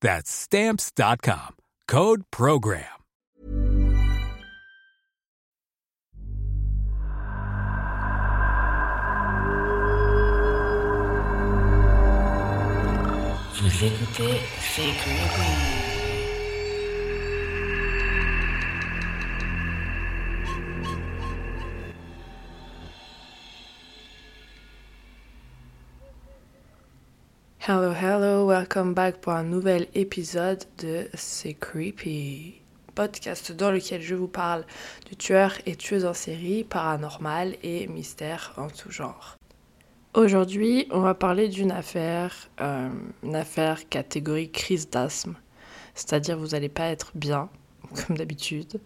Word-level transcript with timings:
That's 0.00 0.30
stamps.com. 0.30 1.56
Code 1.86 2.22
program. 2.30 2.84
Vous 13.60 13.84
écoutez 13.84 14.40
Hello, 27.70 27.92
hello, 27.92 28.46
welcome 28.46 28.94
back 28.94 29.20
pour 29.20 29.34
un 29.34 29.42
nouvel 29.42 29.88
épisode 29.92 30.64
de 30.78 31.06
C'est 31.12 31.52
Creepy, 31.52 32.62
podcast 32.94 33.52
dans 33.52 33.70
lequel 33.70 34.00
je 34.00 34.14
vous 34.14 34.26
parle 34.26 34.64
de 35.10 35.14
tueurs 35.14 35.52
et 35.66 35.76
tueuses 35.76 36.06
en 36.06 36.14
série, 36.14 36.64
paranormal 36.64 37.56
et 37.62 37.86
mystères 37.86 38.54
en 38.56 38.68
tout 38.68 38.90
genre. 38.90 39.36
Aujourd'hui, 40.14 40.88
on 40.90 41.00
va 41.00 41.12
parler 41.12 41.48
d'une 41.48 41.70
affaire, 41.70 42.48
euh, 42.62 42.88
une 43.22 43.36
affaire 43.36 43.86
catégorie 43.90 44.50
crise 44.50 44.88
d'asthme, 44.88 45.34
c'est-à-dire 45.94 46.38
vous 46.38 46.48
n'allez 46.48 46.70
pas 46.70 46.86
être 46.86 47.10
bien, 47.14 47.50
comme 48.06 48.16
d'habitude. 48.16 48.80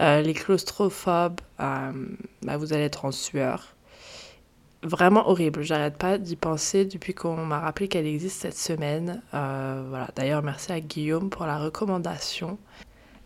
Euh, 0.00 0.20
les 0.20 0.34
claustrophobes, 0.34 1.40
euh, 1.60 1.92
bah, 2.42 2.56
vous 2.56 2.72
allez 2.72 2.82
être 2.86 3.04
en 3.04 3.12
sueur 3.12 3.75
vraiment 4.86 5.28
horrible. 5.28 5.62
J'arrête 5.62 5.96
pas 5.96 6.18
d'y 6.18 6.36
penser 6.36 6.84
depuis 6.84 7.14
qu'on 7.14 7.44
m'a 7.44 7.60
rappelé 7.60 7.88
qu'elle 7.88 8.06
existe 8.06 8.40
cette 8.42 8.56
semaine. 8.56 9.22
Euh, 9.34 9.84
voilà. 9.88 10.08
D'ailleurs, 10.16 10.42
merci 10.42 10.72
à 10.72 10.80
Guillaume 10.80 11.30
pour 11.30 11.46
la 11.46 11.58
recommandation. 11.58 12.58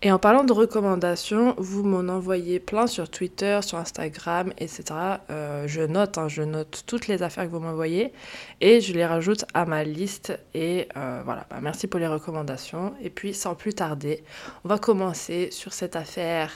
Et 0.03 0.11
en 0.11 0.19
parlant 0.19 0.45
de 0.45 0.53
recommandations, 0.55 1.55
vous 1.59 1.85
m'en 1.85 2.11
envoyez 2.11 2.59
plein 2.59 2.87
sur 2.87 3.11
Twitter, 3.11 3.61
sur 3.63 3.77
Instagram, 3.77 4.51
etc. 4.57 4.85
Euh, 5.29 5.69
je 5.69 5.83
note, 5.83 6.17
hein, 6.17 6.27
je 6.27 6.41
note 6.41 6.85
toutes 6.87 7.07
les 7.07 7.23
affaires 7.23 7.45
que 7.45 7.51
vous 7.51 7.61
m'envoyez 7.61 8.15
et 8.63 8.81
je 8.81 8.95
les 8.95 9.05
rajoute 9.05 9.45
à 9.53 9.67
ma 9.67 9.85
liste. 9.85 10.39
Et 10.55 10.89
euh, 10.97 11.21
voilà, 11.23 11.47
bah, 11.51 11.59
merci 11.61 11.87
pour 11.87 12.01
les 12.01 12.07
recommandations. 12.07 12.95
Et 13.03 13.11
puis, 13.11 13.35
sans 13.35 13.55
plus 13.55 13.75
tarder, 13.75 14.25
on 14.65 14.71
va 14.71 14.79
commencer 14.79 15.51
sur 15.53 15.75
cette 15.75 15.97
affaire 15.97 16.51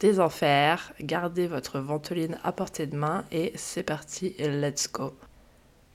des 0.00 0.18
enfers. 0.18 0.92
Gardez 1.00 1.46
votre 1.46 1.78
ventoline 1.78 2.38
à 2.42 2.52
portée 2.52 2.86
de 2.86 2.96
main 2.96 3.24
et 3.30 3.52
c'est 3.54 3.82
parti, 3.82 4.34
let's 4.38 4.90
go. 4.90 5.12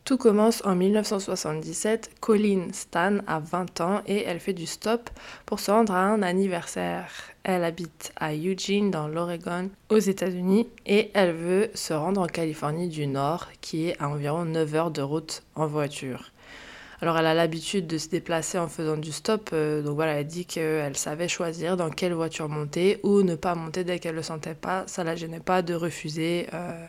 Tout 0.05 0.17
commence 0.17 0.63
en 0.65 0.75
1977. 0.75 2.11
Colleen 2.21 2.71
Stan 2.73 3.17
a 3.25 3.39
20 3.39 3.81
ans 3.81 4.01
et 4.05 4.23
elle 4.23 4.39
fait 4.39 4.53
du 4.53 4.67
stop 4.67 5.09
pour 5.47 5.59
se 5.59 5.71
rendre 5.71 5.93
à 5.93 6.05
un 6.05 6.21
anniversaire. 6.21 7.11
Elle 7.43 7.63
habite 7.63 8.13
à 8.15 8.35
Eugene 8.35 8.91
dans 8.91 9.07
l'Oregon 9.07 9.71
aux 9.89 9.97
États-Unis 9.97 10.67
et 10.85 11.09
elle 11.15 11.33
veut 11.33 11.71
se 11.73 11.93
rendre 11.93 12.21
en 12.21 12.27
Californie 12.27 12.87
du 12.87 13.07
Nord 13.07 13.47
qui 13.61 13.87
est 13.87 13.99
à 13.99 14.07
environ 14.07 14.45
9 14.45 14.75
heures 14.75 14.91
de 14.91 15.01
route 15.01 15.41
en 15.55 15.65
voiture. 15.65 16.31
Alors 17.01 17.17
elle 17.17 17.25
a 17.25 17.33
l'habitude 17.33 17.87
de 17.87 17.97
se 17.97 18.07
déplacer 18.07 18.57
en 18.57 18.67
faisant 18.67 18.97
du 18.97 19.11
stop, 19.11 19.49
euh, 19.53 19.81
donc 19.81 19.95
voilà, 19.95 20.13
elle 20.13 20.27
dit 20.27 20.45
qu'elle 20.45 20.95
savait 20.95 21.27
choisir 21.27 21.75
dans 21.75 21.89
quelle 21.89 22.13
voiture 22.13 22.47
monter 22.47 22.99
ou 23.03 23.21
ne 23.21 23.35
pas 23.35 23.53
monter 23.55 23.83
dès 23.83 23.99
qu'elle 23.99 24.15
le 24.15 24.23
sentait 24.23 24.55
pas, 24.55 24.83
ça 24.87 25.03
la 25.03 25.15
gênait 25.15 25.41
pas 25.41 25.61
de 25.61 25.73
refuser 25.73 26.47
euh, 26.53 26.85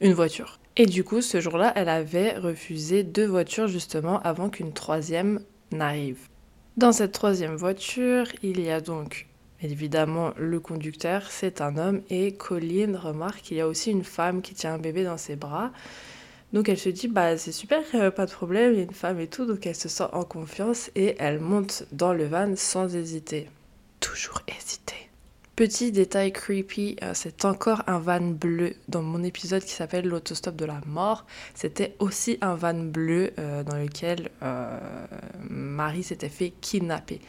une 0.00 0.12
voiture. 0.12 0.58
Et 0.76 0.86
du 0.86 1.04
coup, 1.04 1.20
ce 1.20 1.40
jour-là, 1.40 1.72
elle 1.76 1.88
avait 1.88 2.36
refusé 2.38 3.04
deux 3.04 3.26
voitures 3.26 3.68
justement 3.68 4.20
avant 4.22 4.48
qu'une 4.48 4.72
troisième 4.72 5.40
n'arrive. 5.70 6.28
Dans 6.76 6.92
cette 6.92 7.12
troisième 7.12 7.56
voiture, 7.56 8.26
il 8.42 8.60
y 8.60 8.70
a 8.70 8.80
donc 8.80 9.28
évidemment 9.62 10.32
le 10.36 10.58
conducteur, 10.58 11.30
c'est 11.30 11.60
un 11.60 11.76
homme, 11.76 12.00
et 12.10 12.32
Colline 12.32 12.96
remarque 12.96 13.42
qu'il 13.42 13.58
y 13.58 13.60
a 13.60 13.68
aussi 13.68 13.90
une 13.90 14.04
femme 14.04 14.42
qui 14.42 14.54
tient 14.54 14.74
un 14.74 14.78
bébé 14.78 15.04
dans 15.04 15.18
ses 15.18 15.36
bras. 15.36 15.70
Donc 16.52 16.68
elle 16.68 16.78
se 16.78 16.90
dit, 16.90 17.08
bah 17.08 17.38
c'est 17.38 17.52
super, 17.52 17.82
euh, 17.94 18.10
pas 18.10 18.26
de 18.26 18.30
problème, 18.30 18.72
il 18.72 18.76
y 18.76 18.80
a 18.80 18.84
une 18.84 18.92
femme 18.92 19.18
et 19.20 19.26
tout, 19.26 19.46
donc 19.46 19.66
elle 19.66 19.74
se 19.74 19.88
sent 19.88 20.04
en 20.12 20.24
confiance 20.24 20.90
et 20.94 21.16
elle 21.18 21.40
monte 21.40 21.84
dans 21.92 22.12
le 22.12 22.26
van 22.26 22.54
sans 22.56 22.94
hésiter. 22.94 23.48
Toujours 24.00 24.42
hésiter. 24.48 24.96
Petit 25.56 25.92
détail 25.92 26.32
creepy, 26.32 26.96
euh, 27.02 27.12
c'est 27.14 27.44
encore 27.44 27.82
un 27.86 27.98
van 27.98 28.20
bleu. 28.20 28.74
Dans 28.88 29.02
mon 29.02 29.22
épisode 29.22 29.62
qui 29.62 29.72
s'appelle 29.72 30.06
L'autostop 30.06 30.56
de 30.56 30.64
la 30.64 30.80
mort, 30.86 31.24
c'était 31.54 31.94
aussi 31.98 32.36
un 32.40 32.54
van 32.54 32.74
bleu 32.74 33.32
euh, 33.38 33.62
dans 33.62 33.76
lequel 33.76 34.30
Marie 35.48 36.02
s'était 36.02 36.28
fait 36.28 36.52
kidnapper. 36.60 37.20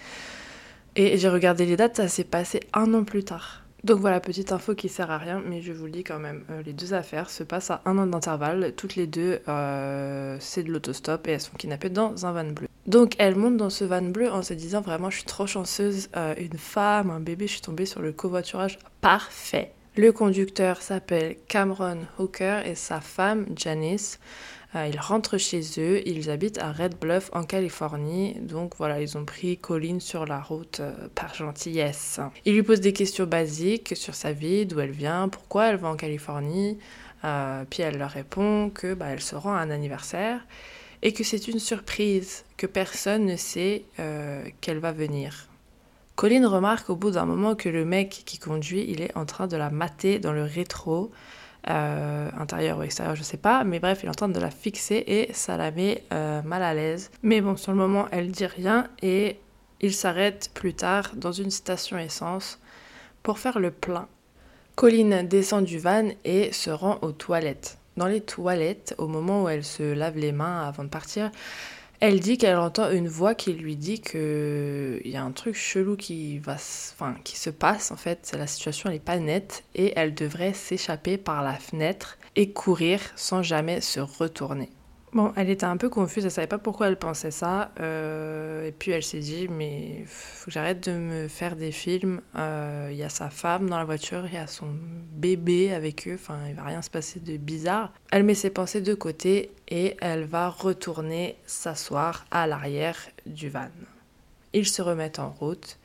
Et 0.96 1.18
j'ai 1.18 1.30
regardé 1.30 1.66
les 1.66 1.76
dates, 1.76 1.98
ça 1.98 2.08
s'est 2.08 2.24
passé 2.24 2.60
un 2.74 2.94
an 2.94 3.04
plus 3.04 3.24
tard. 3.24 3.63
Donc 3.84 4.00
voilà, 4.00 4.22
petite 4.22 4.54
info 4.54 4.76
qui 4.76 4.88
sert 4.88 5.12
à 5.12 5.18
rien, 5.18 5.44
mais 5.46 5.62
je 5.62 5.74
vous 5.74 5.86
le 5.86 5.92
dis 5.92 6.06
quand 6.06 6.20
même. 6.20 6.46
Euh, 6.50 6.62
les 6.64 6.72
deux 6.72 6.94
affaires 6.94 7.30
se 7.30 7.44
passent 7.44 7.70
à 7.70 7.82
un 7.84 7.98
an 7.98 8.08
d'intervalle. 8.08 8.74
Toutes 8.78 8.96
les 8.96 9.08
deux, 9.08 9.42
euh, 9.50 10.38
c'est 10.40 10.64
de 10.64 10.72
l'autostop 10.72 11.28
et 11.28 11.32
elles 11.32 11.42
sont 11.42 11.58
kidnappées 11.58 11.90
dans 11.90 12.26
un 12.26 12.32
van 12.32 12.50
bleu. 12.50 12.68
Donc 12.88 13.16
elle 13.18 13.36
monte 13.36 13.58
dans 13.58 13.70
ce 13.70 13.84
van 13.84 14.02
bleu 14.02 14.32
en 14.32 14.42
se 14.42 14.54
disant 14.54 14.80
vraiment, 14.80 15.10
je 15.10 15.18
suis 15.18 15.26
trop 15.26 15.48
chanceuse, 15.48 16.08
euh, 16.16 16.34
une 16.38 16.58
femme, 16.58 17.10
un 17.10 17.20
bébé, 17.20 17.46
je 17.48 17.54
suis 17.54 17.62
tombée 17.62 17.86
sur 17.86 18.02
le 18.02 18.14
covoiturage 18.14 18.80
parfait. 19.02 19.74
Le 19.98 20.12
conducteur 20.12 20.82
s'appelle 20.82 21.36
Cameron 21.50 22.00
Hooker 22.18 22.62
et 22.66 22.76
sa 22.76 23.02
femme 23.02 23.46
Janice. 23.56 24.20
Euh, 24.76 24.88
ils 24.88 25.00
rentrent 25.00 25.38
chez 25.38 25.62
eux, 25.78 26.02
ils 26.08 26.30
habitent 26.30 26.58
à 26.58 26.72
Red 26.72 26.98
Bluff 27.00 27.30
en 27.34 27.44
Californie. 27.44 28.36
Donc 28.42 28.76
voilà, 28.78 29.02
ils 29.02 29.18
ont 29.18 29.26
pris 29.26 29.58
Colline 29.58 30.00
sur 30.00 30.26
la 30.26 30.40
route 30.40 30.80
euh, 30.80 30.94
par 31.14 31.36
gentillesse. 31.36 32.20
Il 32.46 32.56
lui 32.56 32.64
pose 32.64 32.82
des 32.82 32.94
questions 32.94 33.26
basiques 33.26 33.96
sur 33.96 34.16
sa 34.16 34.32
vie, 34.32 34.66
d'où 34.66 34.80
elle 34.80 34.92
vient, 34.92 35.30
pourquoi 35.30 35.68
elle 35.68 35.78
va 35.78 35.90
en 35.90 35.96
Californie. 35.96 36.80
Euh, 37.24 37.64
puis 37.70 37.84
elle 37.84 37.98
leur 37.98 38.10
répond 38.10 38.70
que 38.70 38.94
bah, 38.94 39.08
elle 39.10 39.22
se 39.22 39.36
rend 39.36 39.54
à 39.54 39.60
un 39.60 39.70
anniversaire 39.70 40.46
et 41.04 41.14
que 41.14 41.24
c'est 41.24 41.48
une 41.48 41.60
surprise, 41.60 42.46
que 42.58 42.66
personne 42.66 43.26
ne 43.26 43.36
sait 43.36 43.84
qu'elle 44.62 44.80
va 44.80 44.94
venir. 44.94 45.50
Colline 46.16 46.46
remarque 46.46 46.90
au 46.90 46.96
bout 46.96 47.12
d'un 47.12 47.26
moment 47.26 47.56
que 47.56 47.68
le 47.68 47.84
mec 47.84 48.24
qui 48.26 48.38
conduit, 48.40 48.86
il 48.88 49.02
est 49.02 49.16
en 49.18 49.26
train 49.26 49.48
de 49.48 49.58
la 49.58 49.70
mater 49.70 50.20
dans 50.20 50.32
le 50.32 50.44
rétro. 50.44 51.12
Euh, 51.70 52.30
intérieur 52.38 52.80
ou 52.80 52.84
extérieur, 52.84 53.16
je 53.16 53.24
sais 53.24 53.38
pas, 53.38 53.64
mais 53.64 53.80
bref, 53.80 54.02
il 54.04 54.08
est 54.08 54.10
en 54.10 54.14
train 54.14 54.28
de 54.28 54.40
la 54.40 54.50
fixer 54.50 55.02
et 55.08 55.32
ça 55.32 55.56
la 55.56 55.72
met 55.72 56.04
euh, 56.12 56.42
mal 56.42 56.62
à 56.62 56.74
l'aise. 56.74 57.10
Mais 57.22 57.40
bon, 57.40 57.56
sur 57.56 57.72
le 57.72 57.78
moment, 57.78 58.08
elle 58.12 58.32
dit 58.32 58.46
rien 58.46 58.90
et 59.02 59.40
il 59.80 59.94
s'arrête 59.94 60.52
plus 60.54 60.74
tard 60.74 61.12
dans 61.16 61.32
une 61.32 61.52
station 61.52 61.98
essence 61.98 62.60
pour 63.22 63.40
faire 63.40 63.60
le 63.60 63.72
plein. 63.72 64.08
Colline 64.76 65.26
descend 65.26 65.64
du 65.64 65.80
van 65.80 66.10
et 66.26 66.52
se 66.52 66.70
rend 66.70 67.00
aux 67.02 67.14
toilettes. 67.14 67.78
dans 67.96 68.08
les 68.08 68.22
toilettes, 68.22 68.96
au 68.98 69.08
moment 69.08 69.44
où 69.44 69.50
elle 69.50 69.64
se 69.64 69.84
lave 69.84 70.18
les 70.18 70.32
mains 70.32 70.68
avant 70.68 70.84
de 70.84 70.90
partir, 70.90 71.32
elle 72.06 72.20
dit 72.20 72.38
qu'elle 72.38 72.58
entend 72.58 72.92
une 72.92 73.08
voix 73.08 73.34
qui 73.34 73.54
lui 73.54 73.78
dit 73.78 74.02
qu'il 74.02 75.00
y 75.06 75.16
a 75.16 75.24
un 75.24 75.32
truc 75.32 75.56
chelou 75.56 75.96
qui, 75.96 76.38
va, 76.38 76.58
qui 77.24 77.40
se 77.40 77.50
passe 77.50 77.92
en 77.92 77.96
fait. 77.96 78.36
La 78.38 78.46
situation 78.46 78.90
n'est 78.90 79.00
pas 79.00 79.20
nette 79.20 79.64
et 79.74 79.94
elle 79.96 80.14
devrait 80.14 80.52
s'échapper 80.52 81.18
par 81.18 81.42
la 81.44 81.54
fenêtre 81.54 82.18
et 82.36 82.52
courir 82.52 83.00
sans 83.16 83.42
jamais 83.42 83.80
se 83.80 84.02
retourner. 84.02 84.68
Bon, 85.14 85.32
elle 85.36 85.52
était 85.52 85.66
un 85.66 85.78
peu 85.78 85.90
confuse, 85.90 86.26
elle 86.26 86.32
savait 86.32 86.48
pas 86.48 86.58
pourquoi 86.58 86.88
elle 86.88 86.98
pensait 86.98 87.30
ça. 87.30 87.72
Euh, 87.80 88.66
et 88.66 88.72
puis 88.72 88.90
elle 88.90 89.04
s'est 89.04 89.20
dit, 89.20 89.48
mais 89.48 90.04
faut 90.08 90.46
que 90.46 90.52
j'arrête 90.52 90.90
de 90.90 90.94
me 90.94 91.28
faire 91.28 91.56
des 91.56 91.72
films. 91.72 92.20
Euh, 92.36 92.90
il 92.90 92.98
y 92.98 93.04
a 93.04 93.10
sa 93.10 93.30
femme 93.30 93.70
dans 93.70 93.78
la 93.78 93.86
voiture, 93.86 94.26
il 94.26 94.34
y 94.34 94.38
a 94.38 94.48
son 94.48 94.70
bébé 95.12 95.72
avec 95.72 96.08
eux, 96.08 96.16
enfin 96.16 96.40
il 96.50 96.56
va 96.56 96.64
rien 96.64 96.82
se 96.82 96.90
passer 96.90 97.20
de 97.20 97.38
bizarre. 97.38 97.94
Elle 98.12 98.24
met 98.24 98.34
ses 98.34 98.50
pensées 98.50 98.82
de 98.82 98.96
côté 98.96 99.52
et 99.68 99.98
elle 100.02 100.24
va 100.24 100.50
retourner 100.50 101.36
s'asseoir 101.46 102.26
à 102.32 102.48
l'arrière 102.48 102.98
du 103.28 103.50
van. 103.50 103.70
Ils 104.54 104.68
se 104.68 104.82
remettent 104.82 105.20
en 105.20 105.30
route. 105.30 105.78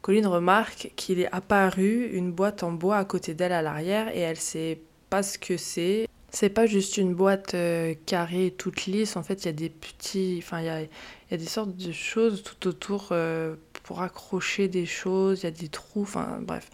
Colline 0.00 0.26
remarque 0.26 0.92
qu'il 0.96 1.20
est 1.20 1.32
apparu 1.32 2.06
une 2.06 2.32
boîte 2.32 2.62
en 2.62 2.72
bois 2.72 2.96
à 2.96 3.04
côté 3.04 3.34
d'elle 3.34 3.52
à 3.52 3.60
l'arrière 3.60 4.08
et 4.16 4.20
elle 4.20 4.38
sait 4.38 4.80
pas 5.10 5.22
ce 5.22 5.38
que 5.38 5.58
c'est. 5.58 6.08
C'est 6.34 6.48
pas 6.48 6.64
juste 6.64 6.96
une 6.96 7.14
boîte 7.14 7.52
euh, 7.52 7.94
carrée 8.06 8.54
toute 8.56 8.86
lisse, 8.86 9.16
en 9.16 9.22
fait 9.22 9.44
il 9.44 9.46
y 9.46 9.48
a 9.50 9.52
des 9.52 9.68
petits, 9.68 10.40
enfin 10.42 10.60
il 10.60 10.64
y 10.64 10.70
a, 10.70 10.80
y 10.80 10.88
a, 11.30 11.36
des 11.36 11.44
sortes 11.44 11.76
de 11.76 11.92
choses 11.92 12.42
tout 12.42 12.66
autour 12.66 13.08
euh, 13.10 13.54
pour 13.82 14.00
accrocher 14.00 14.66
des 14.66 14.86
choses, 14.86 15.40
il 15.40 15.44
y 15.44 15.46
a 15.46 15.50
des 15.50 15.68
trous, 15.68 16.02
enfin 16.02 16.38
bref, 16.40 16.70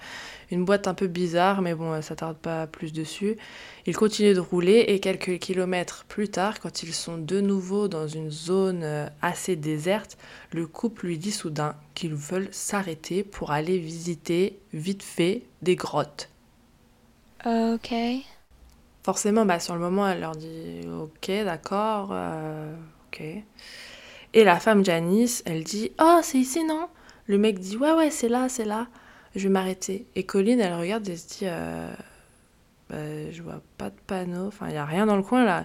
une 0.52 0.64
boîte 0.64 0.86
un 0.86 0.94
peu 0.94 1.08
bizarre, 1.08 1.60
mais 1.60 1.74
bon 1.74 2.00
ça 2.02 2.14
tarde 2.14 2.36
pas 2.36 2.68
plus 2.68 2.92
dessus. 2.92 3.36
Ils 3.84 3.96
continuent 3.96 4.36
de 4.36 4.40
rouler 4.40 4.84
et 4.86 5.00
quelques 5.00 5.40
kilomètres 5.40 6.04
plus 6.06 6.28
tard, 6.28 6.60
quand 6.60 6.84
ils 6.84 6.94
sont 6.94 7.18
de 7.18 7.40
nouveau 7.40 7.88
dans 7.88 8.06
une 8.06 8.30
zone 8.30 8.84
euh, 8.84 9.08
assez 9.22 9.56
déserte, 9.56 10.18
le 10.52 10.68
couple 10.68 11.06
lui 11.06 11.18
dit 11.18 11.32
soudain 11.32 11.74
qu'ils 11.94 12.14
veulent 12.14 12.48
s'arrêter 12.52 13.24
pour 13.24 13.50
aller 13.50 13.78
visiter 13.78 14.56
vite 14.72 15.02
fait 15.02 15.42
des 15.62 15.74
grottes. 15.74 16.28
Ok. 17.44 17.92
Forcément, 19.02 19.44
bah, 19.46 19.60
sur 19.60 19.74
le 19.74 19.80
moment, 19.80 20.08
elle 20.08 20.20
leur 20.20 20.36
dit 20.36 20.80
Ok, 21.00 21.30
d'accord, 21.44 22.10
euh, 22.12 22.74
ok. 23.06 23.22
Et 24.34 24.44
la 24.44 24.60
femme 24.60 24.84
Janice, 24.84 25.42
elle 25.46 25.64
dit 25.64 25.92
Oh, 26.00 26.20
c'est 26.22 26.38
ici, 26.38 26.64
non? 26.64 26.88
Le 27.26 27.38
mec 27.38 27.58
dit 27.58 27.76
Ouais, 27.76 27.92
ouais, 27.92 28.10
c'est 28.10 28.28
là, 28.28 28.48
c'est 28.48 28.64
là. 28.64 28.88
Je 29.34 29.44
vais 29.44 29.52
m'arrêter. 29.52 30.06
Et 30.14 30.24
Colline, 30.24 30.60
elle 30.60 30.74
regarde 30.74 31.08
et 31.08 31.16
se 31.16 31.28
dit 31.28 31.44
euh, 31.44 31.92
bah, 32.90 33.30
Je 33.30 33.42
vois 33.42 33.62
pas 33.78 33.90
de 33.90 33.98
panneau, 34.06 34.46
enfin, 34.48 34.66
il 34.68 34.72
n'y 34.72 34.78
a 34.78 34.84
rien 34.84 35.06
dans 35.06 35.16
le 35.16 35.22
coin 35.22 35.44
là. 35.44 35.64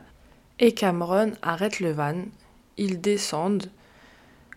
Et 0.59 0.73
Cameron 0.73 1.33
arrête 1.41 1.79
le 1.79 1.91
van. 1.91 2.15
Ils 2.77 3.01
descendent. 3.01 3.69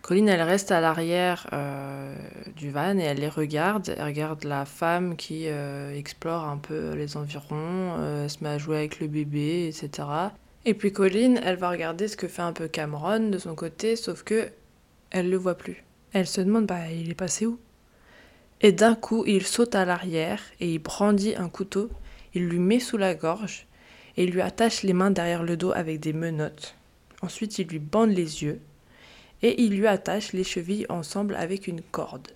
Colline, 0.07 0.29
elle 0.29 0.41
reste 0.41 0.71
à 0.71 0.79
l'arrière 0.79 1.47
euh, 1.51 2.15
du 2.55 2.71
van 2.71 2.97
et 2.97 3.01
elle 3.01 3.17
les 3.17 3.27
regarde. 3.27 3.93
Elle 3.97 4.05
regarde 4.05 4.45
la 4.45 4.63
femme 4.63 5.17
qui 5.17 5.49
euh, 5.49 5.93
explore 5.93 6.45
un 6.45 6.55
peu 6.55 6.93
les 6.93 7.17
environs, 7.17 7.97
euh, 7.99 8.29
se 8.29 8.41
met 8.41 8.51
à 8.51 8.57
jouer 8.57 8.77
avec 8.77 9.01
le 9.01 9.07
bébé, 9.07 9.67
etc. 9.67 10.07
Et 10.63 10.73
puis 10.75 10.93
Colline, 10.93 11.41
elle 11.43 11.57
va 11.57 11.69
regarder 11.69 12.07
ce 12.07 12.15
que 12.15 12.29
fait 12.29 12.41
un 12.41 12.53
peu 12.53 12.69
Cameron 12.69 13.27
de 13.27 13.37
son 13.37 13.53
côté, 13.53 13.97
sauf 13.97 14.23
que 14.23 14.47
elle 15.09 15.29
le 15.29 15.35
voit 15.35 15.55
plus. 15.55 15.83
Elle 16.13 16.25
se 16.27 16.39
demande, 16.39 16.67
bah, 16.67 16.89
il 16.89 17.11
est 17.11 17.13
passé 17.13 17.45
où? 17.45 17.59
Et 18.61 18.71
d'un 18.71 18.95
coup, 18.95 19.25
il 19.27 19.45
saute 19.45 19.75
à 19.75 19.83
l'arrière 19.83 20.39
et 20.61 20.71
il 20.71 20.79
brandit 20.79 21.35
un 21.35 21.49
couteau. 21.49 21.89
Il 22.33 22.47
lui 22.47 22.59
met 22.59 22.79
sous 22.79 22.95
la 22.95 23.13
gorge 23.13 23.67
et 24.15 24.23
il 24.23 24.31
lui 24.31 24.39
attache 24.39 24.83
les 24.83 24.93
mains 24.93 25.11
derrière 25.11 25.43
le 25.43 25.57
dos 25.57 25.73
avec 25.73 25.99
des 25.99 26.13
menottes. 26.13 26.75
Ensuite, 27.21 27.59
il 27.59 27.67
lui 27.67 27.79
bande 27.79 28.11
les 28.11 28.43
yeux 28.45 28.61
et 29.41 29.61
il 29.61 29.77
lui 29.77 29.87
attache 29.87 30.33
les 30.33 30.43
chevilles 30.43 30.85
ensemble 30.89 31.35
avec 31.35 31.67
une 31.67 31.81
corde. 31.81 32.27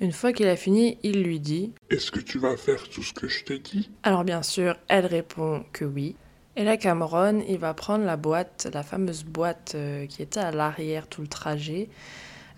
Une 0.00 0.12
fois 0.12 0.32
qu'il 0.32 0.46
a 0.46 0.56
fini, 0.56 0.96
il 1.02 1.24
lui 1.24 1.40
dit 1.40 1.72
Est-ce 1.90 2.12
que 2.12 2.20
tu 2.20 2.38
vas 2.38 2.56
faire 2.56 2.88
tout 2.88 3.02
ce 3.02 3.12
que 3.12 3.26
je 3.26 3.44
t'ai 3.44 3.58
dit? 3.58 3.90
Alors 4.04 4.24
bien 4.24 4.42
sûr, 4.42 4.76
elle 4.86 5.06
répond 5.06 5.64
que 5.72 5.84
oui. 5.84 6.14
Et 6.54 6.64
là, 6.64 6.76
Cameron, 6.76 7.42
il 7.48 7.58
va 7.58 7.74
prendre 7.74 8.04
la 8.04 8.16
boîte, 8.16 8.68
la 8.72 8.82
fameuse 8.82 9.24
boîte 9.24 9.72
euh, 9.74 10.06
qui 10.06 10.22
était 10.22 10.40
à 10.40 10.50
l'arrière 10.50 11.06
tout 11.06 11.20
le 11.20 11.28
trajet, 11.28 11.88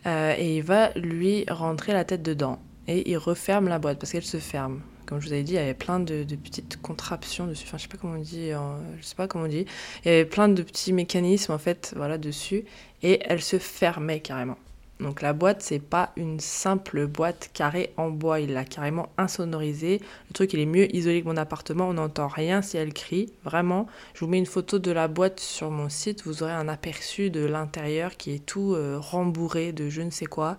euh, 0.06 0.34
et 0.38 0.56
il 0.56 0.62
va 0.62 0.90
lui 0.96 1.44
rentrer 1.50 1.92
la 1.92 2.04
tête 2.04 2.22
dedans. 2.22 2.58
Et 2.88 3.10
il 3.10 3.18
referme 3.18 3.68
la 3.68 3.78
boîte 3.78 3.98
parce 3.98 4.12
qu'elle 4.12 4.22
se 4.22 4.38
ferme. 4.38 4.80
Comme 5.10 5.20
je 5.20 5.26
vous 5.26 5.32
avais 5.32 5.42
dit, 5.42 5.54
il 5.54 5.56
y 5.56 5.58
avait 5.58 5.74
plein 5.74 5.98
de, 5.98 6.22
petites 6.22 6.80
contraptions 6.80 7.48
dessus. 7.48 7.64
Enfin, 7.66 7.78
je 7.78 7.82
sais 7.82 7.88
pas 7.88 7.98
comment 7.98 8.14
on 8.14 8.22
dit. 8.22 8.52
euh, 8.52 8.58
je 9.00 9.04
sais 9.04 9.16
pas 9.16 9.26
comment 9.26 9.46
on 9.46 9.48
dit. 9.48 9.66
Il 10.04 10.08
y 10.08 10.14
avait 10.14 10.24
plein 10.24 10.48
de 10.48 10.62
petits 10.62 10.92
mécanismes 10.92 11.50
en 11.50 11.58
fait, 11.58 11.92
voilà, 11.96 12.16
dessus, 12.16 12.64
et 13.02 13.20
elle 13.24 13.42
se 13.42 13.58
fermait 13.58 14.20
carrément. 14.20 14.56
Donc 15.00 15.20
la 15.20 15.32
boîte, 15.32 15.62
c'est 15.62 15.80
pas 15.80 16.12
une 16.16 16.38
simple 16.38 17.08
boîte 17.08 17.50
carrée 17.54 17.92
en 17.96 18.10
bois, 18.10 18.38
il 18.38 18.52
l'a 18.52 18.64
carrément 18.64 19.08
insonorisée. 19.18 20.00
Le 20.28 20.34
truc, 20.34 20.52
il 20.52 20.60
est 20.60 20.66
mieux 20.66 20.94
isolé 20.94 21.22
que 21.22 21.26
mon 21.26 21.36
appartement, 21.36 21.88
on 21.88 21.94
n'entend 21.94 22.28
rien 22.28 22.62
si 22.62 22.76
elle 22.76 22.92
crie. 22.92 23.32
Vraiment, 23.42 23.88
je 24.14 24.20
vous 24.20 24.30
mets 24.30 24.38
une 24.38 24.46
photo 24.46 24.78
de 24.78 24.92
la 24.92 25.08
boîte 25.08 25.40
sur 25.40 25.70
mon 25.70 25.88
site, 25.88 26.24
vous 26.24 26.44
aurez 26.44 26.52
un 26.52 26.68
aperçu 26.68 27.30
de 27.30 27.44
l'intérieur 27.44 28.16
qui 28.16 28.32
est 28.32 28.46
tout 28.46 28.74
euh, 28.74 28.98
rembourré 29.00 29.72
de 29.72 29.88
je 29.88 30.02
ne 30.02 30.10
sais 30.10 30.26
quoi. 30.26 30.56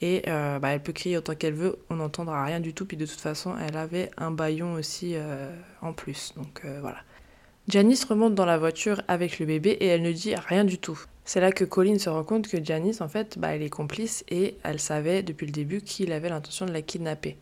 Et 0.00 0.22
euh, 0.28 0.58
bah, 0.58 0.70
elle 0.70 0.82
peut 0.82 0.92
crier 0.92 1.18
autant 1.18 1.34
qu'elle 1.34 1.54
veut, 1.54 1.78
on 1.90 1.96
n'entendra 1.96 2.44
rien 2.44 2.60
du 2.60 2.72
tout. 2.72 2.86
Puis 2.86 2.96
de 2.96 3.06
toute 3.06 3.20
façon, 3.20 3.54
elle 3.58 3.76
avait 3.76 4.10
un 4.16 4.30
baillon 4.30 4.74
aussi 4.74 5.12
euh, 5.14 5.50
en 5.82 5.92
plus. 5.92 6.32
Donc 6.36 6.62
euh, 6.64 6.78
voilà. 6.80 6.98
Janice 7.68 8.04
remonte 8.04 8.34
dans 8.34 8.46
la 8.46 8.58
voiture 8.58 9.02
avec 9.08 9.38
le 9.38 9.46
bébé 9.46 9.70
et 9.70 9.86
elle 9.86 10.02
ne 10.02 10.12
dit 10.12 10.34
rien 10.34 10.64
du 10.64 10.78
tout. 10.78 10.98
C'est 11.24 11.40
là 11.40 11.52
que 11.52 11.64
Colline 11.64 11.98
se 11.98 12.08
rend 12.08 12.24
compte 12.24 12.48
que 12.48 12.64
Janice, 12.64 13.00
en 13.00 13.08
fait, 13.08 13.38
bah, 13.38 13.54
elle 13.54 13.62
est 13.62 13.70
complice 13.70 14.24
et 14.28 14.56
elle 14.64 14.80
savait 14.80 15.22
depuis 15.22 15.46
le 15.46 15.52
début 15.52 15.82
qu'il 15.82 16.12
avait 16.12 16.30
l'intention 16.30 16.66
de 16.66 16.72
la 16.72 16.82
kidnapper. 16.82 17.36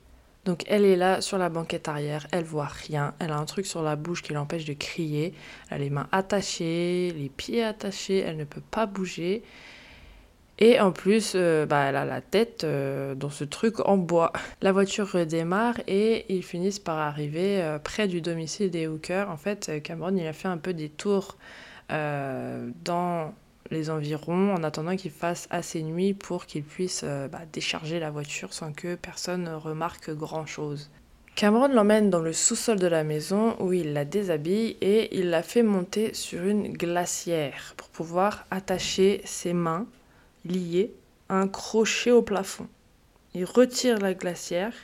Donc 0.44 0.64
elle 0.66 0.84
est 0.84 0.96
là 0.96 1.20
sur 1.20 1.36
la 1.36 1.50
banquette 1.50 1.88
arrière, 1.88 2.26
elle 2.30 2.44
voit 2.44 2.64
rien, 2.64 3.12
elle 3.18 3.32
a 3.32 3.36
un 3.36 3.44
truc 3.44 3.66
sur 3.66 3.82
la 3.82 3.96
bouche 3.96 4.22
qui 4.22 4.32
l'empêche 4.32 4.64
de 4.64 4.72
crier, 4.72 5.34
elle 5.68 5.76
a 5.76 5.78
les 5.78 5.90
mains 5.90 6.08
attachées, 6.10 7.12
les 7.14 7.28
pieds 7.28 7.62
attachés, 7.62 8.20
elle 8.20 8.38
ne 8.38 8.44
peut 8.44 8.62
pas 8.70 8.86
bouger. 8.86 9.42
Et 10.60 10.80
en 10.80 10.90
plus, 10.90 11.32
euh, 11.34 11.66
bah, 11.66 11.84
elle 11.88 11.96
a 11.96 12.04
la 12.04 12.20
tête 12.20 12.64
euh, 12.64 13.14
dans 13.14 13.30
ce 13.30 13.44
truc 13.44 13.78
en 13.86 13.96
bois. 13.96 14.32
La 14.60 14.72
voiture 14.72 15.08
redémarre 15.08 15.78
et 15.86 16.26
ils 16.34 16.42
finissent 16.42 16.80
par 16.80 16.98
arriver 16.98 17.62
euh, 17.62 17.78
près 17.78 18.08
du 18.08 18.20
domicile 18.20 18.70
des 18.70 18.88
hookers. 18.88 19.30
En 19.30 19.36
fait, 19.36 19.82
Cameron, 19.82 20.16
il 20.16 20.26
a 20.26 20.32
fait 20.32 20.48
un 20.48 20.58
peu 20.58 20.74
des 20.74 20.88
tours 20.88 21.36
dans 21.90 23.32
les 23.70 23.88
environs 23.88 24.52
en 24.52 24.62
attendant 24.62 24.94
qu'il 24.94 25.10
fasse 25.10 25.46
assez 25.50 25.82
nuit 25.82 26.12
pour 26.12 26.44
qu'il 26.44 26.62
puisse 26.62 27.02
bah, 27.02 27.40
décharger 27.50 27.98
la 27.98 28.10
voiture 28.10 28.52
sans 28.52 28.74
que 28.74 28.94
personne 28.94 29.44
ne 29.44 29.54
remarque 29.54 30.10
grand-chose. 30.10 30.90
Cameron 31.34 31.68
l'emmène 31.68 32.10
dans 32.10 32.20
le 32.20 32.34
sous-sol 32.34 32.78
de 32.78 32.86
la 32.86 33.04
maison 33.04 33.56
où 33.58 33.72
il 33.72 33.94
la 33.94 34.04
déshabille 34.04 34.76
et 34.82 35.18
il 35.18 35.30
la 35.30 35.42
fait 35.42 35.62
monter 35.62 36.12
sur 36.12 36.44
une 36.44 36.74
glacière 36.74 37.72
pour 37.78 37.88
pouvoir 37.88 38.44
attacher 38.50 39.22
ses 39.24 39.54
mains 39.54 39.86
liées 40.48 40.94
à 41.28 41.38
un 41.40 41.48
crochet 41.48 42.10
au 42.10 42.22
plafond. 42.22 42.66
Il 43.34 43.44
retire 43.44 43.98
la 43.98 44.14
glacière 44.14 44.74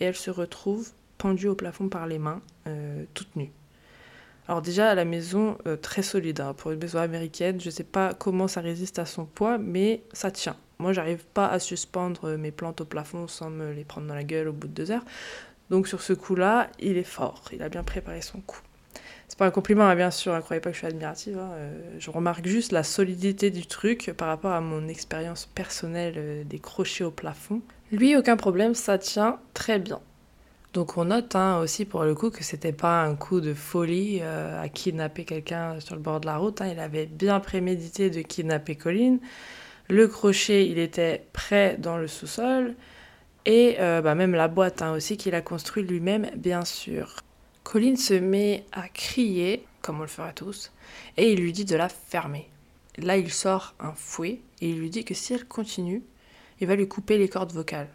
et 0.00 0.04
elle 0.04 0.16
se 0.16 0.30
retrouve 0.30 0.90
pendue 1.18 1.48
au 1.48 1.54
plafond 1.54 1.88
par 1.88 2.06
les 2.06 2.18
mains, 2.18 2.40
euh, 2.66 3.04
toute 3.14 3.34
nue. 3.36 3.50
Alors 4.46 4.62
déjà, 4.62 4.94
la 4.94 5.04
maison, 5.04 5.58
euh, 5.66 5.76
très 5.76 6.02
solide. 6.02 6.40
hein, 6.40 6.54
pour 6.54 6.70
une 6.70 6.78
maison 6.78 7.00
américaine, 7.00 7.60
je 7.60 7.66
ne 7.66 7.70
sais 7.70 7.84
pas 7.84 8.14
comment 8.14 8.48
ça 8.48 8.60
résiste 8.60 8.98
à 8.98 9.04
son 9.04 9.26
poids, 9.26 9.58
mais 9.58 10.02
ça 10.12 10.30
tient. 10.30 10.56
Moi, 10.78 10.92
j'arrive 10.92 11.24
pas 11.26 11.48
à 11.48 11.58
suspendre 11.58 12.36
mes 12.36 12.52
plantes 12.52 12.80
au 12.80 12.84
plafond 12.84 13.26
sans 13.26 13.50
me 13.50 13.72
les 13.72 13.84
prendre 13.84 14.06
dans 14.06 14.14
la 14.14 14.24
gueule 14.24 14.48
au 14.48 14.52
bout 14.52 14.68
de 14.68 14.72
deux 14.72 14.90
heures. 14.90 15.04
Donc 15.70 15.88
sur 15.88 16.00
ce 16.00 16.12
coup-là, 16.12 16.70
il 16.78 16.96
est 16.96 17.04
fort. 17.04 17.44
Il 17.52 17.62
a 17.62 17.68
bien 17.68 17.82
préparé 17.82 18.22
son 18.22 18.40
coup. 18.40 18.60
Un 19.40 19.50
compliment, 19.50 19.84
hein, 19.86 19.94
bien 19.94 20.10
sûr. 20.10 20.34
Ne 20.34 20.40
croyez 20.40 20.60
pas 20.60 20.70
que 20.70 20.74
je 20.74 20.78
suis 20.78 20.86
admirative. 20.86 21.38
hein, 21.38 21.50
euh, 21.54 21.80
je 21.98 22.10
remarque 22.10 22.46
juste 22.46 22.72
la 22.72 22.82
solidité 22.82 23.50
du 23.50 23.66
truc 23.66 24.12
par 24.16 24.28
rapport 24.28 24.52
à 24.52 24.60
mon 24.60 24.88
expérience 24.88 25.46
personnelle 25.46 26.14
euh, 26.16 26.44
des 26.44 26.58
crochets 26.58 27.04
au 27.04 27.10
plafond. 27.12 27.60
Lui, 27.92 28.16
aucun 28.16 28.36
problème, 28.36 28.74
ça 28.74 28.98
tient 28.98 29.38
très 29.54 29.78
bien. 29.78 30.00
Donc 30.74 30.98
on 30.98 31.06
note 31.06 31.34
hein, 31.34 31.60
aussi 31.60 31.84
pour 31.84 32.04
le 32.04 32.14
coup 32.14 32.30
que 32.30 32.44
c'était 32.44 32.72
pas 32.72 33.02
un 33.02 33.14
coup 33.14 33.40
de 33.40 33.54
folie 33.54 34.18
euh, 34.22 34.60
à 34.60 34.68
kidnapper 34.68 35.24
quelqu'un 35.24 35.80
sur 35.80 35.94
le 35.94 36.02
bord 36.02 36.20
de 36.20 36.26
la 36.26 36.36
route. 36.36 36.60
hein. 36.60 36.68
Il 36.72 36.80
avait 36.80 37.06
bien 37.06 37.40
prémédité 37.40 38.10
de 38.10 38.20
kidnapper 38.22 38.74
Colline. 38.74 39.20
Le 39.88 40.08
crochet, 40.08 40.66
il 40.68 40.78
était 40.78 41.26
prêt 41.32 41.76
dans 41.78 41.96
le 41.96 42.08
sous-sol. 42.08 42.74
Et 43.46 43.76
bah, 43.78 44.14
même 44.14 44.32
la 44.34 44.46
boîte 44.48 44.82
hein, 44.82 44.92
aussi 44.92 45.16
qu'il 45.16 45.34
a 45.34 45.40
construit 45.40 45.82
lui-même, 45.82 46.28
bien 46.36 46.66
sûr. 46.66 47.16
Colline 47.70 47.98
se 47.98 48.14
met 48.14 48.64
à 48.72 48.88
crier, 48.88 49.62
comme 49.82 49.98
on 49.98 50.02
le 50.02 50.08
ferait 50.08 50.32
tous, 50.32 50.72
et 51.18 51.34
il 51.34 51.38
lui 51.38 51.52
dit 51.52 51.66
de 51.66 51.76
la 51.76 51.90
fermer. 51.90 52.48
Là, 52.96 53.18
il 53.18 53.30
sort 53.30 53.74
un 53.78 53.92
fouet 53.92 54.40
et 54.62 54.70
il 54.70 54.78
lui 54.78 54.88
dit 54.88 55.04
que 55.04 55.12
si 55.12 55.34
elle 55.34 55.44
continue, 55.44 56.02
il 56.62 56.66
va 56.66 56.76
lui 56.76 56.88
couper 56.88 57.18
les 57.18 57.28
cordes 57.28 57.52
vocales 57.52 57.90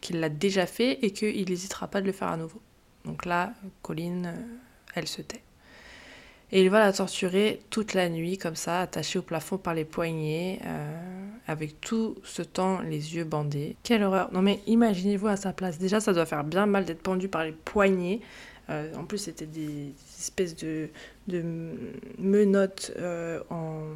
qu'il 0.00 0.20
l'a 0.20 0.30
déjà 0.30 0.64
fait 0.64 1.00
et 1.02 1.10
qu'il 1.10 1.46
n'hésitera 1.46 1.88
pas 1.88 2.00
de 2.00 2.06
le 2.06 2.12
faire 2.12 2.28
à 2.28 2.38
nouveau. 2.38 2.62
Donc 3.04 3.26
là, 3.26 3.52
Colline, 3.82 4.32
euh, 4.34 4.42
elle 4.94 5.06
se 5.06 5.20
tait. 5.20 5.42
Et 6.50 6.62
il 6.62 6.70
va 6.70 6.78
la 6.78 6.94
torturer 6.94 7.60
toute 7.68 7.92
la 7.92 8.08
nuit, 8.08 8.38
comme 8.38 8.56
ça, 8.56 8.80
attachée 8.80 9.18
au 9.18 9.22
plafond 9.22 9.58
par 9.58 9.74
les 9.74 9.84
poignets, 9.84 10.58
euh, 10.64 11.28
avec 11.46 11.82
tout 11.82 12.16
ce 12.24 12.40
temps 12.40 12.80
les 12.80 13.14
yeux 13.14 13.24
bandés. 13.24 13.76
Quelle 13.82 14.04
horreur 14.04 14.32
Non 14.32 14.40
mais 14.40 14.60
imaginez-vous 14.66 15.26
à 15.26 15.36
sa 15.36 15.52
place. 15.52 15.76
Déjà, 15.76 16.00
ça 16.00 16.14
doit 16.14 16.24
faire 16.24 16.44
bien 16.44 16.64
mal 16.64 16.86
d'être 16.86 17.02
pendu 17.02 17.28
par 17.28 17.44
les 17.44 17.52
poignets. 17.52 18.20
Euh, 18.70 18.94
en 18.94 19.04
plus, 19.04 19.18
c'était 19.18 19.46
des, 19.46 19.94
espèces 20.18 20.56
de, 20.56 20.88
menottes 22.18 22.92
euh, 22.98 23.40
en 23.50 23.94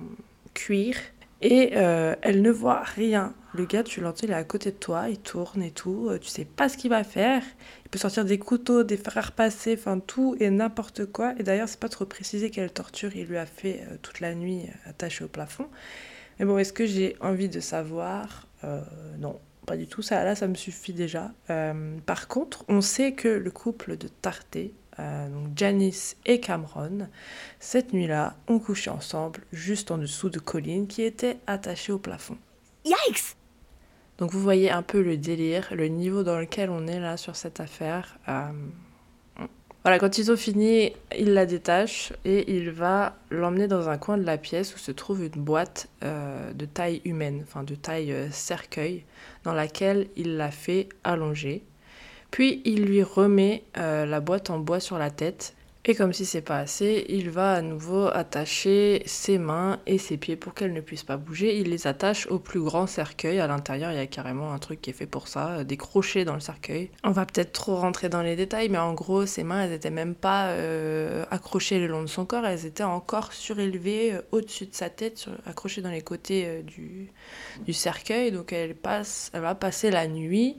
cuir. 0.54 0.96
Et 1.44 1.72
euh, 1.74 2.14
elle 2.22 2.40
ne 2.40 2.50
voit 2.50 2.82
rien. 2.82 3.34
Le 3.54 3.66
gars, 3.66 3.82
tu 3.82 4.00
l'entends, 4.00 4.20
il 4.22 4.30
est 4.30 4.34
à 4.34 4.44
côté 4.44 4.70
de 4.70 4.76
toi, 4.76 5.08
il 5.08 5.18
tourne 5.18 5.60
et 5.62 5.72
tout. 5.72 6.08
Tu 6.20 6.28
sais 6.28 6.44
pas 6.44 6.68
ce 6.68 6.76
qu'il 6.76 6.90
va 6.90 7.02
faire. 7.02 7.42
Il 7.84 7.90
peut 7.90 7.98
sortir 7.98 8.24
des 8.24 8.38
couteaux, 8.38 8.84
des 8.84 8.96
fers 8.96 9.18
à 9.18 9.22
repasser, 9.22 9.74
enfin 9.76 9.98
tout 9.98 10.36
et 10.38 10.50
n'importe 10.50 11.06
quoi. 11.06 11.34
Et 11.38 11.42
d'ailleurs, 11.42 11.68
c'est 11.68 11.80
pas 11.80 11.88
trop 11.88 12.06
précisé 12.06 12.50
quelle 12.50 12.72
torture 12.72 13.16
il 13.16 13.26
lui 13.26 13.38
a 13.38 13.46
fait 13.46 13.84
toute 14.02 14.20
la 14.20 14.36
nuit 14.36 14.66
attaché 14.86 15.24
au 15.24 15.28
plafond. 15.28 15.66
Mais 16.38 16.44
bon, 16.44 16.58
est-ce 16.58 16.72
que 16.72 16.86
j'ai 16.86 17.16
envie 17.20 17.48
de 17.48 17.58
savoir? 17.60 18.46
Non, 19.18 19.40
pas 19.66 19.76
du 19.76 19.86
tout. 19.86 20.02
Ça, 20.02 20.24
là, 20.24 20.34
ça 20.34 20.48
me 20.48 20.54
suffit 20.54 20.92
déjà. 20.92 21.30
Euh, 21.50 21.98
par 22.04 22.28
contre, 22.28 22.64
on 22.68 22.80
sait 22.80 23.12
que 23.12 23.28
le 23.28 23.50
couple 23.50 23.96
de 23.96 24.08
Tarté, 24.08 24.74
euh, 24.98 25.28
donc 25.28 25.56
Janice 25.56 26.16
et 26.26 26.40
Cameron, 26.40 27.08
cette 27.60 27.92
nuit-là, 27.92 28.36
ont 28.48 28.58
couché 28.58 28.90
ensemble 28.90 29.40
juste 29.52 29.90
en 29.90 29.98
dessous 29.98 30.30
de 30.30 30.38
Colin 30.38 30.86
qui 30.86 31.02
était 31.02 31.38
attachée 31.46 31.92
au 31.92 31.98
plafond. 31.98 32.36
Yikes! 32.84 33.36
Donc 34.18 34.32
vous 34.32 34.40
voyez 34.40 34.70
un 34.70 34.82
peu 34.82 35.02
le 35.02 35.16
délire, 35.16 35.68
le 35.74 35.88
niveau 35.88 36.22
dans 36.22 36.38
lequel 36.38 36.70
on 36.70 36.86
est 36.86 37.00
là 37.00 37.16
sur 37.16 37.36
cette 37.36 37.60
affaire. 37.60 38.18
Euh, 38.28 38.52
Quand 39.84 40.16
ils 40.16 40.30
ont 40.30 40.36
fini, 40.36 40.92
il 41.18 41.34
la 41.34 41.44
détache 41.44 42.12
et 42.24 42.54
il 42.54 42.70
va 42.70 43.16
l'emmener 43.30 43.66
dans 43.66 43.88
un 43.88 43.98
coin 43.98 44.16
de 44.16 44.24
la 44.24 44.38
pièce 44.38 44.74
où 44.76 44.78
se 44.78 44.92
trouve 44.92 45.24
une 45.24 45.42
boîte 45.42 45.88
euh, 46.04 46.52
de 46.52 46.66
taille 46.66 47.02
humaine, 47.04 47.40
enfin 47.42 47.64
de 47.64 47.74
taille 47.74 48.12
euh, 48.12 48.30
cercueil, 48.30 49.02
dans 49.42 49.54
laquelle 49.54 50.06
il 50.16 50.36
la 50.36 50.52
fait 50.52 50.88
allonger. 51.02 51.64
Puis 52.30 52.62
il 52.64 52.84
lui 52.84 53.02
remet 53.02 53.64
euh, 53.76 54.06
la 54.06 54.20
boîte 54.20 54.50
en 54.50 54.60
bois 54.60 54.78
sur 54.78 54.98
la 54.98 55.10
tête. 55.10 55.54
Et 55.84 55.96
comme 55.96 56.12
si 56.12 56.24
c'est 56.24 56.42
pas 56.42 56.58
assez, 56.58 57.04
il 57.08 57.28
va 57.28 57.54
à 57.54 57.60
nouveau 57.60 58.06
attacher 58.06 59.02
ses 59.04 59.36
mains 59.36 59.80
et 59.86 59.98
ses 59.98 60.16
pieds 60.16 60.36
pour 60.36 60.54
qu'elles 60.54 60.72
ne 60.72 60.80
puissent 60.80 61.02
pas 61.02 61.16
bouger. 61.16 61.58
Il 61.58 61.70
les 61.70 61.88
attache 61.88 62.28
au 62.28 62.38
plus 62.38 62.60
grand 62.60 62.86
cercueil. 62.86 63.40
À 63.40 63.48
l'intérieur, 63.48 63.90
il 63.90 63.96
y 63.96 64.00
a 64.00 64.06
carrément 64.06 64.52
un 64.52 64.60
truc 64.60 64.80
qui 64.80 64.90
est 64.90 64.92
fait 64.92 65.06
pour 65.06 65.26
ça, 65.26 65.48
euh, 65.48 65.64
des 65.64 65.76
crochets 65.76 66.24
dans 66.24 66.34
le 66.34 66.40
cercueil. 66.40 66.90
On 67.02 67.10
va 67.10 67.26
peut-être 67.26 67.50
trop 67.50 67.74
rentrer 67.74 68.08
dans 68.08 68.22
les 68.22 68.36
détails, 68.36 68.68
mais 68.68 68.78
en 68.78 68.94
gros, 68.94 69.26
ses 69.26 69.42
mains, 69.42 69.64
elles 69.64 69.72
étaient 69.72 69.90
même 69.90 70.14
pas 70.14 70.50
euh, 70.50 71.24
accrochées 71.32 71.80
le 71.80 71.88
long 71.88 72.02
de 72.02 72.06
son 72.06 72.26
corps, 72.26 72.46
elles 72.46 72.64
étaient 72.64 72.84
encore 72.84 73.32
surélevées 73.32 74.14
euh, 74.14 74.22
au-dessus 74.30 74.66
de 74.66 74.74
sa 74.74 74.88
tête, 74.88 75.26
accrochées 75.46 75.82
dans 75.82 75.90
les 75.90 76.02
côtés 76.02 76.62
du, 76.62 77.10
du 77.64 77.72
cercueil. 77.72 78.30
Donc 78.30 78.52
elle, 78.52 78.76
passe, 78.76 79.32
elle 79.34 79.40
va 79.40 79.56
passer 79.56 79.90
la 79.90 80.06
nuit 80.06 80.58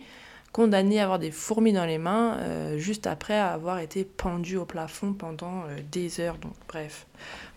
condamnée 0.53 1.00
à 1.00 1.03
avoir 1.03 1.19
des 1.19 1.31
fourmis 1.31 1.74
dans 1.74 1.86
les 1.86 1.98
mains 1.98 2.38
euh, 2.38 2.77
juste 2.77 3.07
après 3.07 3.38
avoir 3.38 3.79
été 3.79 4.05
pendue 4.05 4.55
au 4.55 4.65
plafond 4.65 5.12
pendant 5.12 5.63
euh, 5.63 5.79
des 5.91 6.22
heures. 6.22 6.38
Donc 6.38 6.53
bref, 6.69 7.07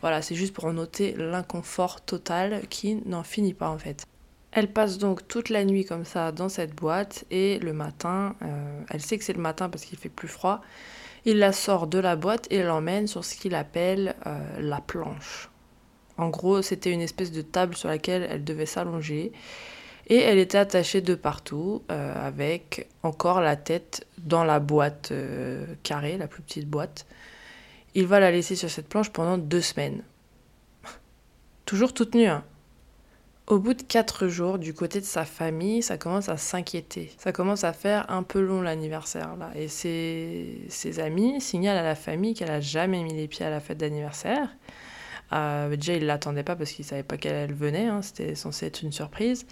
voilà, 0.00 0.22
c'est 0.22 0.34
juste 0.34 0.54
pour 0.54 0.72
noter 0.72 1.14
l'inconfort 1.16 2.00
total 2.00 2.62
qui 2.68 2.96
n'en 3.06 3.22
finit 3.22 3.54
pas 3.54 3.68
en 3.68 3.78
fait. 3.78 4.06
Elle 4.50 4.72
passe 4.72 4.96
donc 4.96 5.28
toute 5.28 5.50
la 5.50 5.64
nuit 5.64 5.84
comme 5.84 6.06
ça 6.06 6.32
dans 6.32 6.48
cette 6.48 6.74
boîte 6.74 7.26
et 7.30 7.58
le 7.58 7.74
matin, 7.74 8.34
euh, 8.42 8.80
elle 8.88 9.02
sait 9.02 9.18
que 9.18 9.24
c'est 9.24 9.34
le 9.34 9.42
matin 9.42 9.68
parce 9.68 9.84
qu'il 9.84 9.98
fait 9.98 10.08
plus 10.08 10.28
froid, 10.28 10.62
il 11.26 11.38
la 11.38 11.52
sort 11.52 11.86
de 11.86 11.98
la 11.98 12.16
boîte 12.16 12.46
et 12.50 12.62
l'emmène 12.62 13.06
sur 13.06 13.24
ce 13.24 13.34
qu'il 13.34 13.54
appelle 13.54 14.14
la 14.60 14.80
planche. 14.80 15.50
En 16.18 16.28
gros, 16.28 16.62
c'était 16.62 16.92
une 16.92 17.00
espèce 17.00 17.32
de 17.32 17.42
table 17.42 17.74
sur 17.74 17.88
laquelle 17.88 18.26
elle 18.30 18.44
devait 18.44 18.64
s'allonger 18.64 19.32
et 20.06 20.18
elle 20.18 20.38
était 20.38 20.58
attachée 20.58 21.00
de 21.00 21.14
partout 21.14 21.82
euh, 21.90 22.14
avec 22.26 22.88
encore 23.02 23.40
la 23.40 23.56
tête 23.56 24.06
dans 24.18 24.44
la 24.44 24.60
boîte 24.60 25.10
euh, 25.12 25.66
carrée, 25.82 26.16
la 26.16 26.28
plus 26.28 26.42
petite 26.42 26.68
boîte. 26.68 27.06
Il 27.94 28.06
va 28.06 28.20
la 28.20 28.30
laisser 28.30 28.56
sur 28.56 28.70
cette 28.70 28.88
planche 28.88 29.10
pendant 29.10 29.38
deux 29.38 29.60
semaines. 29.60 30.02
Toujours 31.66 31.92
toute 31.94 32.14
nue. 32.14 32.26
hein. 32.26 32.44
Au 33.46 33.60
bout 33.60 33.75
de 33.75 33.82
quatre 33.82 34.26
jours, 34.26 34.58
du 34.58 34.75
côté 34.75 35.00
de 35.00 35.04
sa 35.04 35.25
famille, 35.25 35.80
ça 35.80 35.96
commence 35.98 36.28
à 36.28 36.36
s'inquiéter. 36.36 37.12
Ça 37.16 37.30
commence 37.30 37.62
à 37.62 37.72
faire 37.72 38.10
un 38.10 38.25
peu 38.25 38.40
long 38.40 38.60
l'anniversaire 38.60 39.36
là. 39.36 39.50
Et 39.54 39.68
ses, 39.68 40.98
amis 41.00 41.40
signalent 41.40 41.78
à 41.78 41.82
la 41.84 41.94
famille 41.94 42.34
qu'elle 42.34 42.50
a 42.50 42.60
jamais 42.60 43.04
mis 43.04 43.14
les 43.14 43.28
pieds 43.28 43.46
à 43.46 43.50
la 43.50 43.60
fête 43.60 43.78
d'anniversaire. 43.78 44.48
Euh, 45.32 45.76
déjà, 45.76 45.94
ils 45.94 46.06
l'attendaient 46.06 46.42
pas 46.42 46.56
parce 46.56 46.72
qu'ils 46.72 46.84
savaient 46.84 47.02
pas 47.04 47.16
qu'elle 47.18 47.54
venait. 47.54 47.86
hein. 47.86 48.02
C'était 48.02 48.34
censé 48.34 48.66
être 48.66 48.82
une 48.82 48.92
surprise. 48.92 49.46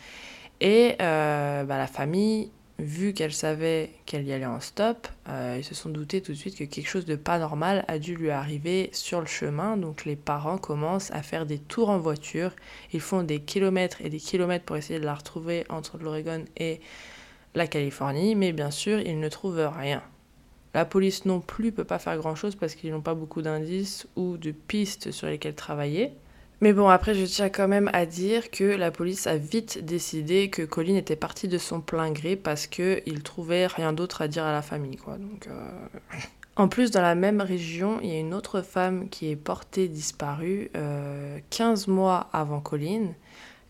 Et 0.61 0.97
euh, 1.01 1.65
bah, 1.65 1.79
la 1.79 1.87
famille, 1.87 2.51
vu 2.79 3.13
qu'elle 3.13 3.33
savait 3.33 3.91
qu'elle 4.07 4.27
y 4.27 4.33
allait 4.33 4.47
en 4.47 4.61
stop, 4.61 5.09
euh, 5.29 5.57
ils 5.59 5.65
se 5.65 5.75
sont 5.75 5.91
doutés 5.91 6.21
tout 6.21 6.33
de 6.33 6.37
suite 6.37 6.57
que 6.57 6.65
quelque 6.65 6.89
chose 6.89 7.05
de 7.05 7.17
pas 7.17 7.39
normal 7.39 7.85
a 7.89 7.99
dû 7.99 8.17
lui 8.17 8.31
arriver 8.31 8.91
sur 8.93 9.21
le 9.21 9.27
chemin. 9.27 9.77
Donc 9.77 10.05
les 10.05 10.17
parents 10.17 10.59
commencent 10.59 11.11
à 11.13 11.23
faire 11.23 11.47
des 11.47 11.59
tours 11.59 11.91
en 11.91 11.99
voiture. 11.99 12.53
Ils 12.93 13.01
font 13.01 13.23
des 13.23 13.41
kilomètres 13.41 14.01
et 14.01 14.09
des 14.09 14.19
kilomètres 14.19 14.65
pour 14.65 14.77
essayer 14.77 14.99
de 14.99 15.05
la 15.05 15.15
retrouver 15.15 15.65
entre 15.69 15.99
l'Oregon 15.99 16.45
et 16.57 16.81
la 17.55 17.67
Californie. 17.67 18.35
Mais 18.35 18.53
bien 18.53 18.71
sûr, 18.71 19.01
ils 19.01 19.21
ne 19.21 19.29
trouvent 19.29 19.71
rien. 19.77 20.03
La 20.75 20.85
police 20.85 21.25
non 21.25 21.41
plus 21.41 21.71
peut 21.71 21.85
pas 21.85 22.01
faire 22.01 22.17
grand-chose 22.17 22.57
parce 22.57 22.75
qu'ils 22.75 22.91
n'ont 22.91 23.01
pas 23.01 23.15
beaucoup 23.15 23.43
d'indices 23.43 24.09
ou 24.17 24.37
de 24.37 24.51
pistes 24.51 25.13
sur 25.13 25.29
lesquelles 25.29 25.55
travailler. 25.55 26.13
Mais 26.65 26.73
bon, 26.73 26.89
après, 26.89 27.15
je 27.15 27.27
tiens 27.27 27.51
quand 27.51 27.69
même 27.69 27.91
à 27.93 28.07
dire 28.07 28.51
que 28.51 28.65
la 28.65 28.91
police 28.91 29.27
a 29.27 29.37
vite 29.37 29.85
décidé 29.85 30.49
que 30.49 30.63
Colin 30.63 30.95
était 30.95 31.15
parti 31.15 31.47
de 31.47 31.59
son 31.59 31.83
plein 31.83 32.11
gré 32.11 32.37
parce 32.37 32.67
qu'il 32.67 33.23
trouvait 33.23 33.67
rien 33.67 33.93
d'autre 33.93 34.23
à 34.23 34.29
dire 34.29 34.45
à 34.45 34.53
la 34.53 34.63
famille, 34.63 34.97
quoi. 34.97 35.19
Donc, 35.19 35.47
euh, 35.47 35.71
En 36.57 36.69
plus, 36.69 36.91
dans 36.91 37.03
la 37.03 37.15
même 37.15 37.43
région, 37.43 38.01
il 38.03 38.09
y 38.09 38.17
a 38.17 38.19
une 38.19 38.33
autre 38.33 38.63
femme 38.63 39.11
qui 39.11 39.31
est 39.31 39.37
portée 39.37 39.89
disparue 39.89 40.71
euh, 40.75 41.39
15 41.51 41.87
mois 41.89 42.31
avant 42.33 42.61
Colin. 42.61 43.09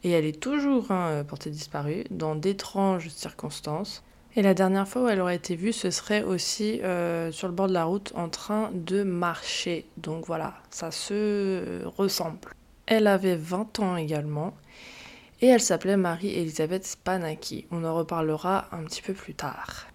Et 0.05 0.11
elle 0.13 0.25
est 0.25 0.41
toujours 0.41 0.93
hein, 0.93 1.25
portée 1.27 1.51
disparue 1.51 2.05
dans 2.13 2.37
d'étranges 2.37 3.09
circonstances. 3.09 4.05
Et 4.37 4.43
la 4.43 4.55
dernière 4.55 4.87
fois 4.87 5.03
où 5.03 5.09
elle 5.09 5.21
aurait 5.21 5.35
été 5.35 5.57
vue, 5.57 5.73
ce 5.73 5.91
serait 5.91 6.23
aussi 6.23 6.81
euh, 6.83 7.33
sur 7.33 7.49
le 7.49 7.55
bord 7.55 7.67
de 7.67 7.73
la 7.73 7.87
route 7.87 8.13
en 8.15 8.29
train 8.29 8.71
de 8.73 9.03
marcher. 9.03 9.85
Donc 9.97 10.27
voilà, 10.27 10.55
ça 10.71 10.93
se 10.93 11.85
ressemble. 11.97 12.39
Elle 12.87 13.07
avait 13.07 13.37
20 13.37 13.81
ans 13.81 13.97
également 13.97 14.55
et 15.41 15.47
elle 15.47 15.61
s'appelait 15.61 15.97
Marie-Elisabeth 15.97 16.87
Spanaki. 16.87 17.67
On 17.71 17.85
en 17.85 17.95
reparlera 17.95 18.69
un 18.73 18.85
petit 18.85 19.03
peu 19.03 19.15
plus 19.15 19.35
tard. 19.35 19.87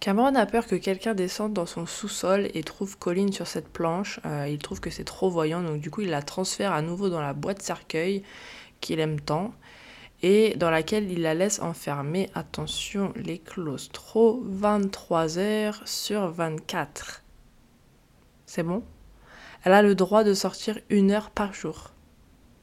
Cameron 0.00 0.34
a 0.36 0.46
peur 0.46 0.66
que 0.66 0.76
quelqu'un 0.76 1.14
descende 1.14 1.52
dans 1.52 1.66
son 1.66 1.84
sous-sol 1.84 2.48
et 2.54 2.62
trouve 2.62 2.96
Colin 2.98 3.32
sur 3.32 3.46
cette 3.46 3.68
planche. 3.68 4.20
Euh, 4.24 4.46
il 4.48 4.58
trouve 4.58 4.80
que 4.80 4.90
c'est 4.90 5.04
trop 5.04 5.28
voyant, 5.28 5.60
donc 5.60 5.80
du 5.80 5.90
coup 5.90 6.02
il 6.02 6.10
la 6.10 6.22
transfère 6.22 6.72
à 6.72 6.82
nouveau 6.82 7.10
dans 7.10 7.20
la 7.20 7.34
boîte 7.34 7.62
cercueil 7.62 8.22
qu'il 8.80 9.00
aime 9.00 9.20
tant 9.20 9.52
et 10.22 10.54
dans 10.56 10.70
laquelle 10.70 11.10
il 11.10 11.22
la 11.22 11.34
laisse 11.34 11.60
enfermer, 11.60 12.30
attention, 12.34 13.12
les 13.16 13.38
claustros, 13.38 14.40
23 14.44 15.38
heures 15.38 15.82
sur 15.84 16.28
24. 16.28 17.22
C'est 18.46 18.62
bon? 18.62 18.82
Elle 19.64 19.72
a 19.72 19.82
le 19.82 19.94
droit 19.94 20.24
de 20.24 20.34
sortir 20.34 20.78
une 20.90 21.10
heure 21.10 21.30
par 21.30 21.52
jour. 21.52 21.92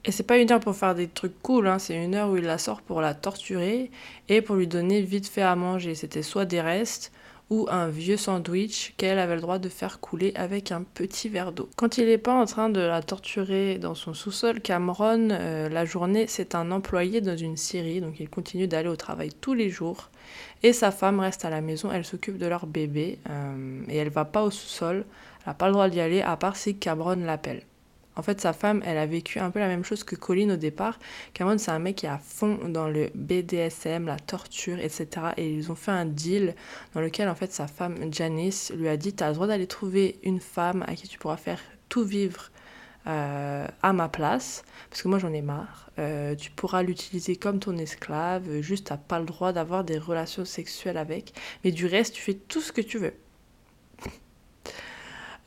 Et 0.07 0.11
c'est 0.11 0.23
pas 0.23 0.37
une 0.37 0.51
heure 0.51 0.59
pour 0.59 0.75
faire 0.75 0.93
des 0.93 1.07
trucs 1.07 1.41
cool, 1.41 1.67
hein, 1.67 1.79
c'est 1.79 2.01
une 2.01 2.13
heure 2.13 2.29
où 2.29 2.37
il 2.37 2.43
la 2.43 2.59
sort 2.59 2.83
pour 2.83 3.01
la 3.01 3.15
torturer 3.15 3.89
et 4.29 4.41
pour 4.43 4.55
lui 4.55 4.67
donner 4.67 5.01
vite 5.01 5.27
fait 5.27 5.41
à 5.41 5.55
manger. 5.55 5.95
C'était 5.95 6.21
soit 6.21 6.45
des 6.45 6.61
restes 6.61 7.11
ou 7.49 7.67
un 7.71 7.87
vieux 7.87 8.17
sandwich 8.17 8.93
qu'elle 8.97 9.17
avait 9.17 9.33
le 9.33 9.41
droit 9.41 9.57
de 9.57 9.67
faire 9.67 9.99
couler 9.99 10.31
avec 10.35 10.71
un 10.71 10.83
petit 10.83 11.27
verre 11.27 11.51
d'eau. 11.51 11.69
Quand 11.75 11.97
il 11.97 12.05
n'est 12.05 12.19
pas 12.19 12.33
en 12.33 12.45
train 12.45 12.69
de 12.69 12.79
la 12.79 13.01
torturer 13.01 13.79
dans 13.79 13.95
son 13.95 14.13
sous-sol, 14.13 14.61
Cameron, 14.61 15.29
euh, 15.31 15.69
la 15.69 15.85
journée, 15.85 16.25
c'est 16.27 16.53
un 16.53 16.69
employé 16.69 17.21
dans 17.21 17.37
une 17.37 17.57
scierie, 17.57 17.99
donc 17.99 18.19
il 18.19 18.29
continue 18.29 18.67
d'aller 18.67 18.89
au 18.89 18.95
travail 18.95 19.29
tous 19.41 19.55
les 19.55 19.71
jours. 19.71 20.11
Et 20.61 20.71
sa 20.71 20.91
femme 20.91 21.19
reste 21.19 21.45
à 21.45 21.49
la 21.49 21.61
maison, 21.61 21.91
elle 21.91 22.05
s'occupe 22.05 22.37
de 22.37 22.45
leur 22.45 22.67
bébé 22.67 23.17
euh, 23.29 23.81
et 23.89 23.97
elle 23.97 24.09
va 24.09 24.25
pas 24.25 24.43
au 24.43 24.51
sous-sol, 24.51 25.05
elle 25.39 25.47
n'a 25.47 25.53
pas 25.55 25.65
le 25.65 25.73
droit 25.73 25.89
d'y 25.89 25.99
aller 25.99 26.21
à 26.21 26.37
part 26.37 26.55
si 26.55 26.77
Cameron 26.77 27.17
l'appelle. 27.17 27.63
En 28.15 28.21
fait, 28.21 28.39
sa 28.39 28.53
femme, 28.53 28.81
elle 28.85 28.97
a 28.97 29.05
vécu 29.05 29.39
un 29.39 29.51
peu 29.51 29.59
la 29.59 29.67
même 29.67 29.83
chose 29.83 30.03
que 30.03 30.15
Colin 30.15 30.51
au 30.51 30.55
départ. 30.55 30.99
Cameron, 31.33 31.57
c'est 31.57 31.71
un 31.71 31.79
mec 31.79 31.97
qui 31.97 32.05
est 32.05 32.09
à 32.09 32.17
fond 32.17 32.59
dans 32.67 32.87
le 32.87 33.09
BDSM, 33.13 34.05
la 34.05 34.17
torture, 34.17 34.79
etc. 34.79 35.07
Et 35.37 35.51
ils 35.51 35.71
ont 35.71 35.75
fait 35.75 35.91
un 35.91 36.05
deal 36.05 36.55
dans 36.93 37.01
lequel, 37.01 37.27
en 37.27 37.35
fait, 37.35 37.51
sa 37.51 37.67
femme, 37.67 38.13
Janice, 38.13 38.71
lui 38.75 38.87
a 38.87 38.97
dit 38.97 39.13
T'as 39.13 39.29
le 39.29 39.33
droit 39.33 39.47
d'aller 39.47 39.67
trouver 39.67 40.19
une 40.23 40.39
femme 40.39 40.83
à 40.87 40.95
qui 40.95 41.07
tu 41.07 41.19
pourras 41.19 41.37
faire 41.37 41.59
tout 41.89 42.03
vivre 42.03 42.51
euh, 43.07 43.67
à 43.83 43.93
ma 43.93 44.09
place, 44.09 44.63
parce 44.89 45.03
que 45.03 45.07
moi, 45.07 45.19
j'en 45.19 45.31
ai 45.33 45.41
marre. 45.41 45.91
Euh, 45.99 46.35
tu 46.35 46.51
pourras 46.51 46.81
l'utiliser 46.83 47.35
comme 47.35 47.59
ton 47.59 47.77
esclave, 47.77 48.61
juste 48.61 48.87
t'as 48.87 48.97
pas 48.97 49.19
le 49.19 49.25
droit 49.25 49.53
d'avoir 49.53 49.83
des 49.83 49.97
relations 49.97 50.45
sexuelles 50.45 50.97
avec. 50.97 51.33
Mais 51.63 51.71
du 51.71 51.85
reste, 51.85 52.15
tu 52.15 52.21
fais 52.21 52.33
tout 52.33 52.61
ce 52.61 52.71
que 52.71 52.81
tu 52.81 52.97
veux. 52.97 53.13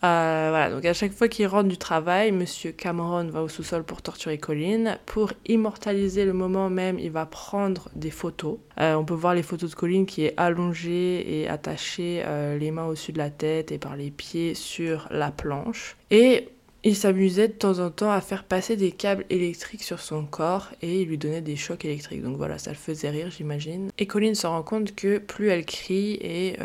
Euh, 0.05 0.47
voilà, 0.51 0.71
donc 0.71 0.85
à 0.85 0.93
chaque 0.93 1.13
fois 1.13 1.29
qu'il 1.29 1.47
rentre 1.49 1.69
du 1.69 1.77
travail, 1.77 2.31
Monsieur 2.31 2.71
Cameron 2.71 3.25
va 3.25 3.43
au 3.43 3.49
sous-sol 3.49 3.83
pour 3.83 4.01
torturer 4.01 4.39
Colin. 4.39 4.97
Pour 5.07 5.33
immortaliser 5.47 6.25
le 6.25 6.33
moment 6.33 6.71
même, 6.71 6.99
il 6.99 7.11
va 7.11 7.27
prendre 7.27 7.89
des 7.97 8.11
photos. 8.11 8.59
Euh, 8.81 8.95
on 8.95 9.05
peut 9.05 9.15
voir 9.15 9.35
les 9.35 9.43
photos 9.43 9.71
de 9.71 9.75
Colin 9.75 10.05
qui 10.05 10.25
est 10.25 10.35
allongé 10.37 11.41
et 11.41 11.49
attaché 11.49 12.23
euh, 12.25 12.57
les 12.57 12.71
mains 12.71 12.87
au-dessus 12.87 13.13
de 13.13 13.19
la 13.19 13.31
tête 13.31 13.73
et 13.73 13.79
par 13.79 13.97
les 13.97 14.11
pieds 14.11 14.55
sur 14.55 15.09
la 15.11 15.33
planche. 15.33 15.97
Et 16.13 16.49
il 16.85 16.95
s'amusait 16.95 17.49
de 17.49 17.55
temps 17.55 17.81
en 17.81 17.91
temps 17.91 18.13
à 18.13 18.21
faire 18.21 18.45
passer 18.45 18.77
des 18.77 18.93
câbles 18.93 19.25
électriques 19.31 19.83
sur 19.83 19.99
son 19.99 20.25
corps 20.25 20.69
et 20.81 21.03
il 21.03 21.09
lui 21.09 21.19
donnait 21.19 21.41
des 21.41 21.57
chocs 21.57 21.85
électriques. 21.85 22.23
Donc 22.23 22.37
voilà, 22.37 22.59
ça 22.59 22.71
le 22.71 22.77
faisait 22.77 23.11
rire, 23.11 23.33
j'imagine. 23.37 23.91
Et 23.99 24.07
Colin 24.07 24.35
se 24.35 24.47
rend 24.47 24.63
compte 24.63 24.95
que 24.95 25.19
plus 25.19 25.49
elle 25.49 25.67
crie 25.67 26.13
et 26.21 26.57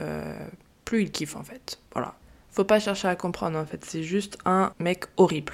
plus 0.85 1.01
il 1.01 1.11
kiffe 1.11 1.35
en 1.35 1.43
fait. 1.43 1.79
Voilà. 1.93 2.13
Faut 2.53 2.63
pas 2.63 2.79
chercher 2.79 3.07
à 3.07 3.15
comprendre 3.15 3.57
en 3.57 3.65
fait, 3.65 3.83
c'est 3.83 4.03
juste 4.03 4.37
un 4.45 4.73
mec 4.79 5.05
horrible. 5.17 5.53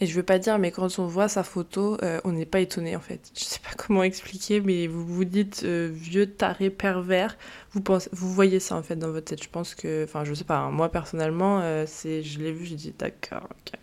Et 0.00 0.06
je 0.06 0.14
veux 0.14 0.22
pas 0.22 0.38
dire, 0.38 0.58
mais 0.58 0.70
quand 0.70 0.98
on 0.98 1.06
voit 1.06 1.28
sa 1.28 1.42
photo, 1.42 1.96
euh, 2.02 2.20
on 2.24 2.32
n'est 2.32 2.44
pas 2.44 2.60
étonné 2.60 2.94
en 2.96 3.00
fait. 3.00 3.30
Je 3.34 3.44
sais 3.44 3.60
pas 3.60 3.70
comment 3.76 4.02
expliquer, 4.02 4.60
mais 4.60 4.86
vous 4.86 5.06
vous 5.06 5.24
dites 5.24 5.62
euh, 5.64 5.88
vieux 5.90 6.26
taré 6.26 6.68
pervers, 6.68 7.38
vous 7.72 7.80
pensez, 7.80 8.10
vous 8.12 8.30
voyez 8.30 8.60
ça 8.60 8.76
en 8.76 8.82
fait 8.82 8.96
dans 8.96 9.10
votre 9.10 9.24
tête. 9.24 9.42
Je 9.42 9.48
pense 9.48 9.74
que, 9.74 10.04
enfin, 10.04 10.24
je 10.24 10.34
sais 10.34 10.44
pas. 10.44 10.58
Hein, 10.58 10.70
moi 10.70 10.90
personnellement, 10.90 11.60
euh, 11.62 11.84
c'est, 11.86 12.22
je 12.22 12.38
l'ai 12.40 12.52
vu, 12.52 12.66
j'ai 12.66 12.76
dit 12.76 12.94
d'accord, 12.98 13.48
ok, 13.50 13.78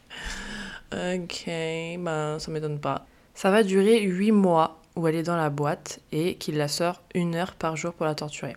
ok, 0.94 1.46
ben 1.48 2.38
ça 2.38 2.52
m'étonne 2.52 2.80
pas. 2.80 3.08
Ça 3.34 3.50
va 3.50 3.64
durer 3.64 4.02
8 4.02 4.32
mois 4.34 4.80
où 4.96 5.08
elle 5.08 5.16
est 5.16 5.24
dans 5.24 5.38
la 5.38 5.50
boîte 5.50 6.00
et 6.12 6.36
qu'il 6.36 6.58
la 6.58 6.68
sort 6.68 7.02
une 7.16 7.34
heure 7.34 7.56
par 7.56 7.76
jour 7.76 7.94
pour 7.94 8.06
la 8.06 8.14
torturer. 8.14 8.56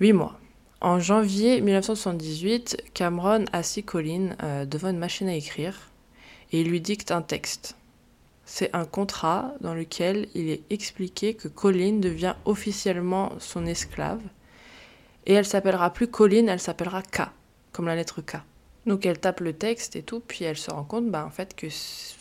8 0.00 0.12
mois. 0.12 0.38
En 0.84 1.00
janvier 1.00 1.62
1978, 1.62 2.90
Cameron 2.92 3.46
assit 3.54 3.86
Colin 3.86 4.36
euh, 4.42 4.66
devant 4.66 4.90
une 4.90 4.98
machine 4.98 5.30
à 5.30 5.34
écrire 5.34 5.88
et 6.52 6.60
il 6.60 6.68
lui 6.68 6.82
dicte 6.82 7.10
un 7.10 7.22
texte. 7.22 7.74
C'est 8.44 8.68
un 8.76 8.84
contrat 8.84 9.54
dans 9.62 9.72
lequel 9.72 10.28
il 10.34 10.50
est 10.50 10.60
expliqué 10.68 11.32
que 11.32 11.48
Colin 11.48 12.00
devient 12.00 12.34
officiellement 12.44 13.32
son 13.38 13.64
esclave 13.64 14.20
et 15.24 15.32
elle 15.32 15.46
s'appellera 15.46 15.90
plus 15.90 16.06
Colin, 16.06 16.48
elle 16.48 16.60
s'appellera 16.60 17.00
K, 17.00 17.30
comme 17.72 17.86
la 17.86 17.96
lettre 17.96 18.20
K. 18.20 18.36
Donc 18.84 19.06
elle 19.06 19.18
tape 19.18 19.40
le 19.40 19.54
texte 19.54 19.96
et 19.96 20.02
tout, 20.02 20.20
puis 20.20 20.44
elle 20.44 20.58
se 20.58 20.70
rend 20.70 20.84
compte 20.84 21.10
bah, 21.10 21.24
en 21.24 21.30
fait 21.30 21.56
que 21.56 21.68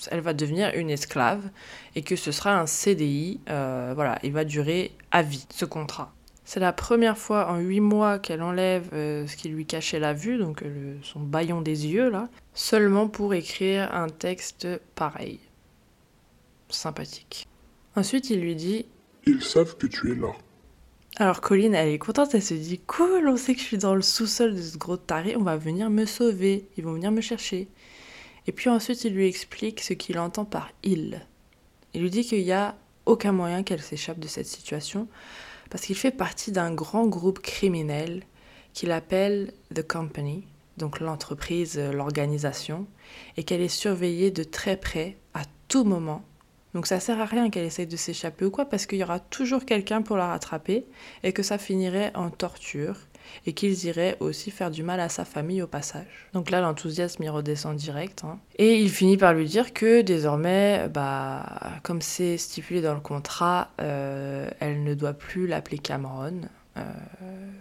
elle 0.10 0.22
va 0.22 0.34
devenir 0.34 0.72
une 0.74 0.89
esclave 0.89 1.50
et 1.98 2.01
que 2.01 2.15
ce 2.15 2.32
sera 2.32 2.58
un 2.58 2.65
CDI. 2.65 3.41
Euh, 3.50 3.91
voilà, 3.93 4.20
il 4.24 4.32
va 4.32 4.46
durer 4.46 4.93
à 5.12 5.22
vie 5.22 5.46
ce 5.53 5.65
contrat. 5.65 6.13
C'est 6.46 6.60
la 6.60 6.74
première 6.74 7.18
fois 7.18 7.50
en 7.50 7.60
huit 7.60 7.80
mois 7.80 8.20
qu'elle 8.20 8.42
enlève 8.42 8.90
euh, 8.94 9.26
ce 9.28 9.38
qui 9.38 9.50
lui 9.50 9.66
cachait 9.66 10.00
la 10.00 10.14
vue, 10.14 10.38
donc 10.38 10.62
euh, 10.64 10.96
son 11.02 11.22
baillon 11.22 11.62
des 11.62 11.88
yeux, 11.88 12.10
là, 12.10 12.30
seulement 12.54 13.08
pour 13.08 13.34
écrire 13.34 13.94
un 13.94 14.10
texte 14.10 14.68
pareil. 14.96 15.40
Sympathique. 16.70 17.48
Ensuite, 17.96 18.30
il 18.30 18.42
lui 18.42 18.56
dit 18.56 18.86
Ils 19.26 19.44
savent 19.44 19.78
que 19.78 19.88
tu 19.88 20.12
es 20.12 20.16
là. 20.16 20.32
Alors 21.18 21.42
Colline, 21.42 21.76
elle 21.76 21.90
est 21.90 22.00
contente, 22.00 22.34
elle 22.34 22.42
se 22.42 22.56
dit 22.56 22.80
Cool, 22.80 23.28
on 23.30 23.38
sait 23.38 23.54
que 23.54 23.62
je 23.62 23.66
suis 23.66 23.78
dans 23.78 23.96
le 23.96 24.02
sous-sol 24.02 24.56
de 24.56 24.62
ce 24.62 24.78
gros 24.78 24.98
taré, 24.98 25.36
on 25.38 25.44
va 25.44 25.58
venir 25.58 25.90
me 25.90 26.06
sauver, 26.06 26.66
ils 26.76 26.84
vont 26.84 26.94
venir 26.94 27.12
me 27.12 27.22
chercher. 27.22 27.68
Et 28.48 28.52
puis 28.52 28.70
ensuite, 28.70 29.06
il 29.06 29.14
lui 29.14 29.28
explique 29.28 29.82
ce 29.82 29.94
qu'il 29.94 30.20
entend 30.20 30.44
par 30.44 30.72
il. 30.82 31.26
Il 31.94 32.02
lui 32.02 32.10
dit 32.10 32.26
qu'il 32.26 32.44
n'y 32.44 32.52
a 32.52 32.76
aucun 33.06 33.32
moyen 33.32 33.64
qu'elle 33.64 33.82
s'échappe 33.82 34.20
de 34.20 34.28
cette 34.28 34.48
situation 34.48 35.08
parce 35.74 35.88
qu'il 35.88 35.96
fait 35.96 36.12
partie 36.12 36.51
d'un 36.51 36.72
grand 36.72 37.08
groupe 37.08 37.39
criminel 37.39 38.22
qu'il 38.74 38.92
appelle 38.92 39.53
The 39.74 39.82
Company, 39.82 40.46
donc 40.77 41.00
l'entreprise, 41.00 41.80
euh, 41.80 41.92
l'organisation, 41.92 42.86
et 43.38 43.44
qu'elle 43.44 43.60
est 43.60 43.70
surveillée 43.70 44.30
de 44.30 44.44
très 44.44 44.77
près 44.77 45.18
à 45.34 45.42
tout 45.70 45.84
moment. 45.84 46.24
Donc 46.75 46.86
ça 46.86 47.00
sert 47.00 47.20
à 47.20 47.25
rien 47.25 47.50
qu'elle 47.50 47.65
essaye 47.65 47.88
de 47.88 47.98
s'échapper 47.98 48.46
ou 48.46 48.51
quoi, 48.51 48.65
parce 48.65 48.86
qu'il 48.86 49.00
y 49.00 49.03
aura 49.03 49.20
toujours 49.20 49.65
quelqu'un 49.65 50.03
pour 50.03 50.15
la 50.15 50.27
rattraper 50.27 50.86
et 51.24 51.34
que 51.34 51.41
ça 51.41 51.58
finirait 51.58 52.12
en 52.13 52.30
torture 52.30 52.98
et 53.46 53.54
qu'ils 53.54 53.86
iraient 53.86 54.18
aussi 54.20 54.52
faire 54.52 54.72
du 54.72 54.84
mal 54.84 55.00
à 55.00 55.10
sa 55.10 55.26
famille 55.26 55.62
au 55.62 55.68
passage. 55.68 56.28
Donc 56.34 56.50
là, 56.50 56.62
l'enthousiasme 56.62 57.24
y 57.24 57.30
redescend 57.30 57.76
direct. 57.76 58.24
Hein. 58.24 58.40
Et 58.58 58.80
il 58.80 58.90
finit 58.90 59.18
par 59.18 59.34
lui 59.34 59.46
dire 59.46 59.74
que 59.74 60.02
désormais, 60.02 60.88
bah, 60.90 61.46
comme 61.84 62.02
c'est 62.02 62.38
stipulé 62.38 62.82
dans 62.82 62.94
le 62.94 63.02
contrat, 63.02 63.70
euh, 63.82 64.50
elle 64.60 64.84
ne 64.84 64.94
doit 64.94 65.14
plus 65.14 65.48
l'appeler 65.48 65.78
Cameron, 65.78 66.42
euh, 66.78 66.82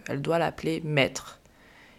elle 0.09 0.23
doit 0.23 0.39
l'appeler 0.39 0.81
maître. 0.85 1.41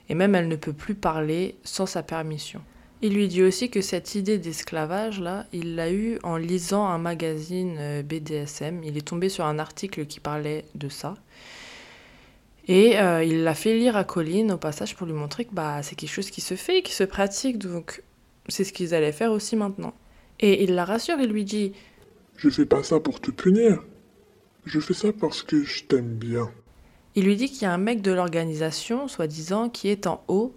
Et 0.10 0.16
même 0.16 0.36
elle 0.36 0.48
ne 0.48 0.56
peut 0.56 0.74
plus 0.74 0.96
parler 0.96 1.56
sans 1.64 1.86
sa 1.86 2.04
permission. 2.04 2.62
Il 3.06 3.16
lui 3.16 3.28
dit 3.28 3.44
aussi 3.44 3.70
que 3.70 3.82
cette 3.82 4.16
idée 4.16 4.38
d'esclavage, 4.38 5.20
là, 5.20 5.46
il 5.52 5.76
l'a 5.76 5.92
eue 5.92 6.20
en 6.24 6.38
lisant 6.38 6.86
un 6.86 6.98
magazine 6.98 7.76
euh, 7.78 8.02
BDSM. 8.02 8.82
Il 8.86 8.98
est 8.98 9.06
tombé 9.06 9.28
sur 9.28 9.46
un 9.46 9.60
article 9.60 10.06
qui 10.06 10.22
parlait 10.22 10.64
de 10.76 10.88
ça. 10.88 11.16
Et 12.68 12.98
euh, 12.98 13.24
il 13.24 13.44
l'a 13.44 13.56
fait 13.56 13.78
lire 13.78 13.98
à 13.98 14.04
Colline 14.04 14.52
au 14.54 14.58
passage 14.58 14.96
pour 14.96 15.06
lui 15.06 15.14
montrer 15.14 15.46
que 15.46 15.54
bah, 15.54 15.84
c'est 15.84 15.96
quelque 15.96 16.12
chose 16.12 16.30
qui 16.30 16.42
se 16.42 16.56
fait, 16.56 16.82
qui 16.82 16.94
se 16.94 17.04
pratique, 17.04 17.58
donc 17.58 18.04
c'est 18.48 18.64
ce 18.64 18.72
qu'ils 18.72 18.94
allaient 18.94 19.12
faire 19.12 19.32
aussi 19.32 19.56
maintenant. 19.56 19.94
Et 20.40 20.64
il 20.64 20.76
la 20.76 20.86
rassure, 20.86 21.20
il 21.20 21.30
lui 21.30 21.44
dit 21.44 21.74
Je 22.38 22.50
fais 22.50 22.66
pas 22.66 22.84
ça 22.84 23.00
pour 23.00 23.20
te 23.20 23.32
punir. 23.32 23.84
Je 24.66 24.80
fais 24.80 24.94
ça 24.94 25.12
parce 25.12 25.44
que 25.44 25.64
je 25.64 25.84
t'aime 25.84 26.16
bien. 26.16 26.50
Il 27.16 27.26
lui 27.26 27.36
dit 27.36 27.50
qu'il 27.50 27.64
y 27.64 27.66
a 27.66 27.74
un 27.74 27.78
mec 27.78 28.02
de 28.02 28.12
l'organisation, 28.12 29.08
soi-disant, 29.08 29.70
qui 29.70 29.90
est 29.90 30.08
en 30.08 30.24
haut, 30.28 30.56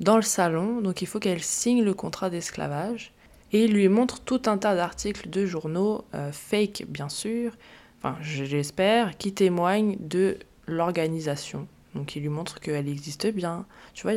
dans 0.00 0.16
le 0.16 0.22
salon, 0.22 0.80
donc 0.80 1.02
il 1.02 1.06
faut 1.06 1.20
qu'elle 1.20 1.42
signe 1.42 1.82
le 1.82 1.94
contrat 1.94 2.30
d'esclavage. 2.30 3.12
Et 3.52 3.64
il 3.64 3.72
lui 3.72 3.88
montre 3.88 4.20
tout 4.20 4.42
un 4.46 4.58
tas 4.58 4.74
d'articles 4.74 5.30
de 5.30 5.46
journaux, 5.46 6.04
euh, 6.14 6.32
fake 6.32 6.86
bien 6.88 7.08
sûr, 7.08 7.52
enfin 7.98 8.16
j'espère, 8.20 9.16
qui 9.16 9.32
témoignent 9.32 9.96
de 10.00 10.36
l'organisation. 10.66 11.66
Donc 11.94 12.16
il 12.16 12.22
lui 12.22 12.28
montre 12.28 12.60
qu'elle 12.60 12.88
existe 12.88 13.26
bien. 13.28 13.66
Tu 13.94 14.02
vois, 14.02 14.14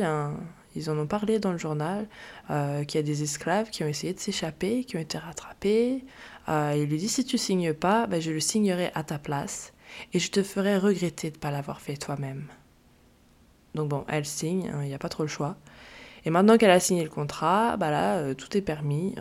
ils 0.74 0.90
en 0.90 0.98
ont 0.98 1.06
parlé 1.06 1.38
dans 1.38 1.52
le 1.52 1.58
journal, 1.58 2.06
euh, 2.50 2.84
qu'il 2.84 2.98
y 2.98 3.02
a 3.02 3.06
des 3.06 3.22
esclaves 3.22 3.70
qui 3.70 3.84
ont 3.84 3.88
essayé 3.88 4.12
de 4.12 4.18
s'échapper, 4.18 4.84
qui 4.84 4.96
ont 4.96 5.00
été 5.00 5.18
rattrapés. 5.18 6.04
Euh, 6.48 6.74
il 6.76 6.88
lui 6.88 6.98
dit, 6.98 7.08
si 7.08 7.24
tu 7.24 7.38
signes 7.38 7.72
pas, 7.72 8.06
ben, 8.06 8.20
je 8.20 8.30
le 8.30 8.40
signerai 8.40 8.90
à 8.94 9.04
ta 9.04 9.18
place 9.18 9.72
et 10.12 10.18
je 10.18 10.30
te 10.30 10.42
ferai 10.42 10.76
regretter 10.76 11.30
de 11.30 11.36
ne 11.36 11.40
pas 11.40 11.50
l'avoir 11.50 11.80
fait 11.80 11.96
toi-même. 11.96 12.46
Donc 13.74 13.88
bon, 13.88 14.04
elle 14.08 14.24
signe, 14.24 14.70
hein, 14.74 14.80
il 14.82 14.88
n'y 14.88 14.94
a 14.94 14.98
pas 14.98 15.08
trop 15.08 15.22
le 15.22 15.28
choix. 15.28 15.56
Et 16.24 16.30
maintenant 16.30 16.58
qu'elle 16.58 16.70
a 16.70 16.80
signé 16.80 17.04
le 17.04 17.10
contrat, 17.10 17.76
bah 17.76 17.90
là, 17.90 18.16
euh, 18.16 18.34
tout 18.34 18.56
est 18.56 18.60
permis. 18.60 19.14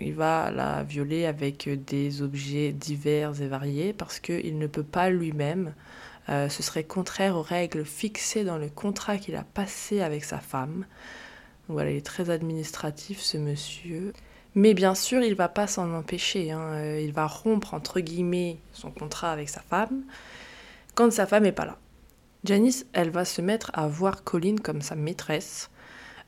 il 0.00 0.14
va 0.14 0.50
la 0.52 0.84
violer 0.84 1.26
avec 1.26 1.68
des 1.86 2.22
objets 2.22 2.72
divers 2.72 3.42
et 3.42 3.48
variés 3.48 3.92
parce 3.92 4.20
qu'il 4.20 4.58
ne 4.58 4.66
peut 4.68 4.84
pas 4.84 5.10
lui-même 5.10 5.74
euh, 6.28 6.48
ce 6.48 6.62
serait 6.62 6.84
contraire 6.84 7.36
aux 7.36 7.42
règles 7.42 7.84
fixées 7.84 8.44
dans 8.44 8.58
le 8.58 8.68
contrat 8.68 9.18
qu'il 9.18 9.36
a 9.36 9.44
passé 9.44 10.00
avec 10.00 10.24
sa 10.24 10.38
femme. 10.38 10.86
voilà, 11.68 11.90
il 11.90 11.96
est 11.96 12.06
très 12.06 12.30
administratif 12.30 13.20
ce 13.20 13.36
monsieur. 13.36 14.12
Mais 14.54 14.72
bien 14.74 14.94
sûr, 14.94 15.22
il 15.22 15.34
va 15.34 15.48
pas 15.48 15.66
s'en 15.66 15.92
empêcher. 15.92 16.52
Hein. 16.52 16.60
Euh, 16.74 17.00
il 17.00 17.12
va 17.12 17.26
rompre 17.26 17.74
entre 17.74 18.00
guillemets 18.00 18.58
son 18.72 18.90
contrat 18.90 19.32
avec 19.32 19.48
sa 19.48 19.60
femme 19.60 20.04
quand 20.94 21.12
sa 21.12 21.26
femme 21.26 21.42
n'est 21.42 21.52
pas 21.52 21.66
là. 21.66 21.76
Janice, 22.44 22.86
elle 22.92 23.10
va 23.10 23.24
se 23.24 23.40
mettre 23.40 23.70
à 23.74 23.88
voir 23.88 24.22
Colline 24.22 24.60
comme 24.60 24.82
sa 24.82 24.94
maîtresse. 24.94 25.70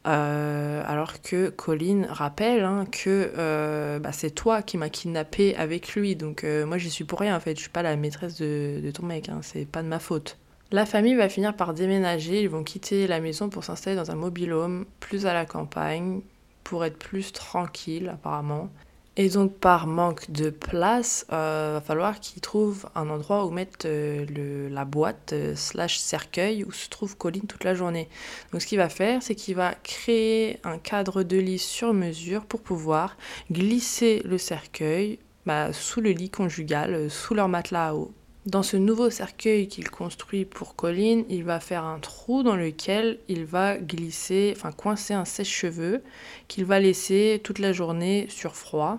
Euh, 0.06 0.84
alors 0.86 1.20
que 1.20 1.48
Colin 1.48 2.06
rappelle 2.08 2.62
hein, 2.62 2.84
que 2.90 3.32
euh, 3.36 3.98
bah, 3.98 4.12
c'est 4.12 4.30
toi 4.30 4.62
qui 4.62 4.78
m'as 4.78 4.88
kidnappé 4.88 5.56
avec 5.56 5.94
lui, 5.94 6.14
donc 6.14 6.44
euh, 6.44 6.64
moi 6.64 6.78
j'y 6.78 6.90
suis 6.90 7.02
pour 7.02 7.18
rien 7.18 7.36
en 7.36 7.40
fait, 7.40 7.56
je 7.56 7.62
suis 7.62 7.70
pas 7.70 7.82
la 7.82 7.96
maîtresse 7.96 8.36
de, 8.40 8.88
ton 8.94 9.04
mec, 9.04 9.28
hein, 9.28 9.40
c'est 9.42 9.66
pas 9.66 9.82
de 9.82 9.88
ma 9.88 9.98
faute. 9.98 10.38
La 10.70 10.86
famille 10.86 11.16
va 11.16 11.28
finir 11.28 11.56
par 11.56 11.74
déménager, 11.74 12.40
ils 12.40 12.48
vont 12.48 12.62
quitter 12.62 13.08
la 13.08 13.18
maison 13.18 13.48
pour 13.48 13.64
s'installer 13.64 13.96
dans 13.96 14.12
un 14.12 14.16
mobile 14.16 14.52
home 14.52 14.84
plus 15.00 15.26
à 15.26 15.34
la 15.34 15.44
campagne, 15.44 16.20
pour 16.62 16.84
être 16.84 16.98
plus 16.98 17.32
tranquille 17.32 18.08
apparemment. 18.08 18.70
Et 19.18 19.30
donc 19.30 19.54
par 19.54 19.86
manque 19.86 20.30
de 20.30 20.50
place, 20.50 21.24
il 21.30 21.34
euh, 21.34 21.70
va 21.74 21.80
falloir 21.80 22.20
qu'il 22.20 22.42
trouve 22.42 22.86
un 22.94 23.08
endroit 23.08 23.46
où 23.46 23.50
mettre 23.50 23.86
euh, 23.86 24.68
la 24.68 24.84
boîte 24.84 25.32
euh, 25.32 25.56
slash 25.56 25.96
cercueil 25.96 26.64
où 26.64 26.72
se 26.72 26.90
trouve 26.90 27.16
Colline 27.16 27.46
toute 27.46 27.64
la 27.64 27.74
journée. 27.74 28.10
Donc 28.52 28.60
ce 28.60 28.66
qu'il 28.66 28.76
va 28.76 28.90
faire, 28.90 29.22
c'est 29.22 29.34
qu'il 29.34 29.54
va 29.54 29.74
créer 29.74 30.60
un 30.64 30.76
cadre 30.76 31.22
de 31.22 31.38
lit 31.38 31.58
sur 31.58 31.94
mesure 31.94 32.44
pour 32.44 32.60
pouvoir 32.60 33.16
glisser 33.50 34.20
le 34.26 34.36
cercueil 34.36 35.18
bah, 35.46 35.72
sous 35.72 36.02
le 36.02 36.10
lit 36.10 36.28
conjugal, 36.28 37.10
sous 37.10 37.32
leur 37.32 37.48
matelas 37.48 37.88
à 37.88 37.94
eau. 37.94 38.12
Dans 38.46 38.62
ce 38.62 38.76
nouveau 38.76 39.10
cercueil 39.10 39.66
qu'il 39.66 39.90
construit 39.90 40.44
pour 40.44 40.76
Colline, 40.76 41.24
il 41.28 41.42
va 41.42 41.58
faire 41.58 41.84
un 41.84 41.98
trou 41.98 42.44
dans 42.44 42.54
lequel 42.54 43.18
il 43.26 43.44
va 43.44 43.76
glisser, 43.76 44.54
enfin 44.56 44.70
coincer 44.70 45.14
un 45.14 45.24
sèche-cheveux 45.24 46.00
qu'il 46.46 46.64
va 46.64 46.78
laisser 46.78 47.40
toute 47.42 47.58
la 47.58 47.72
journée 47.72 48.26
sur 48.28 48.54
froid. 48.54 48.98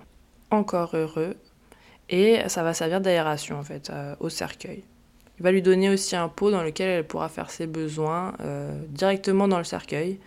Encore 0.52 0.98
heureux. 0.98 1.38
Et 2.10 2.40
ça 2.48 2.62
va 2.64 2.74
servir 2.74 3.00
d'aération 3.00 3.58
en 3.58 3.64
fait 3.64 3.90
euh, 3.90 4.16
au 4.20 4.28
cercueil. 4.28 4.84
Il 5.40 5.44
va 5.44 5.52
lui 5.54 5.62
donner 5.62 5.90
aussi 5.90 6.18
un 6.18 6.28
pot 6.28 6.52
dans 6.52 6.64
lequel 6.64 6.90
elle 6.90 7.08
pourra 7.08 7.30
faire 7.30 7.50
ses 7.50 7.68
besoins 7.68 8.34
euh, 8.42 8.78
directement 8.90 9.48
dans 9.48 9.60
le 9.60 9.64
cercueil. 9.64 10.20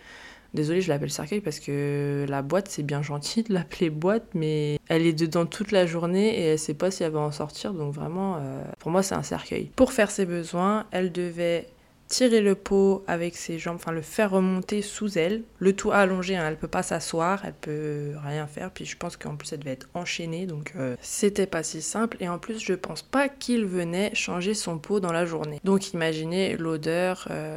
Désolée, 0.55 0.81
je 0.81 0.89
l'appelle 0.89 1.11
cercueil 1.11 1.41
parce 1.41 1.61
que 1.61 2.27
la 2.29 2.43
boîte, 2.43 2.69
c'est 2.69 2.83
bien 2.83 3.03
gentil 3.03 3.43
de 3.43 3.55
l'appeler 3.55 3.91
boîte, 3.91 4.27
mais 4.35 4.79
elle 4.89 5.07
est 5.07 5.13
dedans 5.13 5.47
toute 5.47 5.71
la 5.71 5.87
journée 5.87 6.39
et 6.39 6.43
elle 6.47 6.59
sait 6.59 6.75
pas 6.75 6.91
si 6.91 7.05
elle 7.05 7.13
va 7.13 7.21
en 7.21 7.33
sortir. 7.33 7.73
Donc 7.73 7.95
vraiment, 7.95 8.37
euh, 8.37 8.63
pour 8.79 8.91
moi, 8.91 9.03
c'est 9.03 9.15
un 9.15 9.23
cercueil. 9.23 9.71
Pour 9.77 9.93
faire 9.93 10.11
ses 10.11 10.27
besoins, 10.27 10.87
elle 10.91 11.13
devait 11.13 11.67
tirer 12.09 12.41
le 12.41 12.57
pot 12.57 13.05
avec 13.07 13.37
ses 13.37 13.61
jambes, 13.61 13.77
enfin 13.77 13.93
le 13.93 14.03
faire 14.03 14.33
remonter 14.33 14.83
sous 14.83 15.17
elle, 15.17 15.45
le 15.61 15.77
tout 15.77 15.93
allongé, 15.93 16.35
hein, 16.35 16.45
elle 16.49 16.57
peut 16.57 16.67
pas 16.67 16.83
s'asseoir, 16.83 17.45
elle 17.45 17.55
peut 17.55 18.15
rien 18.25 18.49
faire, 18.49 18.73
puis 18.73 18.85
je 18.85 18.97
pense 18.97 19.17
qu'en 19.17 19.37
plus 19.37 19.53
elle 19.53 19.61
devait 19.61 19.71
être 19.71 19.89
enchaînée, 19.95 20.47
donc 20.47 20.73
euh, 20.75 20.97
c'était 21.01 21.47
pas 21.47 21.63
si 21.63 21.81
simple, 21.81 22.17
et 22.19 22.29
en 22.29 22.41
plus 22.41 22.59
je 22.59 22.75
pense 22.75 23.03
pas 23.03 23.29
qu'il 23.29 23.65
venait 23.65 24.13
changer 24.13 24.55
son 24.55 24.77
pot 24.79 24.99
dans 24.99 25.13
la 25.13 25.25
journée. 25.25 25.61
Donc 25.63 25.93
imaginez 25.93 26.57
l'odeur... 26.57 27.29
euh, 27.31 27.57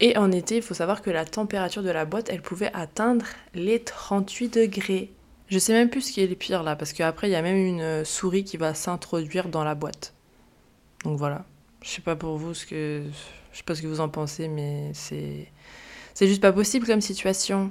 Et 0.00 0.16
en 0.16 0.30
été, 0.30 0.56
il 0.56 0.62
faut 0.62 0.74
savoir 0.74 1.02
que 1.02 1.10
la 1.10 1.24
température 1.24 1.82
de 1.82 1.90
la 1.90 2.04
boîte, 2.04 2.28
elle 2.30 2.42
pouvait 2.42 2.70
atteindre 2.72 3.26
les 3.54 3.80
38 3.80 4.54
degrés. 4.54 5.10
Je 5.48 5.58
sais 5.58 5.72
même 5.72 5.90
plus 5.90 6.02
ce 6.02 6.12
qui 6.12 6.20
est 6.20 6.26
le 6.26 6.34
pire 6.34 6.62
là, 6.62 6.76
parce 6.76 6.92
qu'après 6.92 7.28
il 7.28 7.32
y 7.32 7.36
a 7.36 7.42
même 7.42 7.56
une 7.56 7.80
euh, 7.80 8.04
souris 8.04 8.44
qui 8.44 8.58
va 8.58 8.74
s'introduire 8.74 9.48
dans 9.48 9.64
la 9.64 9.74
boîte. 9.74 10.14
Donc 11.04 11.18
voilà. 11.18 11.44
Je 11.82 11.88
sais 11.88 12.02
pas 12.02 12.16
pour 12.16 12.36
vous 12.36 12.54
ce 12.54 12.66
que. 12.66 13.02
Je 13.52 13.58
sais 13.58 13.64
pas 13.64 13.74
ce 13.74 13.82
que 13.82 13.86
vous 13.86 14.00
en 14.00 14.08
pensez, 14.08 14.46
mais 14.48 14.90
c'est. 14.92 15.48
C'est 16.14 16.26
juste 16.26 16.42
pas 16.42 16.52
possible 16.52 16.86
comme 16.86 17.00
situation. 17.00 17.70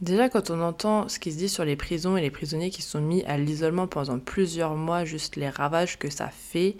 Déjà, 0.00 0.28
quand 0.28 0.50
on 0.50 0.60
entend 0.60 1.08
ce 1.08 1.18
qui 1.18 1.32
se 1.32 1.38
dit 1.38 1.48
sur 1.48 1.64
les 1.64 1.76
prisons 1.76 2.16
et 2.16 2.20
les 2.20 2.30
prisonniers 2.30 2.70
qui 2.70 2.82
sont 2.82 3.00
mis 3.00 3.22
à 3.24 3.38
l'isolement 3.38 3.86
pendant 3.86 4.18
plusieurs 4.18 4.74
mois, 4.74 5.04
juste 5.04 5.36
les 5.36 5.48
ravages 5.48 5.98
que 5.98 6.10
ça 6.10 6.28
fait, 6.28 6.76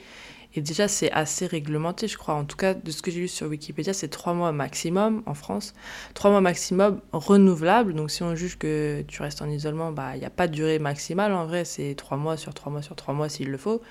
et 0.56 0.60
déjà 0.60 0.86
c'est 0.88 1.10
assez 1.10 1.46
réglementé, 1.46 2.06
je 2.08 2.16
crois. 2.16 2.34
En 2.34 2.44
tout 2.44 2.56
cas, 2.56 2.74
de 2.74 2.90
ce 2.90 3.02
que 3.02 3.10
j'ai 3.10 3.20
lu 3.20 3.28
sur 3.28 3.48
Wikipédia, 3.48 3.92
c'est 3.92 4.08
trois 4.08 4.34
mois 4.34 4.52
maximum 4.52 5.22
en 5.26 5.34
France. 5.34 5.74
Trois 6.14 6.30
mois 6.30 6.40
maximum 6.40 7.00
renouvelables. 7.12 7.94
Donc 7.94 8.10
si 8.10 8.22
on 8.22 8.34
juge 8.36 8.56
que 8.58 9.02
tu 9.08 9.22
restes 9.22 9.42
en 9.42 9.48
isolement, 9.48 9.90
bah 9.92 10.16
il 10.16 10.20
n'y 10.20 10.26
a 10.26 10.30
pas 10.30 10.46
de 10.46 10.52
durée 10.52 10.78
maximale. 10.78 11.32
En 11.32 11.46
vrai, 11.46 11.64
c'est 11.64 11.94
trois 11.96 12.16
mois 12.16 12.36
sur 12.36 12.54
trois 12.54 12.70
mois 12.70 12.82
sur 12.82 12.94
trois 12.94 13.14
mois 13.14 13.28
s'il 13.28 13.50
le 13.50 13.58
faut. 13.58 13.82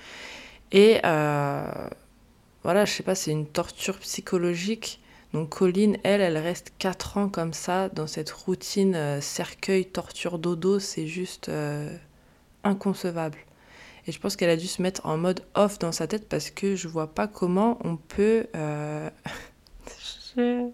Et 0.72 1.00
euh, 1.04 1.88
voilà, 2.62 2.84
je 2.84 2.92
sais 2.92 3.02
pas, 3.02 3.14
c'est 3.14 3.30
une 3.30 3.46
torture 3.46 3.98
psychologique. 3.98 5.00
Donc 5.34 5.50
Colline, 5.50 5.98
elle, 6.04 6.20
elle 6.20 6.38
reste 6.38 6.72
4 6.78 7.18
ans 7.18 7.28
comme 7.28 7.52
ça, 7.52 7.88
dans 7.88 8.06
cette 8.06 8.30
routine 8.30 8.94
euh, 8.94 9.20
cercueil, 9.20 9.84
torture, 9.84 10.38
dodo, 10.38 10.78
c'est 10.78 11.08
juste 11.08 11.48
euh, 11.48 11.94
inconcevable. 12.62 13.38
Et 14.06 14.12
je 14.12 14.20
pense 14.20 14.36
qu'elle 14.36 14.50
a 14.50 14.56
dû 14.56 14.66
se 14.66 14.82
mettre 14.82 15.06
en 15.06 15.16
mode 15.16 15.40
off 15.54 15.78
dans 15.78 15.92
sa 15.92 16.06
tête 16.06 16.28
parce 16.28 16.50
que 16.50 16.76
je 16.76 16.88
vois 16.88 17.06
pas 17.14 17.26
comment 17.26 17.78
on 17.84 17.96
peut... 17.96 18.46
euh, 18.54 19.10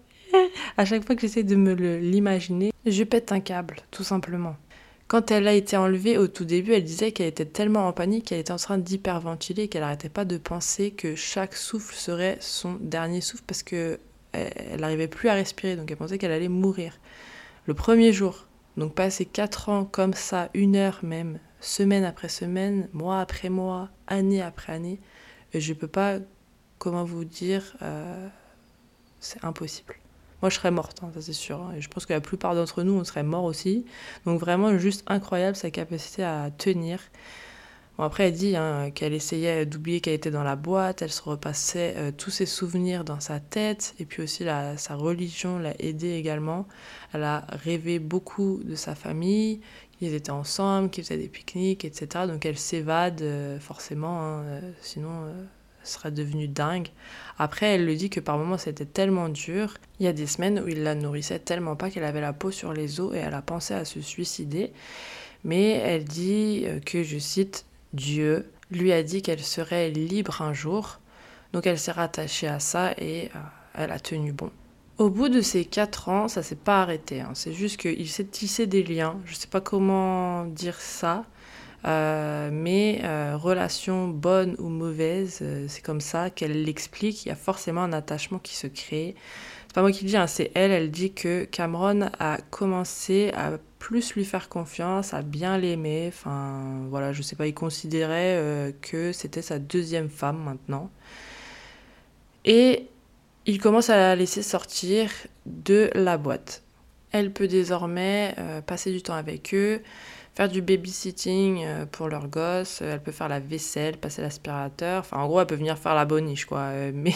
À 0.77 0.85
chaque 0.85 1.05
fois 1.05 1.15
que 1.15 1.21
j'essaie 1.21 1.43
de 1.43 1.55
me 1.55 1.73
l'imaginer, 1.73 2.71
je 2.85 3.03
pète 3.03 3.31
un 3.31 3.39
câble, 3.39 3.77
tout 3.91 4.03
simplement. 4.03 4.55
Quand 5.07 5.29
elle 5.29 5.47
a 5.47 5.53
été 5.53 5.75
enlevée 5.75 6.17
au 6.17 6.27
tout 6.27 6.45
début, 6.45 6.71
elle 6.71 6.85
disait 6.85 7.11
qu'elle 7.11 7.27
était 7.27 7.45
tellement 7.45 7.87
en 7.87 7.91
panique 7.91 8.27
qu'elle 8.27 8.39
était 8.39 8.53
en 8.53 8.57
train 8.57 8.77
d'hyperventiler, 8.77 9.67
qu'elle 9.67 9.81
n'arrêtait 9.81 10.07
pas 10.07 10.23
de 10.23 10.37
penser 10.37 10.91
que 10.91 11.15
chaque 11.15 11.55
souffle 11.55 11.93
serait 11.95 12.37
son 12.39 12.77
dernier 12.79 13.19
souffle 13.19 13.43
parce 13.45 13.61
que 13.61 13.99
elle 14.31 14.79
n'arrivait 14.79 15.09
plus 15.09 15.27
à 15.27 15.33
respirer, 15.33 15.75
donc 15.75 15.91
elle 15.91 15.97
pensait 15.97 16.17
qu'elle 16.17 16.31
allait 16.31 16.47
mourir. 16.47 16.97
Le 17.65 17.73
premier 17.73 18.13
jour, 18.13 18.47
donc 18.77 18.95
passer 18.95 19.25
4 19.25 19.67
ans 19.67 19.83
comme 19.83 20.13
ça, 20.13 20.49
une 20.53 20.77
heure 20.77 20.99
même, 21.03 21.39
semaine 21.61 22.03
après 22.03 22.29
semaine, 22.29 22.89
mois 22.93 23.21
après 23.21 23.49
mois, 23.49 23.89
année 24.07 24.41
après 24.41 24.73
année, 24.73 24.99
et 25.53 25.61
je 25.61 25.73
peux 25.73 25.87
pas, 25.87 26.17
comment 26.79 27.03
vous 27.05 27.25
dire, 27.25 27.75
euh, 27.81 28.27
c'est 29.19 29.43
impossible. 29.45 29.95
Moi, 30.41 30.49
je 30.49 30.55
serais 30.55 30.71
morte, 30.71 31.01
hein, 31.03 31.11
ça 31.13 31.21
c'est 31.21 31.33
sûr. 31.33 31.61
hein, 31.61 31.73
Et 31.77 31.81
je 31.81 31.89
pense 31.89 32.05
que 32.07 32.13
la 32.13 32.21
plupart 32.21 32.55
d'entre 32.55 32.83
nous, 32.83 32.93
on 32.93 33.03
serait 33.03 33.23
morts 33.23 33.43
aussi. 33.43 33.85
Donc 34.25 34.39
vraiment, 34.39 34.77
juste 34.79 35.03
incroyable 35.07 35.55
sa 35.55 35.69
capacité 35.69 36.23
à 36.23 36.49
tenir. 36.57 36.99
Bon, 37.97 38.05
après, 38.05 38.29
elle 38.29 38.33
dit 38.33 38.55
hein, 38.55 38.89
qu'elle 38.89 39.13
essayait 39.13 39.65
d'oublier 39.65 40.01
qu'elle 40.01 40.15
était 40.15 40.31
dans 40.31 40.43
la 40.43 40.55
boîte, 40.55 41.01
elle 41.03 41.11
se 41.11 41.21
repassait 41.21 41.93
euh, 41.97 42.11
tous 42.15 42.31
ses 42.31 42.45
souvenirs 42.47 43.03
dans 43.03 43.19
sa 43.19 43.39
tête, 43.39 43.93
et 43.99 44.05
puis 44.05 44.23
aussi 44.23 44.43
la- 44.43 44.77
sa 44.77 44.95
religion 44.95 45.59
l'a 45.59 45.73
aidée 45.79 46.13
également. 46.13 46.67
Elle 47.13 47.23
a 47.23 47.45
rêvé 47.49 47.99
beaucoup 47.99 48.61
de 48.63 48.75
sa 48.75 48.95
famille, 48.95 49.61
qu'ils 50.01 50.15
étaient 50.15 50.31
ensemble, 50.31 50.89
qu'ils 50.89 51.03
faisaient 51.03 51.17
des 51.17 51.27
pique-niques, 51.27 51.85
etc. 51.85 52.25
Donc 52.27 52.43
elle 52.47 52.57
s'évade 52.57 53.21
euh, 53.21 53.59
forcément, 53.59 54.19
hein, 54.21 54.41
euh, 54.45 54.71
sinon 54.81 55.25
euh, 55.25 55.43
elle 55.79 55.87
serait 55.87 56.11
devenue 56.11 56.47
dingue. 56.47 56.87
Après, 57.37 57.75
elle 57.75 57.85
le 57.85 57.95
dit 57.95 58.09
que 58.09 58.19
par 58.19 58.39
moments 58.39 58.57
c'était 58.57 58.85
tellement 58.85 59.29
dur. 59.29 59.75
Il 59.99 60.05
y 60.05 60.09
a 60.09 60.13
des 60.13 60.25
semaines 60.25 60.59
où 60.59 60.67
il 60.67 60.81
la 60.81 60.95
nourrissait 60.95 61.37
tellement 61.37 61.75
pas 61.75 61.91
qu'elle 61.91 62.03
avait 62.03 62.19
la 62.19 62.33
peau 62.33 62.49
sur 62.49 62.73
les 62.73 62.99
os 62.99 63.13
et 63.13 63.19
elle 63.19 63.35
a 63.35 63.43
pensé 63.43 63.75
à 63.75 63.85
se 63.85 64.01
suicider. 64.01 64.73
Mais 65.43 65.69
elle 65.69 66.05
dit 66.05 66.65
que, 66.85 67.03
je 67.03 67.19
cite, 67.19 67.65
Dieu 67.93 68.49
lui 68.71 68.91
a 68.91 69.03
dit 69.03 69.21
qu'elle 69.21 69.39
serait 69.39 69.91
libre 69.91 70.41
un 70.41 70.53
jour. 70.53 70.99
Donc 71.53 71.67
elle 71.67 71.79
s'est 71.79 71.91
rattachée 71.91 72.47
à 72.47 72.59
ça 72.59 72.93
et 72.97 73.29
elle 73.75 73.91
a 73.91 73.99
tenu 73.99 74.31
bon. 74.31 74.51
Au 74.97 75.09
bout 75.09 75.29
de 75.29 75.41
ces 75.41 75.65
quatre 75.65 76.09
ans, 76.09 76.27
ça 76.27 76.43
s'est 76.43 76.55
pas 76.55 76.81
arrêté. 76.81 77.21
hein. 77.21 77.31
C'est 77.33 77.53
juste 77.53 77.77
qu'il 77.77 78.07
s'est 78.09 78.25
tissé 78.25 78.67
des 78.67 78.83
liens. 78.83 79.19
Je 79.25 79.35
sais 79.35 79.47
pas 79.47 79.61
comment 79.61 80.45
dire 80.45 80.79
ça. 80.79 81.25
Euh, 81.85 82.51
mais 82.53 83.01
euh, 83.03 83.35
relation 83.35 84.07
bonne 84.07 84.55
ou 84.59 84.69
mauvaise, 84.69 85.39
euh, 85.41 85.65
c'est 85.67 85.81
comme 85.81 86.01
ça 86.01 86.29
qu'elle 86.29 86.63
l'explique. 86.63 87.25
Il 87.25 87.29
y 87.29 87.31
a 87.31 87.35
forcément 87.35 87.81
un 87.81 87.93
attachement 87.93 88.37
qui 88.37 88.55
se 88.55 88.67
crée. 88.67 89.15
C'est 89.67 89.73
pas 89.73 89.81
moi 89.81 89.91
qui 89.91 90.03
le 90.03 90.09
dis, 90.09 90.17
hein, 90.17 90.27
c'est 90.27 90.51
elle. 90.53 90.69
Elle 90.71 90.91
dit 90.91 91.13
que 91.13 91.45
Cameron 91.45 92.09
a 92.19 92.37
commencé 92.51 93.31
à 93.35 93.53
plus 93.79 94.13
lui 94.13 94.25
faire 94.25 94.49
confiance, 94.49 95.13
à 95.15 95.23
bien 95.23 95.57
l'aimer. 95.57 96.05
Enfin, 96.09 96.85
voilà, 96.89 97.13
je 97.13 97.23
sais 97.23 97.35
pas, 97.35 97.47
il 97.47 97.53
considérait 97.55 98.75
que 98.81 99.11
c'était 99.11 99.41
sa 99.41 99.57
deuxième 99.57 100.09
femme 100.09 100.43
maintenant. 100.43 100.91
Et 102.45 102.87
il 103.45 103.59
commence 103.59 103.89
à 103.89 103.97
la 103.97 104.15
laisser 104.15 104.43
sortir 104.43 105.09
de 105.45 105.89
la 105.95 106.17
boîte. 106.17 106.63
Elle 107.11 107.31
peut 107.31 107.47
désormais 107.47 108.33
euh, 108.37 108.61
passer 108.61 108.91
du 108.91 109.01
temps 109.01 109.15
avec 109.15 109.53
eux, 109.53 109.81
faire 110.35 110.49
du 110.49 110.61
babysitting 110.61 111.63
euh, 111.65 111.85
pour 111.85 112.07
leurs 112.07 112.27
gosses, 112.27 112.81
euh, 112.81 112.93
elle 112.93 113.03
peut 113.03 113.11
faire 113.11 113.27
la 113.27 113.39
vaisselle, 113.39 113.97
passer 113.97 114.21
l'aspirateur, 114.21 115.01
enfin 115.01 115.17
en 115.17 115.27
gros 115.27 115.41
elle 115.41 115.47
peut 115.47 115.55
venir 115.55 115.77
faire 115.77 115.95
la 115.95 116.05
boniche 116.05 116.45
quoi, 116.45 116.59
Euh, 116.59 116.91
mais 116.95 117.13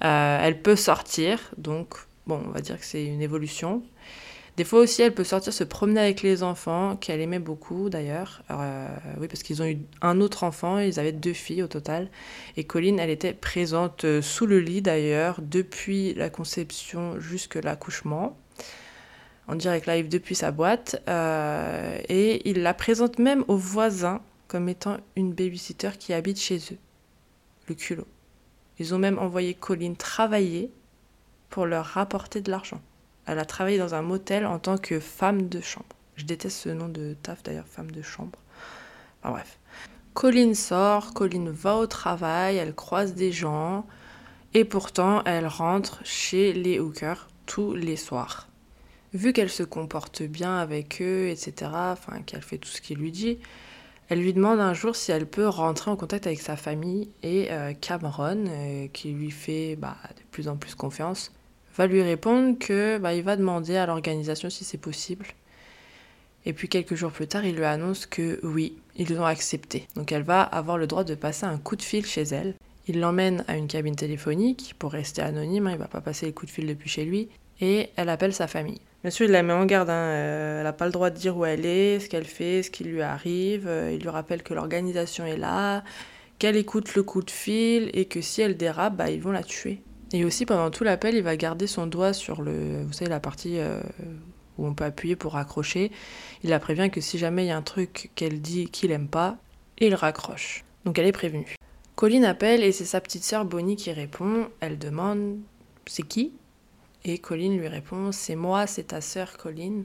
elle 0.00 0.60
peut 0.60 0.76
sortir, 0.76 1.38
donc 1.56 1.94
bon 2.26 2.42
on 2.46 2.50
va 2.50 2.60
dire 2.60 2.78
que 2.78 2.84
c'est 2.84 3.04
une 3.04 3.22
évolution. 3.22 3.82
Des 4.56 4.62
fois 4.62 4.80
aussi 4.80 5.02
elle 5.02 5.12
peut 5.12 5.24
sortir 5.24 5.52
se 5.52 5.64
promener 5.64 6.00
avec 6.00 6.22
les 6.22 6.44
enfants, 6.44 6.96
qu'elle 6.96 7.20
aimait 7.20 7.40
beaucoup 7.40 7.90
d'ailleurs, 7.90 8.42
Euh, 8.50 8.88
oui 9.20 9.26
parce 9.26 9.42
qu'ils 9.42 9.60
ont 9.62 9.66
eu 9.66 9.78
un 10.00 10.20
autre 10.20 10.44
enfant, 10.44 10.78
ils 10.78 11.00
avaient 11.00 11.12
deux 11.12 11.32
filles 11.32 11.62
au 11.64 11.66
total, 11.66 12.08
et 12.56 12.62
Colline 12.64 13.00
elle 13.00 13.10
était 13.10 13.32
présente 13.32 14.04
euh, 14.04 14.22
sous 14.22 14.46
le 14.46 14.60
lit 14.60 14.80
d'ailleurs, 14.80 15.40
depuis 15.42 16.14
la 16.14 16.30
conception 16.30 17.18
jusque 17.18 17.56
l'accouchement 17.56 18.36
en 19.48 19.56
direct 19.56 19.86
live 19.86 20.08
depuis 20.08 20.34
sa 20.36 20.52
boîte. 20.52 21.02
euh, 21.08 21.98
et 22.08 22.48
il 22.48 22.62
la 22.62 22.74
présente 22.74 23.18
même 23.18 23.44
aux 23.48 23.56
voisins 23.56 24.20
comme 24.48 24.68
étant 24.68 24.98
une 25.16 25.32
babysitter 25.32 25.90
qui 25.98 26.12
habite 26.12 26.38
chez 26.40 26.58
eux. 26.72 26.78
Le 27.68 27.74
culot. 27.74 28.06
Ils 28.78 28.94
ont 28.94 28.98
même 28.98 29.18
envoyé 29.18 29.54
Colline 29.54 29.96
travailler 29.96 30.70
pour 31.50 31.66
leur 31.66 31.86
rapporter 31.86 32.40
de 32.40 32.50
l'argent. 32.50 32.80
Elle 33.26 33.38
a 33.38 33.44
travaillé 33.44 33.78
dans 33.78 33.94
un 33.94 34.02
motel 34.02 34.46
en 34.46 34.58
tant 34.58 34.78
que 34.78 35.00
femme 35.00 35.48
de 35.48 35.60
chambre. 35.60 35.86
Je 36.16 36.24
déteste 36.24 36.58
ce 36.58 36.68
nom 36.68 36.88
de 36.88 37.16
taf 37.22 37.42
d'ailleurs, 37.42 37.66
femme 37.66 37.90
de 37.90 38.02
chambre. 38.02 38.38
Enfin 39.22 39.32
bref. 39.32 39.58
Colline 40.12 40.54
sort, 40.54 41.12
Colline 41.12 41.50
va 41.50 41.76
au 41.76 41.86
travail, 41.86 42.56
elle 42.56 42.74
croise 42.74 43.14
des 43.14 43.32
gens, 43.32 43.84
et 44.52 44.64
pourtant 44.64 45.22
elle 45.24 45.46
rentre 45.46 46.00
chez 46.04 46.52
les 46.52 46.78
hookers 46.78 47.28
tous 47.46 47.74
les 47.74 47.96
soirs 47.96 48.48
vu 49.14 49.32
qu'elle 49.32 49.48
se 49.50 49.62
comporte 49.62 50.22
bien 50.22 50.58
avec 50.58 51.00
eux, 51.00 51.28
etc., 51.28 51.70
enfin 51.72 52.20
qu'elle 52.26 52.42
fait 52.42 52.58
tout 52.58 52.68
ce 52.68 52.80
qu'il 52.80 52.98
lui 52.98 53.12
dit, 53.12 53.38
elle 54.08 54.20
lui 54.20 54.34
demande 54.34 54.60
un 54.60 54.74
jour 54.74 54.96
si 54.96 55.12
elle 55.12 55.26
peut 55.26 55.48
rentrer 55.48 55.90
en 55.90 55.96
contact 55.96 56.26
avec 56.26 56.40
sa 56.40 56.56
famille 56.56 57.08
et 57.22 57.50
euh, 57.50 57.72
Cameron, 57.72 58.44
euh, 58.46 58.88
qui 58.92 59.12
lui 59.12 59.30
fait 59.30 59.76
bah, 59.76 59.96
de 60.16 60.22
plus 60.30 60.48
en 60.48 60.56
plus 60.56 60.74
confiance, 60.74 61.32
va 61.76 61.86
lui 61.86 62.02
répondre 62.02 62.58
que 62.58 62.98
bah, 62.98 63.14
il 63.14 63.22
va 63.22 63.36
demander 63.36 63.76
à 63.76 63.86
l'organisation 63.86 64.50
si 64.50 64.64
c'est 64.64 64.78
possible. 64.78 65.26
Et 66.46 66.52
puis 66.52 66.68
quelques 66.68 66.94
jours 66.94 67.10
plus 67.10 67.26
tard, 67.26 67.44
il 67.44 67.56
lui 67.56 67.64
annonce 67.64 68.06
que 68.06 68.38
oui, 68.42 68.76
ils 68.96 69.18
ont 69.18 69.24
accepté. 69.24 69.86
Donc 69.96 70.12
elle 70.12 70.22
va 70.22 70.42
avoir 70.42 70.76
le 70.78 70.86
droit 70.86 71.04
de 71.04 71.14
passer 71.14 71.46
un 71.46 71.58
coup 71.58 71.76
de 71.76 71.82
fil 71.82 72.04
chez 72.04 72.22
elle. 72.22 72.54
Il 72.86 73.00
l'emmène 73.00 73.44
à 73.48 73.56
une 73.56 73.66
cabine 73.66 73.96
téléphonique 73.96 74.74
pour 74.78 74.92
rester 74.92 75.22
anonyme, 75.22 75.66
hein, 75.66 75.72
il 75.72 75.78
va 75.78 75.88
pas 75.88 76.02
passer 76.02 76.26
le 76.26 76.32
coup 76.32 76.44
de 76.44 76.50
fil 76.50 76.66
depuis 76.66 76.90
chez 76.90 77.06
lui, 77.06 77.28
et 77.62 77.88
elle 77.96 78.10
appelle 78.10 78.34
sa 78.34 78.46
famille. 78.46 78.80
Bien 79.02 79.10
sûr, 79.10 79.24
il 79.24 79.32
la 79.32 79.42
met 79.42 79.54
en 79.54 79.64
garde, 79.64 79.88
hein, 79.88 79.94
euh, 79.94 80.58
elle 80.58 80.64
n'a 80.64 80.72
pas 80.74 80.84
le 80.84 80.92
droit 80.92 81.08
de 81.08 81.16
dire 81.16 81.34
où 81.36 81.46
elle 81.46 81.64
est, 81.64 82.00
ce 82.00 82.10
qu'elle 82.10 82.26
fait, 82.26 82.62
ce 82.62 82.70
qui 82.70 82.84
lui 82.84 83.00
arrive. 83.00 83.66
euh, 83.66 83.92
il 83.94 84.02
lui 84.02 84.10
rappelle 84.10 84.42
que 84.42 84.52
l'organisation 84.52 85.24
est 85.24 85.38
là, 85.38 85.82
qu'elle 86.38 86.56
écoute 86.56 86.94
le 86.94 87.02
coup 87.02 87.22
de 87.22 87.30
fil 87.30 87.90
et 87.94 88.04
que 88.04 88.20
si 88.20 88.42
elle 88.42 88.56
dérape, 88.56 88.96
bah, 88.96 89.10
ils 89.10 89.20
vont 89.20 89.32
la 89.32 89.42
tuer. 89.42 89.80
Et 90.14 90.24
aussi, 90.24 90.46
pendant 90.46 90.70
tout 90.70 90.84
l'appel, 90.84 91.16
il 91.16 91.24
va 91.24 91.36
garder 91.36 91.66
son 91.66 91.88
doigt 91.88 92.12
sur 92.12 92.40
le, 92.40 92.84
vous 92.84 92.92
savez, 92.92 93.10
la 93.10 93.18
partie 93.18 93.58
euh, 93.58 93.80
où 94.58 94.64
on 94.64 94.72
peut 94.72 94.84
appuyer 94.84 95.16
pour 95.16 95.32
raccrocher. 95.32 95.90
Il 96.44 96.50
la 96.50 96.60
prévient 96.60 96.88
que 96.88 97.00
si 97.00 97.18
jamais 97.18 97.44
il 97.44 97.48
y 97.48 97.50
a 97.50 97.56
un 97.56 97.62
truc 97.62 98.12
qu'elle 98.14 98.40
dit 98.40 98.68
qu'il 98.68 98.92
aime 98.92 99.08
pas, 99.08 99.38
il 99.78 99.92
raccroche. 99.92 100.64
Donc 100.84 101.00
elle 101.00 101.06
est 101.06 101.12
prévenue. 101.12 101.56
Colline 101.96 102.24
appelle 102.24 102.62
et 102.62 102.70
c'est 102.70 102.84
sa 102.84 103.00
petite 103.00 103.24
sœur 103.24 103.44
Bonnie 103.44 103.74
qui 103.74 103.90
répond. 103.90 104.46
Elle 104.60 104.78
demande 104.78 105.40
c'est 105.84 106.06
qui? 106.06 106.32
Et 107.04 107.18
Colline 107.18 107.58
lui 107.58 107.66
répond 107.66 108.12
c'est 108.12 108.36
moi, 108.36 108.68
c'est 108.68 108.84
ta 108.84 109.00
sœur 109.00 109.36
Colline. 109.36 109.84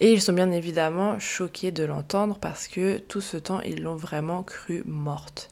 Et 0.00 0.12
ils 0.12 0.20
sont 0.20 0.34
bien 0.34 0.50
évidemment 0.50 1.18
choqués 1.18 1.72
de 1.72 1.84
l'entendre 1.84 2.38
parce 2.38 2.68
que 2.68 2.98
tout 2.98 3.22
ce 3.22 3.38
temps 3.38 3.62
ils 3.62 3.82
l'ont 3.82 3.96
vraiment 3.96 4.42
cru 4.42 4.82
morte. 4.84 5.48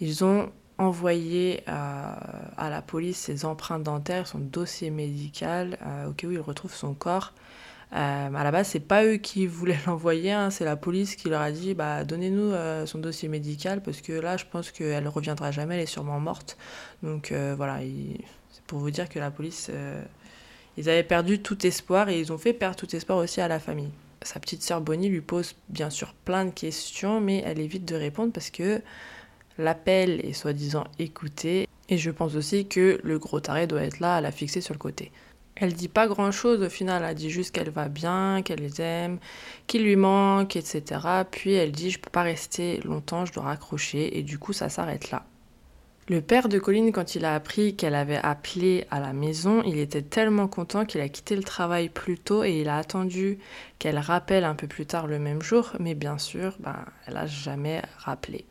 Ils 0.00 0.24
ont 0.24 0.52
envoyé 0.78 1.62
à, 1.66 2.18
à 2.56 2.70
la 2.70 2.82
police 2.82 3.18
ses 3.18 3.44
empreintes 3.44 3.82
dentaires, 3.82 4.26
son 4.26 4.38
dossier 4.38 4.90
médical, 4.90 5.78
euh, 5.86 6.08
au 6.08 6.12
cas 6.12 6.28
où 6.28 6.32
ils 6.32 6.40
retrouvent 6.40 6.74
son 6.74 6.94
corps. 6.94 7.32
Euh, 7.94 7.96
à 8.34 8.44
la 8.44 8.50
base, 8.52 8.68
c'est 8.68 8.80
pas 8.80 9.04
eux 9.04 9.16
qui 9.16 9.46
voulaient 9.48 9.78
l'envoyer, 9.86 10.32
hein, 10.32 10.50
c'est 10.50 10.64
la 10.64 10.76
police 10.76 11.16
qui 11.16 11.28
leur 11.30 11.40
a 11.42 11.50
dit 11.52 11.74
bah, 11.74 12.04
donnez-nous 12.04 12.52
euh, 12.52 12.86
son 12.86 12.98
dossier 12.98 13.28
médical 13.28 13.82
parce 13.82 14.00
que 14.02 14.12
là, 14.12 14.36
je 14.36 14.44
pense 14.50 14.70
qu'elle 14.70 15.08
reviendra 15.08 15.50
jamais, 15.52 15.76
elle 15.76 15.82
est 15.82 15.86
sûrement 15.86 16.20
morte. 16.20 16.58
Donc 17.02 17.32
euh, 17.32 17.54
voilà, 17.56 17.82
il- 17.82 18.20
c'est 18.50 18.62
pour 18.64 18.78
vous 18.80 18.90
dire 18.90 19.08
que 19.08 19.18
la 19.18 19.30
police, 19.30 19.68
euh, 19.72 20.02
ils 20.76 20.88
avaient 20.88 21.02
perdu 21.02 21.40
tout 21.40 21.66
espoir 21.66 22.08
et 22.08 22.20
ils 22.20 22.32
ont 22.32 22.38
fait 22.38 22.52
perdre 22.52 22.76
tout 22.76 22.94
espoir 22.94 23.18
aussi 23.18 23.40
à 23.40 23.48
la 23.48 23.58
famille. 23.58 23.90
Sa 24.22 24.40
petite 24.40 24.62
sœur 24.62 24.80
Bonnie 24.80 25.08
lui 25.08 25.20
pose 25.20 25.54
bien 25.68 25.90
sûr 25.90 26.14
plein 26.24 26.44
de 26.44 26.50
questions, 26.50 27.20
mais 27.20 27.42
elle 27.46 27.60
évite 27.60 27.84
de 27.84 27.94
répondre 27.96 28.32
parce 28.32 28.50
que 28.50 28.80
l'appel 29.58 30.24
est 30.24 30.32
soi-disant 30.32 30.84
écouté 30.98 31.68
et 31.88 31.98
je 31.98 32.10
pense 32.10 32.34
aussi 32.34 32.66
que 32.66 33.00
le 33.02 33.18
gros 33.18 33.40
taré 33.40 33.66
doit 33.66 33.82
être 33.82 34.00
là 34.00 34.16
à 34.16 34.20
la 34.20 34.32
fixer 34.32 34.60
sur 34.60 34.74
le 34.74 34.78
côté. 34.78 35.10
Elle 35.56 35.72
dit 35.72 35.88
pas 35.88 36.06
grand 36.06 36.30
chose 36.30 36.62
au 36.62 36.68
final, 36.68 37.02
elle 37.04 37.16
dit 37.16 37.30
juste 37.30 37.52
qu'elle 37.52 37.70
va 37.70 37.88
bien, 37.88 38.42
qu'elle 38.42 38.60
les 38.60 38.80
aime, 38.80 39.18
qu'il 39.66 39.82
lui 39.82 39.96
manque, 39.96 40.54
etc. 40.54 41.00
Puis 41.30 41.52
elle 41.52 41.72
dit 41.72 41.90
je 41.90 41.98
peux 41.98 42.10
pas 42.10 42.22
rester 42.22 42.80
longtemps, 42.84 43.24
je 43.24 43.32
dois 43.32 43.42
raccrocher 43.42 44.16
et 44.18 44.22
du 44.22 44.38
coup 44.38 44.52
ça 44.52 44.68
s'arrête 44.68 45.10
là. 45.10 45.24
Le 46.10 46.22
père 46.22 46.48
de 46.48 46.58
Colline, 46.58 46.90
quand 46.90 47.16
il 47.16 47.26
a 47.26 47.34
appris 47.34 47.76
qu'elle 47.76 47.94
avait 47.94 48.16
appelé 48.16 48.86
à 48.90 48.98
la 48.98 49.12
maison, 49.12 49.62
il 49.64 49.78
était 49.78 50.00
tellement 50.00 50.48
content 50.48 50.86
qu'il 50.86 51.02
a 51.02 51.08
quitté 51.10 51.36
le 51.36 51.42
travail 51.42 51.90
plus 51.90 52.18
tôt 52.18 52.44
et 52.44 52.60
il 52.60 52.70
a 52.70 52.78
attendu 52.78 53.38
qu'elle 53.78 53.98
rappelle 53.98 54.44
un 54.44 54.54
peu 54.54 54.66
plus 54.66 54.86
tard 54.86 55.06
le 55.06 55.18
même 55.18 55.42
jour, 55.42 55.72
mais 55.80 55.94
bien 55.94 56.16
sûr, 56.16 56.56
ben, 56.60 56.82
elle 57.06 57.18
a 57.18 57.26
jamais 57.26 57.82
rappelé. 57.98 58.46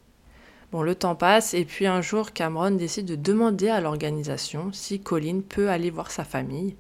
Le 0.84 0.96
temps 0.96 1.16
passe 1.16 1.54
et 1.54 1.66
puis 1.66 1.88
un 1.88 2.02
jour, 2.02 2.34
Cameron 2.34 2.72
décide 2.72 3.06
de 3.06 3.16
demander 3.16 3.70
à 3.70 3.82
l'organisation 3.82 4.72
si 4.74 5.00
Colin 5.00 5.42
peut 5.48 5.70
aller 5.70 5.90
voir 5.90 6.12
sa 6.12 6.24
famille. 6.24 6.76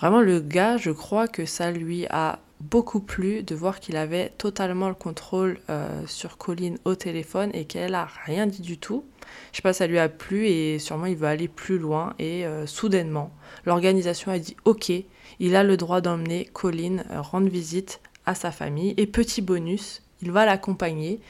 Vraiment, 0.00 0.20
le 0.20 0.40
gars, 0.40 0.76
je 0.76 0.90
crois 0.90 1.26
que 1.26 1.44
ça 1.44 1.70
lui 1.70 2.06
a 2.10 2.38
beaucoup 2.60 3.00
plu 3.00 3.42
de 3.42 3.54
voir 3.54 3.80
qu'il 3.80 3.96
avait 3.96 4.30
totalement 4.38 4.88
le 4.88 4.94
contrôle 4.94 5.60
euh, 5.70 6.02
sur 6.06 6.38
Colin 6.38 6.74
au 6.84 6.94
téléphone 6.94 7.50
et 7.54 7.64
qu'elle 7.64 7.94
a 7.94 8.08
rien 8.24 8.46
dit 8.46 8.62
du 8.62 8.78
tout. 8.78 9.04
Je 9.52 9.56
sais 9.56 9.62
pas, 9.62 9.72
ça 9.72 9.86
lui 9.86 9.98
a 9.98 10.08
plu 10.08 10.46
et 10.46 10.78
sûrement 10.78 11.06
il 11.06 11.16
veut 11.16 11.26
aller 11.26 11.48
plus 11.48 11.78
loin 11.78 12.14
et 12.18 12.46
euh, 12.46 12.66
soudainement, 12.66 13.30
l'organisation 13.64 14.32
a 14.32 14.38
dit 14.38 14.56
OK, 14.64 14.90
il 15.40 15.56
a 15.56 15.62
le 15.62 15.76
droit 15.76 16.00
d'emmener 16.00 16.48
Colin 16.52 16.98
euh, 17.10 17.20
rendre 17.20 17.48
visite 17.48 18.00
à 18.26 18.34
sa 18.34 18.50
famille 18.50 18.94
et 18.96 19.06
petit 19.06 19.42
bonus, 19.42 20.02
il 20.22 20.32
va 20.32 20.44
l'accompagner. 20.44 21.20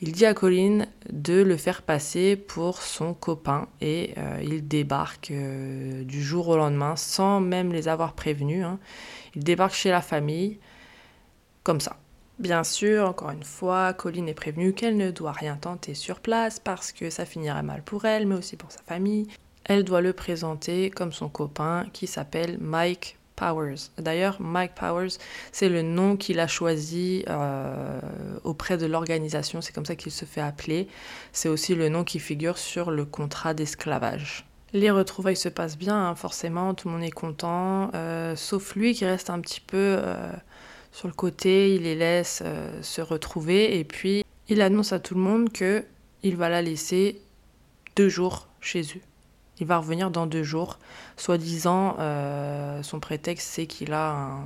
Il 0.00 0.12
dit 0.12 0.26
à 0.26 0.34
Colin 0.34 0.86
de 1.10 1.40
le 1.40 1.56
faire 1.56 1.82
passer 1.82 2.36
pour 2.36 2.82
son 2.82 3.14
copain 3.14 3.68
et 3.80 4.14
euh, 4.18 4.40
il 4.42 4.66
débarque 4.66 5.30
euh, 5.30 6.04
du 6.04 6.22
jour 6.22 6.48
au 6.48 6.56
lendemain 6.56 6.96
sans 6.96 7.40
même 7.40 7.72
les 7.72 7.88
avoir 7.88 8.12
prévenus. 8.12 8.64
hein. 8.64 8.78
Il 9.34 9.44
débarque 9.44 9.74
chez 9.74 9.90
la 9.90 10.02
famille 10.02 10.58
comme 11.62 11.80
ça. 11.80 11.96
Bien 12.38 12.64
sûr, 12.64 13.08
encore 13.08 13.30
une 13.30 13.44
fois, 13.44 13.92
Colin 13.92 14.26
est 14.26 14.34
prévenue 14.34 14.72
qu'elle 14.74 14.96
ne 14.96 15.12
doit 15.12 15.32
rien 15.32 15.56
tenter 15.56 15.94
sur 15.94 16.18
place 16.18 16.58
parce 16.58 16.90
que 16.90 17.08
ça 17.08 17.24
finirait 17.24 17.62
mal 17.62 17.82
pour 17.82 18.04
elle, 18.04 18.26
mais 18.26 18.34
aussi 18.34 18.56
pour 18.56 18.72
sa 18.72 18.82
famille. 18.82 19.28
Elle 19.64 19.84
doit 19.84 20.00
le 20.00 20.12
présenter 20.12 20.90
comme 20.90 21.12
son 21.12 21.28
copain 21.28 21.86
qui 21.92 22.06
s'appelle 22.08 22.58
Mike 22.60 23.16
Powers. 23.36 23.90
D'ailleurs, 23.98 24.40
Mike 24.40 24.74
Powers, 24.74 25.18
c'est 25.52 25.68
le 25.68 25.82
nom 25.82 26.16
qu'il 26.16 26.40
a 26.40 26.46
choisi 26.46 27.24
euh, 27.28 28.00
auprès 28.44 28.78
de 28.78 28.86
l'organisation, 28.86 29.60
c'est 29.60 29.72
comme 29.72 29.86
ça 29.86 29.96
qu'il 29.96 30.12
se 30.12 30.24
fait 30.24 30.40
appeler. 30.40 30.88
C'est 31.32 31.48
aussi 31.48 31.74
le 31.74 31.88
nom 31.88 32.04
qui 32.04 32.18
figure 32.18 32.58
sur 32.58 32.90
le 32.90 33.04
contrat 33.04 33.54
d'esclavage. 33.54 34.46
Les 34.72 34.90
retrouvailles 34.90 35.36
se 35.36 35.48
passent 35.48 35.78
bien, 35.78 36.08
hein, 36.08 36.14
forcément, 36.14 36.74
tout 36.74 36.88
le 36.88 36.94
monde 36.94 37.04
est 37.04 37.10
content, 37.10 37.90
euh, 37.94 38.34
sauf 38.34 38.74
lui 38.74 38.94
qui 38.94 39.04
reste 39.04 39.30
un 39.30 39.40
petit 39.40 39.60
peu 39.60 39.76
euh, 39.76 40.32
sur 40.90 41.08
le 41.08 41.14
côté, 41.14 41.74
il 41.74 41.82
les 41.82 41.94
laisse 41.94 42.42
se 42.82 43.00
retrouver 43.00 43.78
et 43.78 43.84
puis 43.84 44.24
il 44.48 44.60
annonce 44.60 44.92
à 44.92 44.98
tout 44.98 45.14
le 45.14 45.20
monde 45.20 45.52
que 45.52 45.84
il 46.22 46.36
va 46.36 46.48
la 46.48 46.62
laisser 46.62 47.20
deux 47.96 48.08
jours 48.08 48.48
chez 48.60 48.82
eux. 48.82 49.13
Il 49.60 49.66
va 49.66 49.78
revenir 49.78 50.10
dans 50.10 50.26
deux 50.26 50.42
jours. 50.42 50.78
Soi-disant, 51.16 51.96
euh, 52.00 52.82
son 52.82 53.00
prétexte, 53.00 53.48
c'est 53.48 53.66
qu'il 53.66 53.92
a 53.92 54.10
un- 54.12 54.44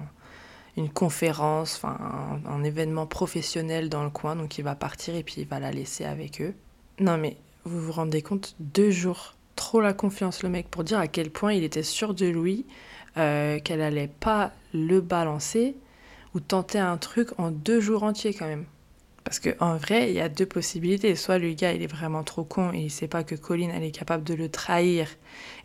une 0.76 0.90
conférence, 0.90 1.80
un, 1.84 2.40
un 2.46 2.62
événement 2.64 3.06
professionnel 3.06 3.88
dans 3.88 4.04
le 4.04 4.10
coin, 4.10 4.36
donc 4.36 4.58
il 4.58 4.62
va 4.64 4.74
partir 4.74 5.14
et 5.16 5.22
puis 5.22 5.36
il 5.38 5.46
va 5.48 5.58
la 5.60 5.70
laisser 5.72 6.04
avec 6.04 6.40
eux. 6.40 6.54
Non 7.00 7.16
mais 7.18 7.36
vous 7.64 7.80
vous 7.80 7.92
rendez 7.92 8.22
compte, 8.22 8.54
deux 8.60 8.90
jours, 8.90 9.34
trop 9.56 9.80
la 9.80 9.92
confiance 9.92 10.42
le 10.42 10.48
mec 10.50 10.68
pour 10.68 10.84
dire 10.84 10.98
à 10.98 11.08
quel 11.08 11.30
point 11.30 11.52
il 11.52 11.64
était 11.64 11.82
sûr 11.82 12.14
de 12.14 12.26
lui, 12.26 12.64
euh, 13.16 13.58
qu'elle 13.58 13.80
allait 13.80 14.10
pas 14.20 14.52
le 14.72 15.00
balancer 15.00 15.74
ou 16.34 16.40
tenter 16.40 16.78
un 16.78 16.96
truc 16.98 17.30
en 17.38 17.50
deux 17.50 17.80
jours 17.80 18.04
entiers 18.04 18.34
quand 18.34 18.46
même. 18.46 18.66
Parce 19.28 19.40
que 19.40 19.50
en 19.60 19.76
vrai, 19.76 20.08
il 20.08 20.14
y 20.14 20.22
a 20.22 20.30
deux 20.30 20.46
possibilités. 20.46 21.14
Soit 21.14 21.36
le 21.36 21.52
gars, 21.52 21.74
il 21.74 21.82
est 21.82 21.86
vraiment 21.86 22.22
trop 22.22 22.44
con 22.44 22.72
et 22.72 22.78
il 22.78 22.90
sait 22.90 23.08
pas 23.08 23.24
que 23.24 23.34
Colline, 23.34 23.70
elle 23.70 23.84
est 23.84 23.90
capable 23.90 24.24
de 24.24 24.32
le 24.32 24.48
trahir 24.48 25.06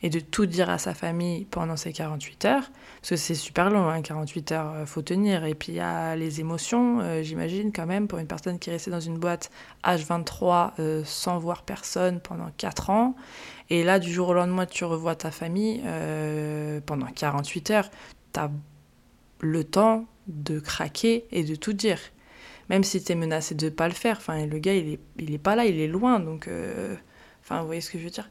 et 0.01 0.09
de 0.09 0.19
tout 0.19 0.45
dire 0.45 0.69
à 0.69 0.77
sa 0.77 0.93
famille 0.93 1.45
pendant 1.45 1.77
ces 1.77 1.93
48 1.93 2.43
heures. 2.43 2.71
Parce 2.99 3.11
que 3.11 3.15
c'est 3.15 3.35
super 3.35 3.69
long, 3.69 3.87
hein, 3.87 4.01
48 4.01 4.51
heures, 4.51 4.73
euh, 4.73 4.85
faut 4.85 5.01
tenir. 5.01 5.45
Et 5.45 5.55
puis 5.55 5.71
il 5.71 5.75
y 5.75 5.79
a 5.79 6.17
les 6.17 6.41
émotions, 6.41 6.99
euh, 6.99 7.23
j'imagine, 7.23 7.71
quand 7.71 7.85
même, 7.85 8.09
pour 8.09 8.19
une 8.19 8.27
personne 8.27 8.59
qui 8.59 8.69
est 8.69 8.73
restée 8.73 8.91
dans 8.91 8.99
une 8.99 9.17
boîte 9.17 9.49
H23 9.85 10.71
euh, 10.79 11.01
sans 11.05 11.39
voir 11.39 11.61
personne 11.61 12.19
pendant 12.19 12.49
4 12.57 12.89
ans. 12.89 13.15
Et 13.69 13.85
là, 13.85 13.97
du 13.97 14.11
jour 14.11 14.27
au 14.27 14.33
lendemain, 14.33 14.65
tu 14.65 14.83
revois 14.83 15.15
ta 15.15 15.31
famille 15.31 15.81
euh, 15.85 16.81
pendant 16.85 17.07
48 17.07 17.71
heures. 17.71 17.89
Tu 18.33 18.41
as 18.41 18.51
le 19.39 19.63
temps 19.63 20.03
de 20.27 20.59
craquer 20.59 21.23
et 21.31 21.45
de 21.45 21.55
tout 21.55 21.71
dire 21.71 21.99
même 22.69 22.83
si 22.83 23.03
t'es 23.03 23.15
menacé 23.15 23.55
de 23.55 23.69
pas 23.69 23.87
le 23.87 23.93
faire. 23.93 24.17
Enfin, 24.17 24.45
le 24.45 24.59
gars, 24.59 24.73
il 24.75 24.93
est, 24.93 24.99
il 25.19 25.33
est 25.33 25.37
pas 25.37 25.55
là, 25.55 25.65
il 25.65 25.79
est 25.79 25.87
loin, 25.87 26.19
donc. 26.19 26.47
euh, 26.47 26.95
Enfin, 27.43 27.59
vous 27.59 27.65
voyez 27.65 27.81
ce 27.81 27.91
que 27.91 27.99
je 27.99 28.05
veux 28.05 28.09
dire 28.09 28.29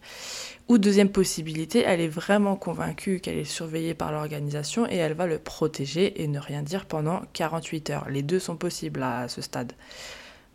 Ou 0.68 0.79
deuxième 0.79 1.11
possibilité, 1.11 1.83
elle 1.87 2.01
est 2.01 2.09
vraiment 2.09 2.57
convaincue 2.57 3.21
qu'elle 3.21 3.37
est 3.37 3.45
surveillée 3.45 3.92
par 3.92 4.11
l'organisation 4.11 4.88
et 4.88 4.97
elle 4.97 5.12
va 5.12 5.27
le 5.27 5.38
protéger 5.38 6.23
et 6.23 6.27
ne 6.29 6.38
rien 6.38 6.62
dire 6.62 6.87
pendant 6.87 7.21
48 7.35 7.90
heures. 7.90 8.09
Les 8.09 8.23
deux 8.23 8.38
sont 8.38 8.57
possibles 8.57 9.03
à 9.03 9.29
ce 9.29 9.42
stade. 9.42 9.75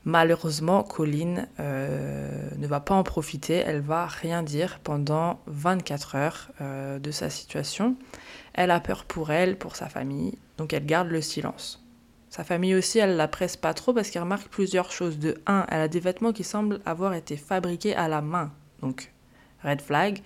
Malheureusement, 0.06 0.82
Colline 0.84 1.48
euh, 1.60 2.50
ne 2.58 2.66
va 2.66 2.80
pas 2.80 2.96
en 2.96 3.04
profiter, 3.04 3.56
elle 3.58 3.82
va 3.82 4.08
rien 4.08 4.42
dire 4.42 4.80
pendant 4.84 5.40
24 5.46 6.16
heures 6.16 6.50
euh, 6.62 6.98
de 6.98 7.12
sa 7.12 7.30
situation. 7.30 7.96
Elle 8.54 8.72
a 8.72 8.80
peur 8.80 9.04
pour 9.06 9.32
elle, 9.32 9.56
pour 9.58 9.76
sa 9.76 9.88
famille, 9.88 10.36
donc 10.58 10.74
elle 10.74 10.86
garde 10.86 11.10
le 11.10 11.22
silence. 11.22 11.87
Sa 12.30 12.44
famille 12.44 12.76
aussi, 12.76 13.00
elle 13.00 13.16
la 13.16 13.28
presse 13.28 13.56
pas 13.56 13.74
trop 13.74 13.94
parce 13.94 14.10
qu'elle 14.10 14.22
remarque 14.22 14.50
plusieurs 14.50 14.92
choses. 14.92 15.18
De 15.18 15.36
un, 15.48 15.66
elle 15.70 15.82
a 15.82 15.88
des 15.88 16.00
vêtements 16.00 16.34
qui 16.34 16.44
semblent 16.44 16.80
avoir 16.86 17.13
été 17.13 17.38
fabriqués 17.38 17.96
à 17.96 18.08
la 18.08 18.22
main, 18.22 18.52
donc 18.82 19.12
red 19.63 19.82
flag. 19.82 20.22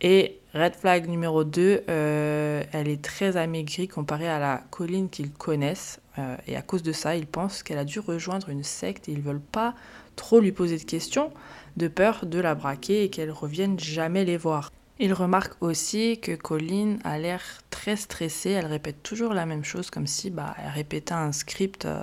Et 0.00 0.40
red 0.54 0.74
flag 0.74 1.08
numéro 1.08 1.44
2, 1.44 1.84
euh, 1.88 2.62
elle 2.72 2.88
est 2.88 3.02
très 3.02 3.36
amaigrie 3.36 3.88
comparée 3.88 4.28
à 4.28 4.38
la 4.38 4.62
colline 4.70 5.08
qu'ils 5.08 5.32
connaissent. 5.32 6.00
Euh, 6.18 6.36
et 6.46 6.56
à 6.56 6.62
cause 6.62 6.82
de 6.82 6.92
ça, 6.92 7.16
ils 7.16 7.26
pensent 7.26 7.62
qu'elle 7.62 7.78
a 7.78 7.84
dû 7.84 7.98
rejoindre 7.98 8.48
une 8.48 8.64
secte 8.64 9.08
et 9.08 9.12
ils 9.12 9.22
veulent 9.22 9.40
pas 9.40 9.74
trop 10.16 10.40
lui 10.40 10.52
poser 10.52 10.78
de 10.78 10.84
questions, 10.84 11.32
de 11.76 11.88
peur 11.88 12.26
de 12.26 12.38
la 12.38 12.54
braquer 12.54 13.04
et 13.04 13.10
qu'elle 13.10 13.30
revienne 13.30 13.78
jamais 13.78 14.24
les 14.24 14.36
voir. 14.36 14.70
Il 15.00 15.12
remarque 15.12 15.62
aussi 15.62 16.18
que 16.20 16.32
Colline 16.34 16.98
a 17.04 17.18
l'air 17.18 17.42
très 17.70 17.94
stressée, 17.94 18.50
elle 18.50 18.66
répète 18.66 19.02
toujours 19.04 19.32
la 19.32 19.46
même 19.46 19.62
chose 19.62 19.90
comme 19.90 20.08
si 20.08 20.30
bah, 20.30 20.56
elle 20.58 20.70
répétait 20.70 21.12
un 21.12 21.30
script 21.30 21.84
euh, 21.84 22.02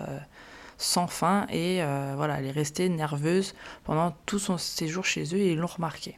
sans 0.77 1.08
fin 1.08 1.45
et 1.49 1.84
euh, 1.84 2.13
voilà, 2.15 2.39
elle 2.39 2.45
est 2.45 2.51
restée 2.51 2.88
nerveuse 2.88 3.53
pendant 3.84 4.15
tout 4.25 4.39
son 4.39 4.58
séjour 4.58 5.03
chez 5.03 5.23
eux 5.36 5.39
et 5.39 5.51
ils 5.51 5.58
l'ont 5.58 5.67
remarqué. 5.67 6.17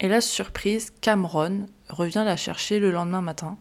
Et 0.00 0.08
là, 0.08 0.20
surprise, 0.20 0.92
Cameron 1.00 1.66
revient 1.88 2.22
la 2.24 2.36
chercher 2.36 2.80
le 2.80 2.90
lendemain 2.90 3.22
matin. 3.22 3.56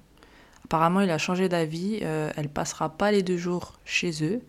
Apparemment, 0.66 1.02
il 1.02 1.12
a 1.12 1.20
changé 1.20 1.50
d'avis, 1.50 2.00
euh, 2.02 2.32
elle 2.38 2.50
passera 2.50 2.90
pas 2.90 3.12
les 3.12 3.22
deux 3.22 3.38
jours 3.38 3.74
chez 3.86 4.24
eux. 4.24 4.42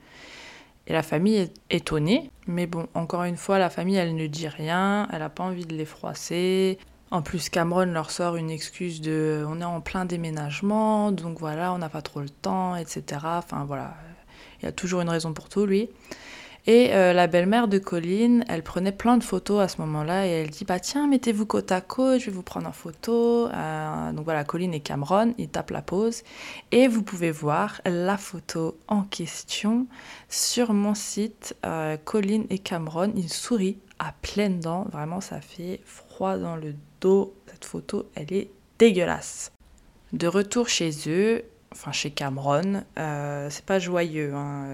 Et 0.87 0.95
la 0.95 1.03
famille 1.03 1.37
est 1.37 1.53
étonnée, 1.69 2.31
mais 2.47 2.67
bon, 2.67 2.89
encore 2.95 3.25
une 3.25 3.37
fois, 3.37 3.59
la 3.59 3.69
famille, 3.69 3.97
elle 3.97 4.17
ne 4.17 4.27
dit 4.27 4.49
rien, 4.49 5.07
elle 5.13 5.19
n'a 5.19 5.29
pas 5.29 5.45
envie 5.45 5.67
de 5.67 5.77
les 5.77 5.85
froisser. 5.85 6.79
En 7.11 7.23
plus, 7.23 7.49
Cameron 7.49 7.87
leur 7.87 8.11
sort 8.11 8.37
une 8.37 8.51
excuse 8.51 9.01
de 9.01 9.43
on 9.49 9.61
est 9.63 9.65
en 9.65 9.81
plein 9.81 10.05
déménagement, 10.05 11.11
donc 11.11 11.39
voilà, 11.39 11.73
on 11.73 11.79
n'a 11.79 11.89
pas 11.89 12.03
trop 12.03 12.21
le 12.21 12.29
temps, 12.29 12.77
etc. 12.77 13.03
Enfin 13.25 13.65
voilà, 13.65 13.95
il 14.61 14.67
y 14.67 14.69
a 14.69 14.73
toujours 14.73 15.01
une 15.01 15.09
raison 15.09 15.33
pour 15.33 15.49
tout, 15.49 15.65
lui. 15.65 15.89
Et 16.67 16.93
euh, 16.93 17.15
la 17.15 17.29
belle-mère 17.29 17.67
de 17.67 17.79
Colline, 17.79 18.45
elle 18.47 18.63
prenait 18.63 18.93
plein 18.93 19.17
de 19.17 19.25
photos 19.25 19.63
à 19.63 19.69
ce 19.69 19.81
moment-là 19.81 20.27
et 20.27 20.31
elle 20.31 20.51
dit 20.51 20.67
bah 20.67 20.79
tiens 20.79 21.07
mettez-vous 21.07 21.47
côte 21.47 21.73
à 21.73 21.81
côte, 21.81 22.21
je 22.21 22.27
vais 22.27 22.33
vous 22.33 22.43
prendre 22.43 22.69
en 22.69 22.73
photo. 22.73 23.47
Euh, 23.47 24.13
donc 24.13 24.27
voilà, 24.27 24.45
Colline 24.45 24.75
et 24.75 24.81
Cameron, 24.81 25.33
ils 25.39 25.49
tapent 25.49 25.71
la 25.71 25.81
pause 25.81 26.25
et 26.71 26.87
vous 26.87 27.03
pouvez 27.03 27.31
voir 27.31 27.81
la 27.87 28.19
photo 28.19 28.77
en 28.87 29.01
question 29.01 29.87
sur 30.29 30.75
mon 30.75 30.95
site. 30.95 31.57
Euh, 31.65 31.97
Colline 31.97 32.45
et 32.51 32.59
Cameron, 32.59 33.13
ils 33.17 33.33
sourient 33.33 33.79
à 33.99 34.13
pleines 34.21 34.61
dents, 34.61 34.87
vraiment 34.93 35.23
ça 35.23 35.41
fait 35.41 35.81
froid 35.87 36.08
dans 36.21 36.57
le 36.57 36.75
dos. 37.01 37.35
Cette 37.47 37.65
photo, 37.65 38.09
elle 38.15 38.33
est 38.33 38.51
dégueulasse. 38.79 39.53
De 40.13 40.27
retour 40.27 40.69
chez 40.69 40.91
eux, 41.07 41.45
enfin 41.73 41.93
chez 41.93 42.11
Cameron, 42.11 42.85
c'est 42.97 43.65
pas 43.65 43.79
joyeux. 43.79 44.33
Hein, 44.35 44.67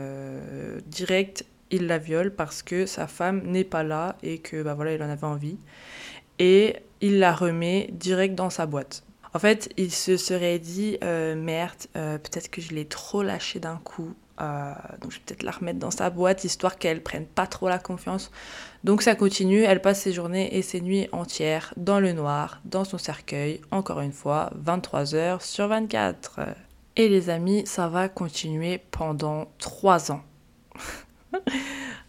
direct, 0.86 1.44
il 1.70 1.86
la 1.86 1.98
viole 1.98 2.30
parce 2.34 2.62
que 2.62 2.86
sa 2.86 3.06
femme 3.06 3.42
n'est 3.44 3.64
pas 3.64 3.82
là 3.82 4.16
et 4.22 4.38
que 4.38 4.62
bah 4.62 4.74
voilà, 4.74 4.92
il 4.94 5.02
en 5.02 5.08
avait 5.08 5.26
envie. 5.26 5.58
Et 6.38 6.76
il 7.00 7.18
la 7.18 7.34
remet 7.34 7.88
direct 7.92 8.34
dans 8.34 8.50
sa 8.50 8.66
boîte. 8.66 9.04
En 9.34 9.40
fait, 9.40 9.72
il 9.76 9.90
se 9.90 10.16
serait 10.16 10.60
dit 10.60 10.96
euh, 11.02 11.34
merde, 11.34 11.74
euh, 11.96 12.18
peut-être 12.18 12.50
que 12.50 12.60
je 12.60 12.72
l'ai 12.72 12.86
trop 12.86 13.22
lâché 13.22 13.58
d'un 13.58 13.80
coup. 13.82 14.14
Euh, 14.40 14.72
donc 15.00 15.12
je 15.12 15.18
vais 15.18 15.22
peut-être 15.26 15.42
la 15.42 15.52
remettre 15.52 15.78
dans 15.78 15.90
sa 15.90 16.10
boîte 16.10 16.44
histoire 16.44 16.76
qu'elle 16.76 17.02
prenne 17.02 17.26
pas 17.26 17.46
trop 17.46 17.68
la 17.68 17.78
confiance. 17.78 18.30
Donc 18.82 19.02
ça 19.02 19.14
continue, 19.14 19.62
elle 19.62 19.80
passe 19.80 20.00
ses 20.00 20.12
journées 20.12 20.56
et 20.56 20.62
ses 20.62 20.80
nuits 20.80 21.08
entières 21.12 21.72
dans 21.76 22.00
le 22.00 22.12
noir, 22.12 22.60
dans 22.64 22.84
son 22.84 22.98
cercueil, 22.98 23.60
encore 23.70 24.00
une 24.00 24.12
fois, 24.12 24.50
23 24.56 25.14
heures 25.14 25.42
sur 25.42 25.68
24. 25.68 26.40
Et 26.96 27.08
les 27.08 27.30
amis, 27.30 27.62
ça 27.66 27.88
va 27.88 28.08
continuer 28.08 28.80
pendant 28.90 29.46
3 29.58 30.12
ans. 30.12 30.22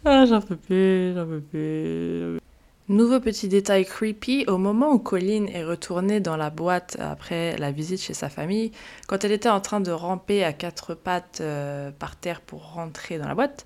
ah, 0.06 0.26
j'en 0.26 0.42
peux 0.42 0.56
plus, 0.56 1.14
j'en 1.16 1.26
peux 1.26 1.42
plus. 1.42 2.40
Nouveau 2.88 3.20
petit 3.20 3.48
détail 3.48 3.84
creepy, 3.84 4.46
au 4.48 4.60
moment 4.60 4.92
où 4.92 5.00
Colleen 5.00 5.50
est 5.50 5.64
retournée 5.64 6.20
dans 6.20 6.38
la 6.38 6.52
boîte 6.52 6.98
après 7.00 7.58
la 7.58 7.72
visite 7.72 8.00
chez 8.00 8.14
sa 8.14 8.30
famille, 8.30 8.72
quand 9.08 9.24
elle 9.24 9.32
était 9.32 9.50
en 9.50 9.60
train 9.60 9.82
de 9.82 9.90
ramper 9.90 10.44
à 10.44 10.54
quatre 10.54 10.94
pattes 10.94 11.40
euh, 11.42 11.90
par 11.90 12.16
terre 12.16 12.42
pour 12.42 12.74
rentrer 12.74 13.18
dans 13.18 13.28
la 13.28 13.34
boîte, 13.34 13.66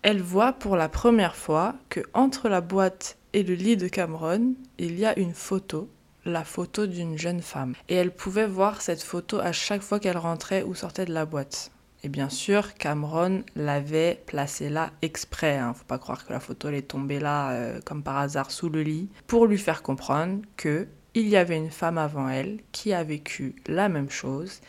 elle 0.00 0.22
voit 0.22 0.54
pour 0.54 0.76
la 0.76 0.88
première 0.88 1.36
fois 1.36 1.74
que 1.90 2.00
entre 2.14 2.48
la 2.48 2.62
boîte 2.62 3.18
et 3.34 3.42
le 3.42 3.52
lit 3.52 3.76
de 3.76 3.86
Cameron, 3.86 4.54
il 4.78 4.98
y 4.98 5.04
a 5.04 5.18
une 5.18 5.34
photo, 5.34 5.90
la 6.24 6.42
photo 6.42 6.86
d'une 6.86 7.18
jeune 7.18 7.42
femme. 7.42 7.74
Et 7.90 7.96
elle 7.96 8.12
pouvait 8.12 8.46
voir 8.46 8.80
cette 8.80 9.02
photo 9.02 9.40
à 9.40 9.52
chaque 9.52 9.82
fois 9.82 10.00
qu'elle 10.00 10.16
rentrait 10.16 10.62
ou 10.62 10.74
sortait 10.74 11.04
de 11.04 11.12
la 11.12 11.26
boîte. 11.26 11.70
Et 12.04 12.08
bien 12.08 12.28
sûr, 12.28 12.74
Cameron 12.74 13.44
l'avait 13.54 14.22
placée 14.26 14.68
là 14.68 14.90
exprès. 15.02 15.58
Hein. 15.58 15.72
Faut 15.74 15.84
pas 15.84 15.98
croire 15.98 16.26
que 16.26 16.32
la 16.32 16.40
photo 16.40 16.68
est 16.70 16.82
tombée 16.82 17.20
là 17.20 17.52
euh, 17.52 17.80
comme 17.84 18.02
par 18.02 18.18
hasard 18.18 18.50
sous 18.50 18.68
le 18.68 18.82
lit 18.82 19.08
pour 19.26 19.46
lui 19.46 19.58
faire 19.58 19.82
comprendre 19.82 20.42
que 20.56 20.88
il 21.14 21.28
y 21.28 21.36
avait 21.36 21.58
une 21.58 21.70
femme 21.70 21.98
avant 21.98 22.28
elle 22.28 22.60
qui 22.72 22.94
a 22.94 23.04
vécu 23.04 23.54
la 23.66 23.90
même 23.90 24.08
chose 24.08 24.60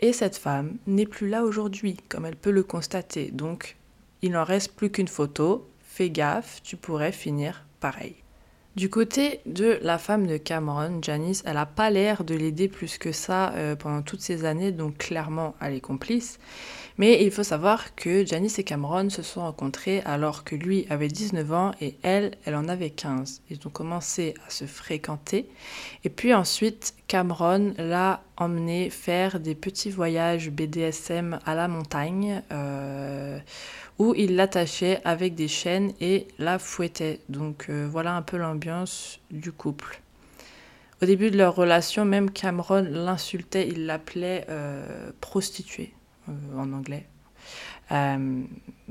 et 0.00 0.12
cette 0.12 0.36
femme 0.36 0.76
n'est 0.86 1.06
plus 1.06 1.28
là 1.28 1.42
aujourd'hui, 1.42 1.96
comme 2.08 2.24
elle 2.24 2.36
peut 2.36 2.52
le 2.52 2.62
constater. 2.62 3.30
Donc, 3.32 3.76
il 4.22 4.32
n'en 4.32 4.44
reste 4.44 4.74
plus 4.74 4.90
qu'une 4.90 5.08
photo. 5.08 5.68
Fais 5.82 6.10
gaffe, 6.10 6.62
tu 6.62 6.76
pourrais 6.76 7.12
finir 7.12 7.64
pareil. 7.80 8.14
Du 8.78 8.90
côté 8.90 9.40
de 9.44 9.80
la 9.82 9.98
femme 9.98 10.28
de 10.28 10.36
Cameron, 10.36 11.00
Janice, 11.02 11.42
elle 11.44 11.54
n'a 11.54 11.66
pas 11.66 11.90
l'air 11.90 12.22
de 12.22 12.36
l'aider 12.36 12.68
plus 12.68 12.96
que 12.96 13.10
ça 13.10 13.52
euh, 13.54 13.74
pendant 13.74 14.02
toutes 14.02 14.20
ces 14.20 14.44
années, 14.44 14.70
donc 14.70 14.98
clairement 14.98 15.56
elle 15.60 15.74
est 15.74 15.80
complice. 15.80 16.38
Mais 16.96 17.24
il 17.24 17.32
faut 17.32 17.42
savoir 17.42 17.96
que 17.96 18.24
Janice 18.24 18.60
et 18.60 18.62
Cameron 18.62 19.10
se 19.10 19.22
sont 19.22 19.40
rencontrés 19.40 20.00
alors 20.04 20.44
que 20.44 20.54
lui 20.54 20.86
avait 20.90 21.08
19 21.08 21.52
ans 21.52 21.72
et 21.80 21.96
elle, 22.04 22.36
elle 22.44 22.54
en 22.54 22.68
avait 22.68 22.90
15. 22.90 23.42
Ils 23.50 23.58
ont 23.66 23.70
commencé 23.70 24.34
à 24.46 24.50
se 24.50 24.64
fréquenter. 24.64 25.48
Et 26.04 26.08
puis 26.08 26.32
ensuite, 26.32 26.94
Cameron 27.08 27.74
l'a 27.78 28.22
emmené 28.36 28.90
faire 28.90 29.40
des 29.40 29.56
petits 29.56 29.90
voyages 29.90 30.50
BDSM 30.50 31.40
à 31.44 31.56
la 31.56 31.66
montagne 31.66 32.42
euh, 32.52 33.40
où 33.98 34.14
il 34.14 34.36
l'attachait 34.36 35.00
avec 35.04 35.34
des 35.34 35.48
chaînes 35.48 35.92
et 36.00 36.28
la 36.38 36.58
fouettait. 36.58 37.20
Donc 37.28 37.66
euh, 37.68 37.88
voilà 37.90 38.14
un 38.14 38.22
peu 38.22 38.36
l'ambiance 38.36 39.20
du 39.30 39.52
couple. 39.52 40.00
Au 41.02 41.06
début 41.06 41.30
de 41.30 41.36
leur 41.36 41.54
relation, 41.54 42.04
même 42.04 42.30
Cameron 42.30 42.86
l'insultait, 42.90 43.68
il 43.68 43.86
l'appelait 43.86 44.46
euh, 44.48 45.10
prostituée. 45.20 45.92
Euh, 46.28 46.32
en 46.58 46.72
anglais. 46.72 47.06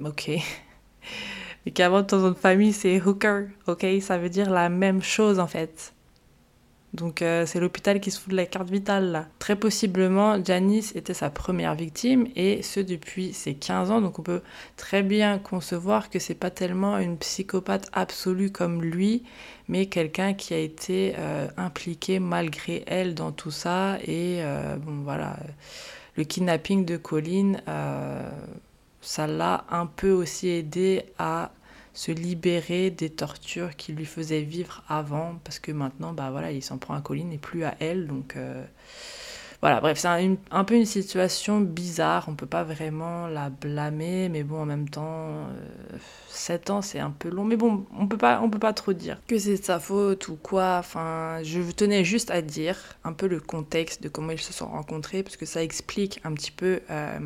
Ok. 0.03 0.31
Mais 1.65 1.71
qu'avant 1.71 2.01
dans 2.01 2.19
notre 2.19 2.39
famille, 2.39 2.73
c'est 2.73 3.01
hooker, 3.01 3.47
ok? 3.67 3.85
Ça 4.01 4.17
veut 4.17 4.29
dire 4.29 4.49
la 4.49 4.69
même 4.69 5.01
chose 5.01 5.39
en 5.39 5.47
fait. 5.47 5.93
Donc 6.93 7.21
euh, 7.21 7.45
c'est 7.45 7.59
l'hôpital 7.59 7.99
qui 7.99 8.11
se 8.11 8.19
fout 8.19 8.31
de 8.31 8.35
la 8.35 8.45
carte 8.45 8.69
vitale 8.69 9.11
là. 9.11 9.27
Très 9.39 9.55
possiblement, 9.55 10.43
Janice 10.43 10.95
était 10.95 11.13
sa 11.13 11.29
première 11.29 11.75
victime 11.75 12.27
et 12.35 12.63
ce 12.63 12.79
depuis 12.79 13.33
ses 13.33 13.53
15 13.53 13.91
ans. 13.91 14.01
Donc 14.01 14.19
on 14.19 14.23
peut 14.23 14.41
très 14.77 15.03
bien 15.03 15.37
concevoir 15.37 16.09
que 16.09 16.19
c'est 16.19 16.33
pas 16.33 16.49
tellement 16.49 16.97
une 16.97 17.17
psychopathe 17.17 17.89
absolue 17.93 18.51
comme 18.51 18.81
lui, 18.81 19.23
mais 19.67 19.87
quelqu'un 19.87 20.33
qui 20.33 20.53
a 20.53 20.59
été 20.59 21.13
impliqué 21.57 22.19
malgré 22.19 22.83
elle 22.87 23.15
dans 23.15 23.31
tout 23.31 23.51
ça. 23.51 23.97
Et 24.07 24.41
bon 24.79 25.03
voilà 25.03 25.37
le 26.17 26.23
kidnapping 26.23 26.83
de 26.83 26.97
Colline, 26.97 27.61
euh, 27.67 28.27
ça 29.01 29.27
l'a 29.27 29.65
un 29.69 29.85
peu 29.85 30.11
aussi 30.11 30.49
aidé 30.49 31.03
à 31.19 31.51
se 31.97 32.11
libérer 32.11 32.91
des 32.91 33.09
tortures 33.09 33.75
qu'il 33.75 33.95
lui 33.95 34.05
faisait 34.05 34.43
vivre 34.43 34.83
avant, 34.87 35.39
parce 35.43 35.57
que 35.57 35.71
maintenant, 35.71 36.13
bah 36.13 36.29
voilà, 36.29 36.51
il 36.51 36.61
s'en 36.61 36.77
prend 36.77 36.93
à 36.93 37.01
Colline 37.01 37.33
et 37.33 37.39
plus 37.39 37.63
à 37.63 37.73
elle, 37.79 38.05
donc 38.05 38.35
euh, 38.35 38.63
voilà, 39.61 39.81
bref, 39.81 39.97
c'est 39.97 40.07
un, 40.51 40.63
peu 40.63 40.75
une 40.75 40.85
situation 40.85 41.59
bizarre. 41.61 42.25
On 42.27 42.35
peut 42.35 42.45
pas 42.45 42.63
vraiment 42.63 43.25
la 43.25 43.49
blâmer, 43.49 44.29
mais 44.29 44.43
bon, 44.43 44.61
en 44.61 44.65
même 44.67 44.87
temps, 44.87 45.29
euh, 45.29 45.97
7 46.29 46.69
ans, 46.69 46.81
c'est 46.83 46.99
un 46.99 47.09
peu 47.09 47.29
long. 47.29 47.43
Mais 47.43 47.55
bon, 47.55 47.87
on 47.97 48.07
peut 48.07 48.17
pas, 48.17 48.39
on 48.43 48.51
peut 48.51 48.59
pas 48.59 48.73
trop 48.73 48.93
dire 48.93 49.19
que 49.27 49.39
c'est 49.39 49.57
sa 49.57 49.79
faute 49.79 50.27
ou 50.27 50.35
quoi. 50.35 50.77
Enfin, 50.77 51.39
je 51.41 51.59
tenais 51.71 52.03
juste 52.03 52.29
à 52.29 52.43
dire 52.43 52.77
un 53.03 53.13
peu 53.13 53.25
le 53.27 53.39
contexte 53.39 54.03
de 54.03 54.09
comment 54.09 54.31
ils 54.31 54.39
se 54.39 54.53
sont 54.53 54.67
rencontrés, 54.67 55.23
parce 55.23 55.37
que 55.37 55.47
ça 55.47 55.63
explique 55.63 56.21
un 56.23 56.33
petit 56.33 56.51
peu 56.51 56.81
euh, 56.91 57.19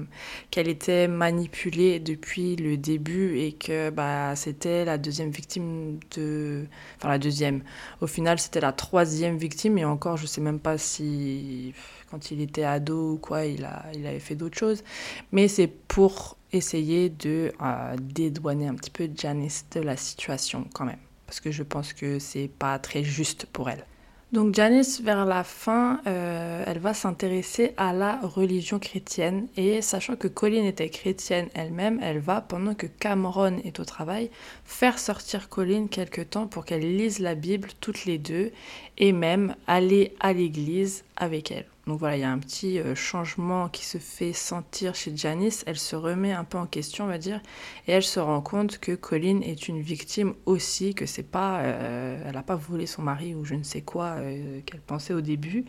qu'elle 0.51 0.69
était 0.69 1.09
manipulée 1.09 1.99
depuis 1.99 2.55
le 2.55 2.77
début 2.77 3.39
et 3.39 3.51
que 3.51 3.89
bah, 3.89 4.37
c'était 4.37 4.85
la 4.85 4.97
deuxième 4.97 5.31
victime 5.31 5.99
de... 6.15 6.65
Enfin, 6.97 7.09
la 7.09 7.19
deuxième. 7.19 7.61
Au 7.99 8.07
final, 8.07 8.39
c'était 8.39 8.61
la 8.61 8.71
troisième 8.71 9.37
victime, 9.37 9.77
et 9.77 9.83
encore, 9.83 10.15
je 10.15 10.27
sais 10.27 10.41
même 10.41 10.59
pas 10.59 10.77
si 10.77 11.73
quand 12.11 12.31
il 12.31 12.41
était 12.41 12.63
ado 12.63 13.13
ou 13.13 13.17
quoi, 13.17 13.45
il, 13.45 13.65
a, 13.65 13.85
il 13.95 14.05
avait 14.05 14.19
fait 14.19 14.35
d'autres 14.35 14.57
choses. 14.57 14.83
Mais 15.31 15.47
c'est 15.47 15.67
pour 15.67 16.37
essayer 16.51 17.09
de 17.09 17.51
euh, 17.61 17.95
dédouaner 17.99 18.67
un 18.67 18.75
petit 18.75 18.91
peu 18.91 19.09
Janice 19.15 19.65
de 19.71 19.79
la 19.79 19.95
situation 19.95 20.67
quand 20.73 20.85
même. 20.85 20.99
Parce 21.25 21.39
que 21.39 21.51
je 21.51 21.63
pense 21.63 21.93
que 21.93 22.19
c'est 22.19 22.49
pas 22.49 22.77
très 22.77 23.03
juste 23.03 23.45
pour 23.45 23.69
elle. 23.69 23.85
Donc 24.31 24.55
Janice, 24.55 25.01
vers 25.01 25.25
la 25.25 25.43
fin, 25.43 25.99
euh, 26.07 26.63
elle 26.65 26.79
va 26.79 26.93
s'intéresser 26.93 27.73
à 27.75 27.91
la 27.91 28.17
religion 28.21 28.79
chrétienne 28.79 29.47
et 29.57 29.81
sachant 29.81 30.15
que 30.15 30.29
Colleen 30.29 30.63
était 30.63 30.87
chrétienne 30.87 31.49
elle-même, 31.53 31.99
elle 32.01 32.19
va, 32.19 32.39
pendant 32.39 32.73
que 32.73 32.87
Cameron 32.87 33.57
est 33.65 33.81
au 33.81 33.83
travail, 33.83 34.31
faire 34.63 34.99
sortir 34.99 35.49
Colleen 35.49 35.89
quelque 35.89 36.21
temps 36.21 36.47
pour 36.47 36.63
qu'elle 36.63 36.95
lise 36.95 37.19
la 37.19 37.35
Bible 37.35 37.67
toutes 37.81 38.05
les 38.05 38.17
deux 38.17 38.53
et 38.97 39.11
même 39.11 39.53
aller 39.67 40.15
à 40.21 40.31
l'église 40.31 41.03
avec 41.21 41.51
elle. 41.51 41.67
Donc 41.85 41.99
voilà, 41.99 42.17
il 42.17 42.21
y 42.21 42.23
a 42.23 42.31
un 42.31 42.39
petit 42.39 42.79
euh, 42.79 42.95
changement 42.95 43.69
qui 43.69 43.85
se 43.85 43.99
fait 43.99 44.33
sentir 44.33 44.95
chez 44.95 45.15
Janice. 45.15 45.63
Elle 45.67 45.77
se 45.77 45.95
remet 45.95 46.33
un 46.33 46.43
peu 46.43 46.57
en 46.57 46.65
question, 46.65 47.05
on 47.05 47.07
va 47.07 47.19
dire, 47.19 47.39
et 47.87 47.91
elle 47.91 48.03
se 48.03 48.19
rend 48.19 48.41
compte 48.41 48.79
que 48.79 48.93
Colleen 48.93 49.43
est 49.43 49.67
une 49.67 49.81
victime 49.81 50.33
aussi, 50.47 50.95
que 50.95 51.05
c'est 51.05 51.23
pas, 51.23 51.59
euh, 51.59 52.23
elle 52.25 52.33
n'a 52.33 52.41
pas 52.41 52.55
volé 52.55 52.87
son 52.87 53.03
mari 53.03 53.35
ou 53.35 53.45
je 53.45 53.53
ne 53.53 53.63
sais 53.63 53.81
quoi 53.81 54.15
euh, 54.17 54.61
qu'elle 54.65 54.81
pensait 54.81 55.13
au 55.13 55.21
début. 55.21 55.63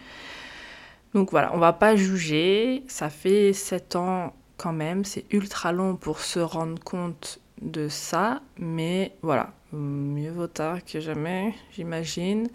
Donc 1.12 1.30
voilà, 1.30 1.54
on 1.54 1.58
va 1.58 1.74
pas 1.74 1.96
juger. 1.96 2.82
Ça 2.88 3.10
fait 3.10 3.52
sept 3.52 3.94
ans 3.94 4.34
quand 4.56 4.72
même, 4.72 5.04
c'est 5.04 5.26
ultra 5.34 5.72
long 5.72 5.96
pour 5.96 6.20
se 6.20 6.40
rendre 6.40 6.82
compte 6.82 7.40
de 7.60 7.88
ça, 7.88 8.40
mais 8.58 9.12
voilà, 9.20 9.52
mieux 9.72 10.30
vaut 10.30 10.46
tard 10.46 10.82
que 10.82 10.98
jamais, 10.98 11.54
j'imagine. 11.72 12.48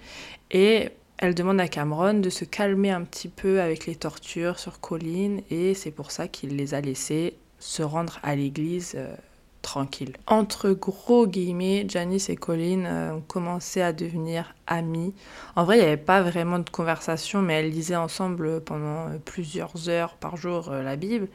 Et 0.50 0.90
elle 1.18 1.36
demande 1.36 1.60
à 1.60 1.68
Cameron 1.68 2.16
de 2.16 2.30
se 2.30 2.46
calmer 2.46 2.92
un 2.92 3.04
petit 3.04 3.30
peu 3.30 3.62
avec 3.62 3.86
les 3.86 3.96
tortures 3.96 4.60
sur 4.60 4.80
Colline 4.80 5.42
et 5.50 5.74
c'est 5.74 5.92
pour 5.92 6.12
ça 6.12 6.28
qu'il 6.28 6.56
les 6.56 6.74
a 6.74 6.82
laissés 6.82 7.38
se 7.60 7.82
rendre 7.84 8.20
à 8.24 8.36
l'église 8.36 8.94
euh, 8.96 9.16
tranquille. 9.68 10.16
Entre 10.28 10.72
gros 10.72 11.28
guillemets, 11.28 11.86
Janice 11.90 12.30
et 12.30 12.38
Colin 12.38 12.86
euh, 12.86 13.12
ont 13.16 13.22
commencé 13.22 13.82
à 13.82 13.92
devenir 13.92 14.56
amis. 14.66 15.14
En 15.58 15.66
vrai, 15.66 15.78
il 15.78 15.82
n'y 15.82 15.88
avait 15.88 15.98
pas 15.98 16.22
vraiment 16.22 16.60
de 16.60 16.70
conversation, 16.70 17.42
mais 17.42 17.56
elles 17.56 17.70
lisaient 17.70 17.98
ensemble 17.98 18.62
pendant 18.62 19.10
euh, 19.10 19.18
plusieurs 19.24 19.90
heures 19.90 20.16
par 20.16 20.38
jour 20.38 20.70
euh, 20.72 20.84
la 20.84 20.96
Bible. 20.96 21.28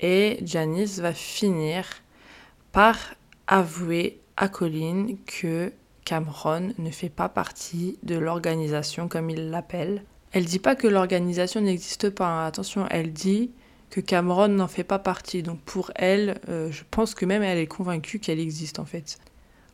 Et 0.00 0.40
Janice 0.42 0.98
va 0.98 1.12
finir 1.12 1.86
par 2.72 2.98
avouer 3.46 4.18
à 4.36 4.48
Colin 4.48 5.14
que 5.26 5.72
Cameron 6.08 6.72
ne 6.78 6.90
fait 6.90 7.10
pas 7.10 7.28
partie 7.28 7.98
de 8.02 8.16
l'organisation 8.16 9.08
comme 9.08 9.28
il 9.28 9.50
l'appelle. 9.50 10.04
Elle 10.32 10.46
dit 10.46 10.58
pas 10.58 10.74
que 10.74 10.88
l'organisation 10.88 11.60
n'existe 11.60 12.08
pas, 12.08 12.28
hein. 12.28 12.46
attention, 12.46 12.86
elle 12.88 13.12
dit 13.12 13.50
que 13.90 14.00
Cameron 14.00 14.48
n'en 14.48 14.68
fait 14.68 14.84
pas 14.84 14.98
partie. 14.98 15.42
Donc 15.42 15.60
pour 15.60 15.92
elle, 15.96 16.40
euh, 16.48 16.70
je 16.70 16.82
pense 16.90 17.14
que 17.14 17.26
même 17.26 17.42
elle 17.42 17.58
est 17.58 17.66
convaincue 17.66 18.20
qu'elle 18.20 18.40
existe 18.40 18.78
en 18.78 18.86
fait. 18.86 19.18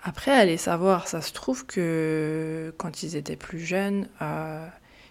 Après, 0.03 0.32
allez 0.32 0.57
savoir, 0.57 1.07
ça 1.07 1.22
se 1.22 1.32
trouve 1.32 1.66
que 1.66 2.74
quand 2.78 3.05
ils 3.05 3.14
étaient 3.14 3.37
plus 3.37 3.61
jeunes, 3.61 4.09
euh, 4.20 4.66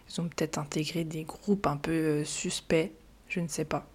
ils 0.10 0.20
ont 0.20 0.26
peut-être 0.28 0.58
intégré 0.58 1.06
des 1.06 1.24
groupes 1.24 1.68
un 1.68 1.78
peu 1.78 1.92
euh, 1.92 2.26
suspects, 2.26 2.92
je 3.30 3.40
ne 3.40 3.48
sais 3.48 3.64
pas. 3.64 3.88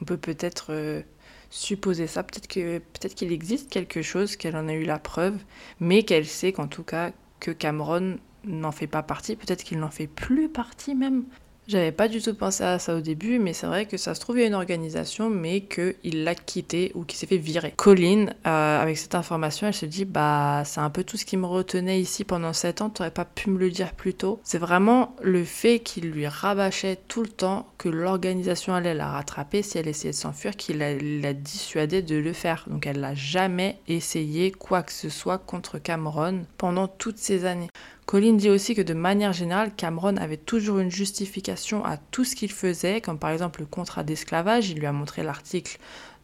On 0.00 0.04
peut 0.04 0.16
peut-être 0.16 1.02
supposer 1.50 2.06
ça, 2.06 2.22
peut-être 2.22 2.48
que 2.48 2.78
peut-être 2.78 3.14
qu'il 3.14 3.32
existe 3.32 3.70
quelque 3.70 4.02
chose, 4.02 4.36
qu'elle 4.36 4.56
en 4.56 4.68
a 4.68 4.74
eu 4.74 4.84
la 4.84 4.98
preuve, 4.98 5.38
mais 5.80 6.02
qu'elle 6.02 6.26
sait 6.26 6.52
qu'en 6.52 6.68
tout 6.68 6.82
cas 6.82 7.12
que 7.40 7.50
Cameron 7.50 8.18
n'en 8.44 8.72
fait 8.72 8.86
pas 8.86 9.02
partie, 9.02 9.36
peut-être 9.36 9.64
qu'il 9.64 9.78
n'en 9.78 9.90
fait 9.90 10.06
plus 10.06 10.48
partie 10.48 10.94
même. 10.94 11.24
J'avais 11.68 11.92
pas 11.92 12.08
du 12.08 12.22
tout 12.22 12.32
pensé 12.32 12.64
à 12.64 12.78
ça 12.78 12.96
au 12.96 13.00
début, 13.02 13.38
mais 13.38 13.52
c'est 13.52 13.66
vrai 13.66 13.84
que 13.84 13.98
ça 13.98 14.14
se 14.14 14.20
trouve, 14.20 14.38
il 14.38 14.40
y 14.40 14.44
a 14.44 14.46
une 14.46 14.54
organisation, 14.54 15.28
mais 15.28 15.60
qu'il 15.60 16.24
l'a 16.24 16.34
quitté 16.34 16.92
ou 16.94 17.04
qu'il 17.04 17.18
s'est 17.18 17.26
fait 17.26 17.36
virer. 17.36 17.74
Colline, 17.76 18.34
euh, 18.46 18.80
avec 18.80 18.96
cette 18.96 19.14
information, 19.14 19.66
elle 19.66 19.74
se 19.74 19.84
dit 19.84 20.06
Bah, 20.06 20.62
c'est 20.64 20.80
un 20.80 20.88
peu 20.88 21.04
tout 21.04 21.18
ce 21.18 21.26
qui 21.26 21.36
me 21.36 21.44
retenait 21.44 22.00
ici 22.00 22.24
pendant 22.24 22.54
7 22.54 22.80
ans, 22.80 22.88
t'aurais 22.88 23.10
pas 23.10 23.26
pu 23.26 23.50
me 23.50 23.58
le 23.58 23.68
dire 23.68 23.92
plus 23.92 24.14
tôt. 24.14 24.40
C'est 24.44 24.56
vraiment 24.56 25.14
le 25.20 25.44
fait 25.44 25.80
qu'il 25.80 26.10
lui 26.10 26.26
rabâchait 26.26 26.98
tout 27.06 27.20
le 27.20 27.28
temps 27.28 27.66
que 27.76 27.90
l'organisation 27.90 28.72
allait 28.72 28.94
la 28.94 29.08
rattraper 29.08 29.62
si 29.62 29.76
elle 29.76 29.88
essayait 29.88 30.12
de 30.12 30.16
s'enfuir, 30.16 30.56
qu'il 30.56 30.78
l'a 30.78 31.34
dissuadé 31.34 32.00
de 32.00 32.16
le 32.16 32.32
faire. 32.32 32.64
Donc 32.68 32.86
elle 32.86 33.00
n'a 33.00 33.14
jamais 33.14 33.78
essayé 33.88 34.52
quoi 34.52 34.82
que 34.82 34.92
ce 34.92 35.10
soit 35.10 35.36
contre 35.36 35.78
Cameron 35.78 36.46
pendant 36.56 36.88
toutes 36.88 37.18
ces 37.18 37.44
années. 37.44 37.68
Colin 38.08 38.32
dit 38.32 38.48
aussi 38.48 38.74
que 38.74 38.80
de 38.80 38.94
manière 38.94 39.34
générale, 39.34 39.70
Cameron 39.76 40.16
avait 40.16 40.38
toujours 40.38 40.78
une 40.78 40.90
justification 40.90 41.84
à 41.84 41.98
tout 41.98 42.24
ce 42.24 42.34
qu'il 42.34 42.50
faisait, 42.50 43.02
comme 43.02 43.18
par 43.18 43.28
exemple 43.28 43.60
le 43.60 43.66
contrat 43.66 44.02
d'esclavage, 44.02 44.70
il 44.70 44.78
lui 44.78 44.86
a 44.86 44.92
montré 44.92 45.22
l'article 45.22 45.76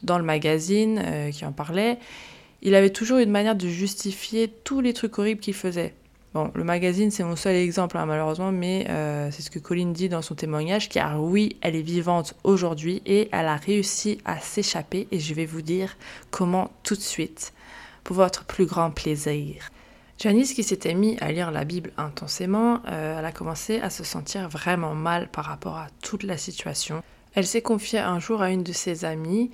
dans 0.03 0.16
le 0.16 0.24
magazine 0.24 0.99
euh, 1.05 1.30
qui 1.30 1.45
en 1.45 1.53
parlait. 1.53 1.99
Il 2.62 2.74
avait 2.74 2.89
toujours 2.89 3.18
une 3.18 3.30
manière 3.30 3.55
de 3.55 3.68
justifier 3.68 4.49
tous 4.49 4.80
les 4.80 4.95
trucs 4.95 5.18
horribles 5.18 5.43
qu'il 5.43 5.53
faisait. 5.53 5.93
Bon, 6.32 6.51
le 6.55 6.64
magazine, 6.64 7.11
c'est 7.11 7.22
mon 7.22 7.37
seul 7.37 7.55
exemple, 7.55 7.99
hein, 7.99 8.07
malheureusement, 8.07 8.51
mais 8.51 8.87
euh, 8.89 9.28
c'est 9.30 9.43
ce 9.43 9.51
que 9.51 9.59
Colin 9.59 9.91
dit 9.91 10.09
dans 10.09 10.22
son 10.22 10.35
témoignage, 10.35 10.89
car 10.89 11.22
oui, 11.22 11.59
elle 11.61 11.76
est 11.76 11.82
vivante 11.82 12.35
aujourd'hui 12.45 13.03
et 13.05 13.28
elle 13.30 13.47
a 13.47 13.57
réussi 13.57 14.16
à 14.24 14.41
s'échapper, 14.41 15.07
et 15.12 15.20
je 15.20 15.35
vais 15.35 15.45
vous 15.45 15.61
dire 15.61 15.99
comment 16.30 16.70
tout 16.82 16.95
de 16.95 17.03
suite, 17.03 17.53
pour 18.05 18.16
votre 18.16 18.47
plus 18.47 18.64
grand 18.64 18.91
plaisir. 18.91 19.70
Janice, 20.19 20.55
qui 20.55 20.62
s'était 20.62 20.95
mis 20.95 21.19
à 21.21 21.33
lire 21.33 21.51
la 21.51 21.65
Bible 21.65 21.93
intensément, 21.97 22.81
euh, 22.89 23.19
elle 23.19 23.25
a 23.25 23.33
commencé 23.33 23.81
à 23.81 23.91
se 23.91 24.05
sentir 24.05 24.49
vraiment 24.49 24.95
mal 24.95 25.29
par 25.29 25.45
rapport 25.45 25.77
à 25.77 25.89
toute 26.03 26.23
la 26.23 26.37
situation. 26.37 27.03
Elle 27.35 27.47
s'est 27.47 27.62
confiée 27.62 27.99
un 27.99 28.21
jour 28.21 28.43
à 28.43 28.51
une 28.51 28.62
de 28.62 28.73
ses 28.73 29.05
amies 29.05 29.51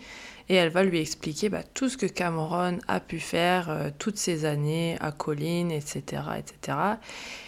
et 0.50 0.54
elle 0.54 0.68
va 0.68 0.82
lui 0.82 1.00
expliquer 1.00 1.48
bah, 1.48 1.62
tout 1.62 1.88
ce 1.88 1.96
que 1.96 2.06
Cameron 2.06 2.78
a 2.88 3.00
pu 3.00 3.20
faire 3.20 3.70
euh, 3.70 3.90
toutes 3.98 4.18
ces 4.18 4.44
années 4.44 4.96
à 5.00 5.12
Colline, 5.12 5.70
etc., 5.70 6.22
etc. 6.38 6.78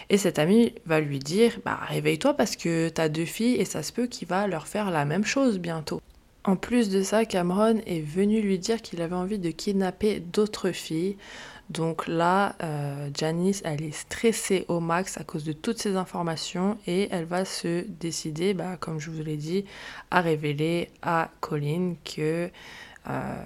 Et 0.09 0.17
cette 0.17 0.39
amie 0.39 0.73
va 0.87 1.01
lui 1.01 1.19
dire 1.19 1.59
bah, 1.65 1.81
Réveille-toi 1.89 2.35
parce 2.35 2.57
que 2.57 2.89
t'as 2.89 3.09
deux 3.09 3.27
filles 3.27 3.57
et 3.57 3.67
ça 3.67 3.83
se 3.83 3.93
peut 3.93 4.07
qu'il 4.07 4.29
va 4.29 4.47
leur 4.47 4.67
faire 4.67 4.91
la 4.91 5.05
même 5.05 5.25
chose 5.25 5.59
bientôt. 5.59 6.01
En 6.45 6.57
plus 6.57 6.91
de 6.91 7.03
ça, 7.03 7.25
Cameron 7.25 7.81
est 7.87 8.01
venu 8.01 8.41
lui 8.41 8.59
dire 8.59 8.83
qu'il 8.83 9.01
avait 9.01 9.15
envie 9.15 9.39
de 9.39 9.51
kidnapper 9.51 10.19
d'autres 10.19 10.73
filles 10.73 11.17
donc 11.71 12.07
là, 12.07 12.55
euh, 12.63 13.09
Janice, 13.15 13.63
elle 13.65 13.83
est 13.83 13.93
stressée 13.93 14.67
au 14.69 14.81
max 14.81 15.19
à 15.19 15.25
cause 15.25 15.45
de 15.45 15.53
toutes 15.53 15.79
ces 15.79 15.97
informations 15.97 16.77
et 16.87 17.09
elle 17.11 17.25
va 17.25 17.45
se 17.45 17.87
décider, 17.87 18.53
bah, 18.53 18.77
comme 18.79 18.99
je 18.99 19.11
vous 19.11 19.23
l'ai 19.23 19.37
dit, 19.37 19.65
à 20.11 20.21
révéler 20.21 20.91
à 21.01 21.31
Colin 21.41 21.95
que 22.05 22.51
euh, 23.09 23.43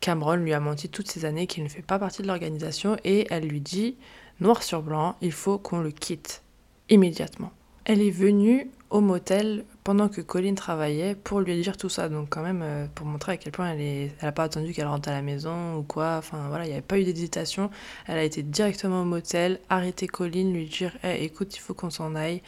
Cameron 0.00 0.36
lui 0.36 0.52
a 0.52 0.60
menti 0.60 0.88
toutes 0.88 1.10
ces 1.10 1.24
années, 1.24 1.46
qu'il 1.46 1.64
ne 1.64 1.68
fait 1.68 1.82
pas 1.82 1.98
partie 1.98 2.22
de 2.22 2.26
l'organisation 2.26 2.96
et 3.04 3.26
elle 3.30 3.48
lui 3.48 3.60
dit, 3.60 3.96
noir 4.40 4.62
sur 4.62 4.82
blanc, 4.82 5.16
il 5.22 5.32
faut 5.32 5.58
qu'on 5.58 5.80
le 5.80 5.90
quitte 5.90 6.42
immédiatement. 6.90 7.52
Elle 7.84 8.02
est 8.02 8.10
venue 8.10 8.68
au 8.90 9.00
motel 9.00 9.64
pendant 9.86 10.08
que 10.08 10.20
Colin 10.20 10.54
travaillait 10.54 11.14
pour 11.14 11.38
lui 11.38 11.62
dire 11.62 11.76
tout 11.76 11.88
ça. 11.88 12.08
Donc 12.08 12.30
quand 12.30 12.42
même, 12.42 12.60
euh, 12.60 12.86
pour 12.92 13.06
montrer 13.06 13.34
à 13.34 13.36
quel 13.36 13.52
point 13.52 13.70
elle 13.70 13.80
est, 13.80 14.12
elle 14.20 14.28
a 14.28 14.32
pas 14.32 14.42
attendu 14.42 14.72
qu'elle 14.72 14.88
rentre 14.88 15.08
à 15.08 15.12
la 15.12 15.22
maison 15.22 15.76
ou 15.76 15.84
quoi. 15.84 16.16
Enfin 16.18 16.48
voilà, 16.48 16.64
il 16.64 16.68
n'y 16.68 16.72
avait 16.72 16.82
pas 16.82 16.98
eu 16.98 17.04
d'hésitation. 17.04 17.70
Elle 18.08 18.18
a 18.18 18.24
été 18.24 18.42
directement 18.42 19.02
au 19.02 19.04
motel, 19.04 19.60
arrêter 19.68 20.08
Colin, 20.08 20.50
lui 20.50 20.66
dire 20.66 20.96
hey, 21.04 21.24
écoute, 21.24 21.54
il 21.56 21.60
faut 21.60 21.72
qu'on 21.72 21.90
s'en 21.90 22.16
aille. 22.16 22.42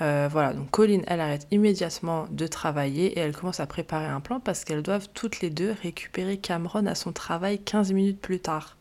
Euh, 0.00 0.28
voilà, 0.30 0.52
donc 0.52 0.70
Colin, 0.70 1.00
elle 1.08 1.20
arrête 1.20 1.48
immédiatement 1.50 2.28
de 2.30 2.46
travailler 2.46 3.06
et 3.06 3.18
elle 3.18 3.34
commence 3.34 3.58
à 3.58 3.66
préparer 3.66 4.06
un 4.06 4.20
plan 4.20 4.38
parce 4.38 4.62
qu'elles 4.62 4.82
doivent 4.84 5.08
toutes 5.12 5.40
les 5.40 5.50
deux 5.50 5.74
récupérer 5.82 6.36
Cameron 6.36 6.86
à 6.86 6.94
son 6.94 7.10
travail 7.10 7.58
15 7.58 7.92
minutes 7.94 8.20
plus 8.20 8.38
tard. 8.38 8.76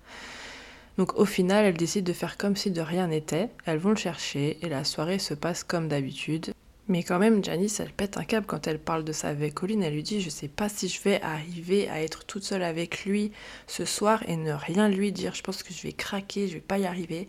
Donc 0.99 1.17
au 1.17 1.25
final, 1.25 1.65
elles 1.65 1.77
décident 1.77 2.05
de 2.05 2.13
faire 2.13 2.37
comme 2.37 2.55
si 2.55 2.69
de 2.69 2.81
rien 2.81 3.07
n'était. 3.07 3.49
Elles 3.65 3.79
vont 3.79 3.89
le 3.89 3.95
chercher 3.95 4.59
et 4.63 4.69
la 4.69 4.83
soirée 4.83 5.17
se 5.17 5.33
passe 5.33 5.63
comme 5.63 5.87
d'habitude. 5.87 6.53
Mais 6.87 7.01
quand 7.01 7.17
même, 7.17 7.43
Janice, 7.43 7.79
elle 7.79 7.91
pète 7.91 8.17
un 8.17 8.23
câble 8.23 8.45
quand 8.45 8.67
elle 8.67 8.77
parle 8.77 9.03
de 9.03 9.11
ça 9.11 9.29
avec 9.29 9.55
Colin. 9.55 9.81
Elle 9.81 9.95
lui 9.95 10.03
dit 10.03 10.21
Je 10.21 10.29
sais 10.29 10.47
pas 10.47 10.69
si 10.69 10.87
je 10.87 11.01
vais 11.01 11.19
arriver 11.21 11.89
à 11.89 12.03
être 12.03 12.25
toute 12.25 12.43
seule 12.43 12.61
avec 12.61 13.05
lui 13.05 13.31
ce 13.65 13.85
soir 13.85 14.23
et 14.27 14.37
ne 14.37 14.51
rien 14.51 14.87
lui 14.87 15.11
dire. 15.11 15.33
Je 15.33 15.41
pense 15.41 15.63
que 15.63 15.73
je 15.73 15.81
vais 15.81 15.93
craquer, 15.93 16.47
je 16.47 16.55
vais 16.55 16.59
pas 16.59 16.77
y 16.77 16.85
arriver. 16.85 17.27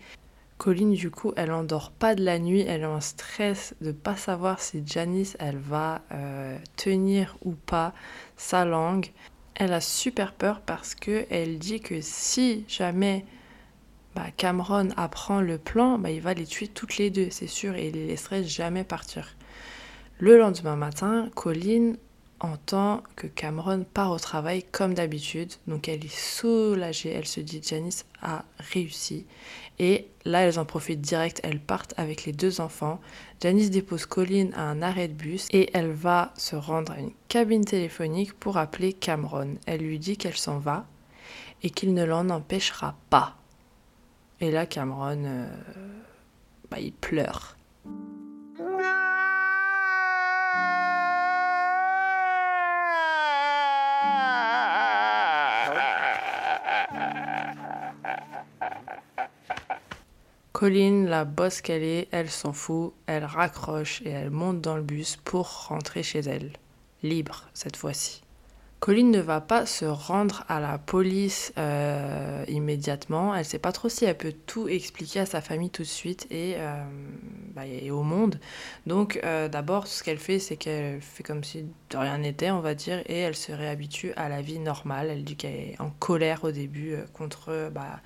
Colline, 0.58 0.92
du 0.94 1.10
coup, 1.10 1.32
elle 1.36 1.52
endort 1.52 1.90
pas 1.90 2.14
de 2.14 2.24
la 2.24 2.38
nuit, 2.38 2.62
elle 2.62 2.82
est 2.82 2.86
en 2.86 3.00
stress 3.00 3.74
de 3.82 3.92
pas 3.92 4.16
savoir 4.16 4.60
si 4.60 4.82
Janice, 4.86 5.36
elle 5.38 5.58
va 5.58 6.02
euh, 6.12 6.56
tenir 6.76 7.36
ou 7.44 7.52
pas 7.52 7.92
sa 8.36 8.64
langue. 8.64 9.10
Elle 9.54 9.72
a 9.72 9.80
super 9.80 10.32
peur 10.32 10.60
parce 10.60 10.94
que 10.94 11.26
elle 11.30 11.58
dit 11.58 11.80
que 11.80 12.00
si 12.00 12.64
jamais 12.68 13.24
bah, 14.14 14.26
Cameron 14.36 14.88
apprend 14.96 15.40
le 15.40 15.58
plan, 15.58 15.98
bah, 15.98 16.10
il 16.10 16.20
va 16.20 16.32
les 16.34 16.46
tuer 16.46 16.68
toutes 16.68 16.96
les 16.96 17.10
deux, 17.10 17.28
c'est 17.30 17.46
sûr, 17.46 17.74
et 17.74 17.88
il 17.88 17.94
les 17.94 18.06
laisserait 18.06 18.44
jamais 18.44 18.84
partir. 18.84 19.36
Le 20.18 20.38
lendemain 20.38 20.76
matin, 20.76 21.28
Colline 21.34 21.98
entend 22.40 23.02
que 23.16 23.26
Cameron 23.26 23.84
part 23.84 24.12
au 24.12 24.18
travail 24.18 24.62
comme 24.62 24.94
d'habitude. 24.94 25.52
Donc 25.66 25.88
elle 25.88 26.02
est 26.04 26.14
soulagée, 26.14 27.10
elle 27.10 27.26
se 27.26 27.40
dit 27.40 27.60
Janice 27.62 28.06
a 28.22 28.46
réussi. 28.58 29.26
Et 29.78 30.08
là, 30.24 30.40
elles 30.40 30.58
en 30.58 30.64
profitent 30.64 31.02
direct, 31.02 31.40
elles 31.42 31.60
partent 31.60 31.92
avec 31.98 32.24
les 32.24 32.32
deux 32.32 32.62
enfants. 32.62 32.98
Janice 33.42 33.70
dépose 33.70 34.06
Colline 34.06 34.54
à 34.54 34.62
un 34.62 34.80
arrêt 34.80 35.08
de 35.08 35.12
bus 35.12 35.48
et 35.50 35.68
elle 35.74 35.92
va 35.92 36.32
se 36.38 36.56
rendre 36.56 36.92
à 36.92 36.98
une 36.98 37.12
cabine 37.28 37.66
téléphonique 37.66 38.32
pour 38.32 38.56
appeler 38.56 38.94
Cameron. 38.94 39.56
Elle 39.66 39.82
lui 39.82 39.98
dit 39.98 40.16
qu'elle 40.16 40.36
s'en 40.36 40.58
va 40.58 40.86
et 41.62 41.68
qu'il 41.68 41.92
ne 41.92 42.04
l'en 42.04 42.30
empêchera 42.30 42.96
pas. 43.10 43.36
Et 44.40 44.50
là, 44.50 44.64
Cameron, 44.64 45.24
euh, 45.24 45.48
bah, 46.70 46.80
il 46.80 46.92
pleure. 46.92 47.56
Colline, 60.56 61.04
la 61.04 61.26
bosse 61.26 61.60
qu'elle 61.60 61.82
est, 61.82 62.08
elle 62.12 62.30
s'en 62.30 62.54
fout, 62.54 62.94
elle 63.04 63.26
raccroche 63.26 64.00
et 64.06 64.08
elle 64.08 64.30
monte 64.30 64.62
dans 64.62 64.74
le 64.74 64.82
bus 64.82 65.16
pour 65.16 65.66
rentrer 65.66 66.02
chez 66.02 66.20
elle. 66.20 66.50
Libre 67.02 67.44
cette 67.52 67.76
fois-ci. 67.76 68.22
Colline 68.80 69.10
ne 69.10 69.20
va 69.20 69.42
pas 69.42 69.66
se 69.66 69.84
rendre 69.84 70.46
à 70.48 70.58
la 70.58 70.78
police 70.78 71.52
euh, 71.58 72.42
immédiatement. 72.48 73.34
Elle 73.34 73.44
sait 73.44 73.58
pas 73.58 73.70
trop 73.70 73.90
si 73.90 74.06
elle 74.06 74.16
peut 74.16 74.32
tout 74.46 74.66
expliquer 74.66 75.20
à 75.20 75.26
sa 75.26 75.42
famille 75.42 75.68
tout 75.68 75.82
de 75.82 75.88
suite 75.88 76.26
et, 76.30 76.54
euh, 76.56 76.82
bah, 77.56 77.62
au 77.90 78.02
monde. 78.02 78.38
Donc 78.86 79.18
euh, 79.24 79.48
d'abord, 79.48 79.88
ce 79.88 80.04
qu'elle 80.04 80.18
fait, 80.18 80.38
c'est 80.38 80.56
qu'elle 80.56 81.00
fait 81.00 81.22
comme 81.22 81.42
si 81.42 81.64
de 81.90 81.96
rien 81.96 82.18
n'était, 82.18 82.50
on 82.50 82.60
va 82.60 82.74
dire, 82.74 83.02
et 83.06 83.18
elle 83.18 83.34
se 83.34 83.50
réhabitue 83.50 84.12
à 84.16 84.28
la 84.28 84.42
vie 84.42 84.60
normale. 84.60 85.08
Elle 85.10 85.24
dit 85.24 85.36
qu'elle 85.36 85.54
est 85.54 85.80
en 85.80 85.90
colère 85.98 86.44
au 86.44 86.52
début 86.52 86.96
contre 87.14 87.70
bah, 87.72 88.00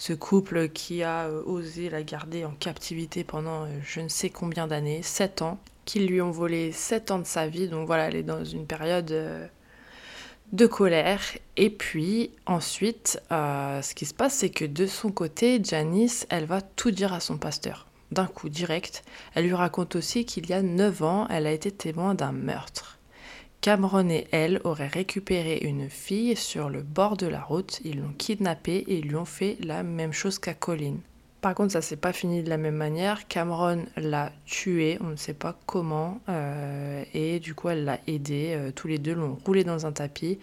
ce 0.00 0.14
couple 0.14 0.70
qui 0.70 1.02
a 1.02 1.26
euh, 1.26 1.42
osé 1.44 1.90
la 1.90 2.02
garder 2.02 2.46
en 2.46 2.52
captivité 2.52 3.22
pendant 3.22 3.64
euh, 3.64 3.66
je 3.82 4.00
ne 4.00 4.08
sais 4.08 4.30
combien 4.30 4.66
d'années, 4.66 5.02
7 5.02 5.42
ans, 5.42 5.58
qu'ils 5.84 6.06
lui 6.06 6.22
ont 6.22 6.30
volé 6.30 6.72
7 6.72 7.10
ans 7.10 7.18
de 7.18 7.26
sa 7.26 7.48
vie. 7.48 7.68
Donc 7.68 7.86
voilà, 7.86 8.08
elle 8.08 8.16
est 8.16 8.22
dans 8.22 8.42
une 8.42 8.66
période 8.66 9.10
euh, 9.10 9.46
de 10.52 10.66
colère. 10.66 11.20
Et 11.58 11.68
puis 11.68 12.30
ensuite, 12.46 13.20
euh, 13.30 13.82
ce 13.82 13.94
qui 13.94 14.06
se 14.06 14.14
passe, 14.14 14.36
c'est 14.36 14.48
que 14.48 14.64
de 14.64 14.86
son 14.86 15.12
côté, 15.12 15.60
Janice, 15.62 16.26
elle 16.30 16.46
va 16.46 16.62
tout 16.62 16.90
dire 16.90 17.12
à 17.12 17.20
son 17.20 17.36
pasteur. 17.36 17.86
D'un 18.10 18.26
coup, 18.26 18.48
direct. 18.48 19.04
Elle 19.34 19.44
lui 19.44 19.54
raconte 19.54 19.96
aussi 19.96 20.24
qu'il 20.24 20.48
y 20.48 20.52
a 20.52 20.62
9 20.62 21.02
ans, 21.02 21.26
elle 21.30 21.46
a 21.46 21.52
été 21.52 21.70
témoin 21.70 22.14
d'un 22.14 22.32
meurtre. 22.32 22.98
Cameron 23.60 24.08
et 24.08 24.26
elle 24.30 24.60
auraient 24.64 24.86
récupéré 24.86 25.58
une 25.58 25.90
fille 25.90 26.34
sur 26.34 26.70
le 26.70 26.82
bord 26.82 27.18
de 27.18 27.26
la 27.26 27.42
route, 27.42 27.80
ils 27.84 28.00
l'ont 28.00 28.14
kidnappée 28.16 28.84
et 28.88 28.98
ils 28.98 29.08
lui 29.08 29.16
ont 29.16 29.26
fait 29.26 29.58
la 29.60 29.82
même 29.82 30.14
chose 30.14 30.38
qu'à 30.38 30.54
Colin. 30.54 30.96
Par 31.42 31.54
contre, 31.54 31.72
ça 31.72 31.82
s'est 31.82 31.96
pas 31.96 32.12
fini 32.12 32.42
de 32.42 32.50
la 32.50 32.58
même 32.58 32.74
manière. 32.74 33.26
Cameron 33.28 33.84
l'a 33.96 34.32
tué, 34.44 34.98
on 35.00 35.08
ne 35.08 35.16
sait 35.16 35.34
pas 35.34 35.58
comment, 35.66 36.20
euh, 36.28 37.02
et 37.14 37.38
du 37.38 37.54
coup 37.54 37.68
elle 37.68 37.84
l'a 37.84 37.98
aidé. 38.06 38.54
Euh, 38.54 38.72
tous 38.72 38.88
les 38.88 38.98
deux 38.98 39.14
l'ont 39.14 39.38
roulé 39.46 39.64
dans 39.64 39.86
un 39.86 39.92
tapis 39.92 40.38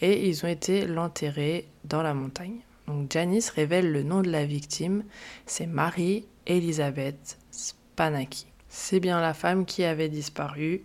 et 0.00 0.28
ils 0.28 0.44
ont 0.44 0.48
été 0.48 0.86
l'enterrer 0.86 1.66
dans 1.84 2.02
la 2.02 2.14
montagne. 2.14 2.58
Donc 2.88 3.12
Janice 3.12 3.50
révèle 3.50 3.92
le 3.92 4.02
nom 4.02 4.22
de 4.22 4.30
la 4.30 4.44
victime, 4.44 5.04
c'est 5.46 5.66
Marie 5.66 6.24
Elizabeth 6.46 7.38
Spanaki. 7.50 8.46
C'est 8.68 9.00
bien 9.00 9.20
la 9.20 9.34
femme 9.34 9.64
qui 9.64 9.84
avait 9.84 10.08
disparu 10.08 10.82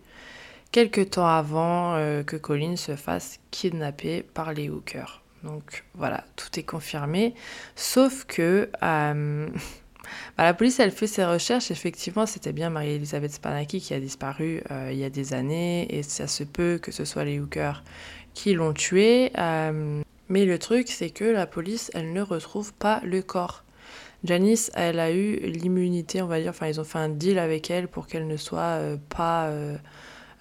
quelque 0.71 1.01
temps 1.01 1.27
avant 1.27 1.95
euh, 1.95 2.23
que 2.23 2.35
Colin 2.35 2.75
se 2.75 2.95
fasse 2.95 3.39
kidnapper 3.51 4.23
par 4.23 4.53
les 4.53 4.69
hookers. 4.69 5.21
Donc 5.45 5.85
voilà, 5.93 6.23
tout 6.35 6.59
est 6.59 6.63
confirmé. 6.63 7.35
Sauf 7.75 8.25
que 8.25 8.69
euh, 8.83 9.47
bah, 10.37 10.43
la 10.43 10.53
police, 10.53 10.79
elle 10.79 10.91
fait 10.91 11.07
ses 11.07 11.23
recherches. 11.23 11.71
Effectivement, 11.71 12.25
c'était 12.25 12.51
bien 12.51 12.69
Marie-Elisabeth 12.69 13.33
Spanaki 13.33 13.79
qui 13.79 13.93
a 13.93 13.99
disparu 13.99 14.61
euh, 14.71 14.89
il 14.91 14.97
y 14.97 15.03
a 15.03 15.09
des 15.09 15.33
années. 15.33 15.87
Et 15.95 16.03
ça 16.03 16.27
se 16.27 16.43
peut 16.43 16.79
que 16.81 16.91
ce 16.91 17.05
soit 17.05 17.25
les 17.25 17.39
hookers 17.39 17.83
qui 18.33 18.53
l'ont 18.53 18.73
tué. 18.73 19.31
Euh, 19.37 20.01
mais 20.27 20.45
le 20.45 20.59
truc, 20.59 20.89
c'est 20.89 21.11
que 21.11 21.25
la 21.25 21.45
police, 21.45 21.91
elle 21.93 22.11
ne 22.11 22.21
retrouve 22.21 22.73
pas 22.73 23.01
le 23.03 23.21
corps. 23.21 23.64
Janice, 24.25 24.71
elle 24.73 24.99
a 24.99 25.11
eu 25.11 25.35
l'immunité, 25.37 26.21
on 26.21 26.27
va 26.27 26.41
dire. 26.41 26.49
Enfin, 26.49 26.67
ils 26.67 26.81
ont 26.81 26.83
fait 26.83 26.99
un 26.99 27.09
deal 27.09 27.39
avec 27.39 27.69
elle 27.69 27.87
pour 27.87 28.07
qu'elle 28.07 28.27
ne 28.27 28.37
soit 28.37 28.79
pas 29.09 29.51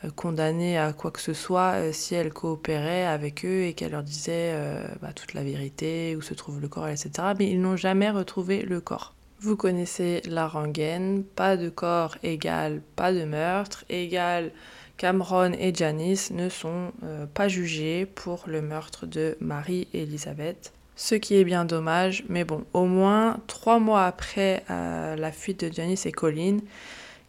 euh, 0.04 0.10
condamnée 0.10 0.78
à 0.78 0.92
quoi 0.92 1.10
que 1.10 1.20
ce 1.20 1.32
soit 1.32 1.74
euh, 1.74 1.92
si 1.92 2.14
elle 2.14 2.32
coopérait 2.32 3.04
avec 3.04 3.44
eux 3.44 3.64
et 3.64 3.74
qu'elle 3.74 3.92
leur 3.92 4.02
disait 4.02 4.52
euh, 4.54 4.86
bah, 5.00 5.12
toute 5.12 5.34
la 5.34 5.42
vérité, 5.42 6.16
où 6.16 6.22
se 6.22 6.34
trouve 6.34 6.60
le 6.60 6.68
corps, 6.68 6.88
etc. 6.88 7.10
Mais 7.38 7.50
ils 7.50 7.60
n'ont 7.60 7.76
jamais 7.76 8.10
retrouvé 8.10 8.62
le 8.62 8.80
corps. 8.80 9.14
Vous 9.40 9.56
connaissez 9.56 10.22
la 10.26 10.48
rengaine, 10.48 11.22
pas 11.22 11.56
de 11.56 11.68
corps 11.68 12.16
égale 12.22 12.80
pas 12.96 13.12
de 13.12 13.24
meurtre, 13.24 13.84
égale 13.90 14.52
Cameron 14.96 15.52
et 15.58 15.74
Janice 15.74 16.30
ne 16.30 16.48
sont 16.48 16.92
pas 17.34 17.48
jugés 17.48 18.06
pour 18.06 18.44
le 18.46 18.62
meurtre 18.62 19.06
de 19.06 19.36
Marie-Elisabeth. 19.40 20.72
Ce 20.96 21.14
qui 21.14 21.34
est 21.34 21.44
bien 21.44 21.64
dommage, 21.64 22.24
mais 22.28 22.44
bon, 22.44 22.64
au 22.72 22.84
moins 22.84 23.38
trois 23.46 23.78
mois 23.78 24.06
après 24.06 24.64
la 24.68 25.32
fuite 25.32 25.64
de 25.64 25.72
Janice 25.72 26.06
et 26.06 26.12
Colin, 26.12 26.58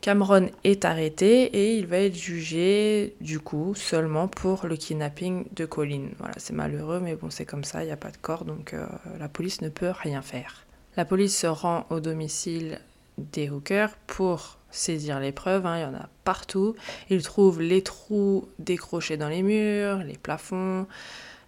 Cameron 0.06 0.52
est 0.64 0.86
arrêté 0.86 1.46
et 1.46 1.78
il 1.78 1.88
va 1.88 1.98
être 1.98 2.16
jugé 2.16 3.16
du 3.22 3.40
coup 3.40 3.74
seulement 3.74 4.28
pour 4.28 4.68
le 4.68 4.76
kidnapping 4.76 5.46
de 5.56 5.66
Colin. 5.66 6.10
Voilà, 6.20 6.36
c'est 6.38 6.54
malheureux, 6.54 7.00
mais 7.00 7.16
bon, 7.16 7.32
c'est 7.32 7.46
comme 7.46 7.64
ça, 7.64 7.82
il 7.84 7.88
n'y 7.88 7.92
a 7.92 7.98
pas 7.98 8.12
de 8.12 8.18
corps, 8.18 8.46
donc 8.46 8.76
euh, 8.76 8.86
la 9.20 9.28
police 9.28 9.62
ne 9.62 9.70
peut 9.70 9.90
rien 9.90 10.22
faire. 10.22 10.66
La 10.96 11.06
police 11.06 11.36
se 11.36 11.48
rend 11.48 11.88
au 11.90 12.00
domicile 12.00 12.80
des 13.18 13.50
hookers 13.50 13.96
pour 14.06 14.60
saisir 14.70 15.20
les 15.20 15.32
preuves, 15.32 15.66
hein, 15.66 15.80
il 15.80 15.82
y 15.82 15.86
en 15.86 15.96
a 15.96 16.08
partout. 16.24 16.76
Ils 17.10 17.24
trouvent 17.24 17.62
les 17.62 17.82
trous 17.82 18.48
décrochés 18.60 19.18
dans 19.18 19.30
les 19.30 19.42
murs, 19.42 20.04
les 20.04 20.18
plafonds, 20.18 20.86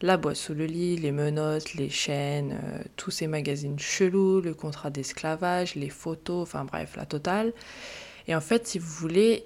la 0.02 0.18
boîte 0.18 0.36
sous 0.36 0.54
le 0.54 0.66
lit, 0.66 0.98
les 0.98 1.12
menottes, 1.12 1.74
les 1.74 1.90
chaînes, 1.90 2.60
euh, 2.64 2.84
tous 2.96 3.12
ces 3.12 3.28
magazines 3.28 3.80
chelous, 3.80 4.42
le 4.42 4.54
contrat 4.54 4.90
d'esclavage, 4.90 5.76
les 5.76 5.90
photos, 5.90 6.44
enfin 6.44 6.66
bref, 6.66 6.96
la 6.96 7.06
totale. 7.06 7.54
Et 8.28 8.36
en 8.36 8.42
fait, 8.42 8.68
si 8.68 8.80
vous 8.80 8.90
voulez, 8.90 9.46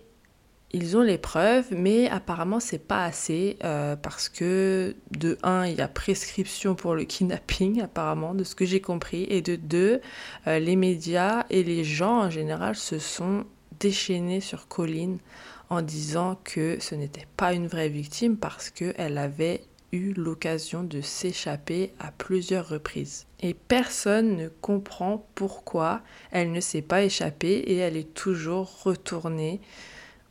ils 0.74 0.96
ont 0.96 1.02
les 1.02 1.18
preuves, 1.18 1.68
mais 1.72 2.10
apparemment 2.10 2.60
c'est 2.60 2.80
pas 2.80 3.04
assez 3.04 3.58
euh, 3.64 3.96
parce 3.96 4.30
que 4.30 4.96
de 5.12 5.38
un, 5.44 5.66
il 5.66 5.78
y 5.78 5.82
a 5.82 5.88
prescription 5.88 6.76
pour 6.76 6.96
le 6.96 7.04
kidnapping 7.04 7.82
apparemment, 7.84 8.34
de 8.34 8.44
ce 8.44 8.56
que 8.56 8.66
j'ai 8.66 8.82
compris, 8.82 9.24
et 9.30 9.42
de 9.42 9.56
deux, 9.56 10.02
euh, 10.48 10.60
les 10.60 10.76
médias 10.76 11.46
et 11.50 11.64
les 11.64 11.84
gens 11.84 12.24
en 12.24 12.30
général 12.30 12.76
se 12.76 13.00
sont 13.00 13.46
déchaînés 13.80 14.42
sur 14.42 14.68
Colline 14.68 15.18
en 15.70 15.82
disant 15.82 16.38
que 16.44 16.78
ce 16.80 16.96
n'était 16.96 17.28
pas 17.38 17.54
une 17.54 17.68
vraie 17.68 17.90
victime 17.90 18.38
parce 18.38 18.70
qu'elle 18.70 19.18
avait 19.18 19.64
eu 19.92 20.14
l'occasion 20.14 20.84
de 20.84 21.02
s'échapper 21.02 21.94
à 22.00 22.12
plusieurs 22.12 22.68
reprises. 22.70 23.26
Et 23.42 23.54
personne 23.54 24.36
ne 24.36 24.48
comprend 24.48 25.26
pourquoi 25.36 26.02
elle 26.32 26.52
ne 26.52 26.60
s'est 26.60 26.82
pas 26.82 27.04
échappée 27.04 27.54
et 27.54 27.78
elle 27.78 27.98
est 27.98 28.14
toujours 28.14 28.84
retournée 28.84 29.60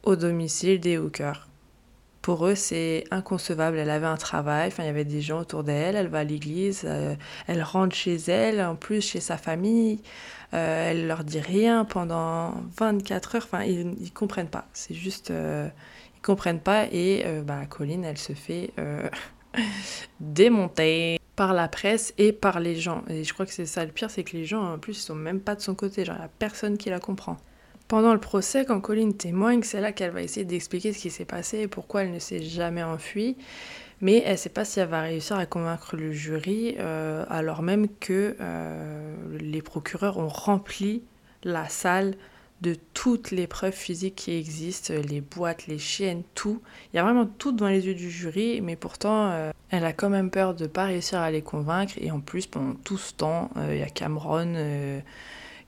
au 0.02 0.16
domicile 0.16 0.80
des 0.80 0.98
hookers. 0.98 1.48
Pour 2.22 2.46
eux, 2.46 2.54
c'est 2.54 3.04
inconcevable. 3.10 3.78
Elle 3.78 3.90
avait 3.90 4.06
un 4.06 4.16
travail, 4.18 4.68
enfin, 4.68 4.82
il 4.82 4.86
y 4.86 4.90
avait 4.90 5.06
des 5.06 5.22
gens 5.22 5.40
autour 5.40 5.64
d'elle, 5.64 5.96
elle 5.96 6.08
va 6.08 6.18
à 6.18 6.24
l'église, 6.24 6.82
euh, 6.84 7.14
elle 7.46 7.62
rentre 7.62 7.96
chez 7.96 8.16
elle, 8.16 8.60
en 8.60 8.76
plus 8.76 9.00
chez 9.00 9.20
sa 9.20 9.38
famille, 9.38 10.00
euh, 10.52 10.90
elle 10.90 11.06
leur 11.06 11.24
dit 11.24 11.40
rien 11.40 11.86
pendant 11.86 12.52
24 12.78 13.36
heures, 13.36 13.42
enfin, 13.44 13.64
ils, 13.64 13.88
ne 13.88 14.08
comprennent 14.12 14.50
pas. 14.50 14.66
C'est 14.74 14.94
juste, 14.94 15.30
euh, 15.30 15.68
comprennent 16.22 16.60
pas 16.60 16.84
et 16.92 17.24
bah, 17.46 17.64
Colline, 17.66 18.04
elle 18.04 18.18
se 18.18 18.34
fait 18.34 18.70
démonté 20.20 21.18
par 21.36 21.54
la 21.54 21.68
presse 21.68 22.12
et 22.18 22.32
par 22.32 22.60
les 22.60 22.76
gens. 22.76 23.02
Et 23.08 23.24
je 23.24 23.32
crois 23.32 23.46
que 23.46 23.52
c'est 23.52 23.66
ça 23.66 23.84
le 23.84 23.92
pire, 23.92 24.10
c'est 24.10 24.24
que 24.24 24.36
les 24.36 24.44
gens, 24.44 24.74
en 24.74 24.78
plus, 24.78 24.98
ils 24.98 25.02
sont 25.02 25.14
même 25.14 25.40
pas 25.40 25.54
de 25.54 25.60
son 25.60 25.74
côté. 25.74 26.04
Genre, 26.04 26.16
il 26.18 26.24
a 26.24 26.28
personne 26.28 26.76
qui 26.76 26.90
la 26.90 27.00
comprend. 27.00 27.36
Pendant 27.88 28.12
le 28.12 28.20
procès, 28.20 28.64
quand 28.64 28.80
Colline 28.80 29.16
témoigne, 29.16 29.62
c'est 29.62 29.80
là 29.80 29.92
qu'elle 29.92 30.12
va 30.12 30.22
essayer 30.22 30.44
d'expliquer 30.44 30.92
ce 30.92 30.98
qui 30.98 31.10
s'est 31.10 31.24
passé 31.24 31.60
et 31.60 31.66
pourquoi 31.66 32.04
elle 32.04 32.12
ne 32.12 32.18
s'est 32.18 32.42
jamais 32.42 32.82
enfuie. 32.82 33.36
Mais 34.00 34.22
elle 34.24 34.32
ne 34.32 34.36
sait 34.36 34.48
pas 34.48 34.64
si 34.64 34.80
elle 34.80 34.88
va 34.88 35.02
réussir 35.02 35.36
à 35.36 35.46
convaincre 35.46 35.96
le 35.96 36.12
jury, 36.12 36.76
euh, 36.78 37.24
alors 37.28 37.62
même 37.62 37.88
que 38.00 38.36
euh, 38.40 39.14
les 39.38 39.60
procureurs 39.60 40.18
ont 40.18 40.28
rempli 40.28 41.02
la 41.42 41.68
salle 41.68 42.14
de 42.60 42.76
toutes 42.94 43.30
les 43.30 43.46
preuves 43.46 43.74
physiques 43.74 44.16
qui 44.16 44.32
existent, 44.32 44.92
les 44.94 45.20
boîtes, 45.20 45.66
les 45.66 45.78
chaînes, 45.78 46.22
tout. 46.34 46.60
Il 46.92 46.96
y 46.96 46.98
a 46.98 47.02
vraiment 47.02 47.26
tout 47.26 47.52
dans 47.52 47.68
les 47.68 47.86
yeux 47.86 47.94
du 47.94 48.10
jury, 48.10 48.60
mais 48.60 48.76
pourtant, 48.76 49.30
euh, 49.30 49.50
elle 49.70 49.84
a 49.84 49.92
quand 49.92 50.10
même 50.10 50.30
peur 50.30 50.54
de 50.54 50.64
ne 50.64 50.68
pas 50.68 50.84
réussir 50.84 51.20
à 51.20 51.30
les 51.30 51.42
convaincre. 51.42 51.94
Et 51.98 52.10
en 52.10 52.20
plus, 52.20 52.46
pendant 52.46 52.74
tout 52.74 52.98
ce 52.98 53.14
temps, 53.14 53.50
euh, 53.56 53.74
il 53.74 53.80
y 53.80 53.82
a 53.82 53.88
Cameron 53.88 54.52
euh, 54.56 55.00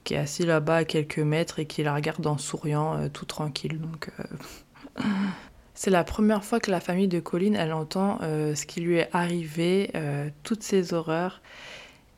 qui 0.04 0.14
est 0.14 0.18
assis 0.18 0.44
là-bas 0.44 0.76
à 0.76 0.84
quelques 0.84 1.18
mètres 1.18 1.60
et 1.60 1.66
qui 1.66 1.82
la 1.82 1.94
regarde 1.94 2.26
en 2.26 2.36
souriant, 2.36 3.08
tout 3.08 3.24
tranquille. 3.24 3.80
Donc, 3.80 4.10
c'est 5.74 5.90
la 5.90 6.04
première 6.04 6.44
fois 6.44 6.60
que 6.60 6.70
la 6.70 6.80
famille 6.80 7.08
de 7.08 7.20
Colin, 7.20 7.54
elle 7.54 7.72
entend 7.72 8.18
ce 8.20 8.66
qui 8.66 8.80
lui 8.80 8.96
est 8.96 9.08
arrivé, 9.12 9.92
toutes 10.42 10.64
ces 10.64 10.92
horreurs 10.92 11.40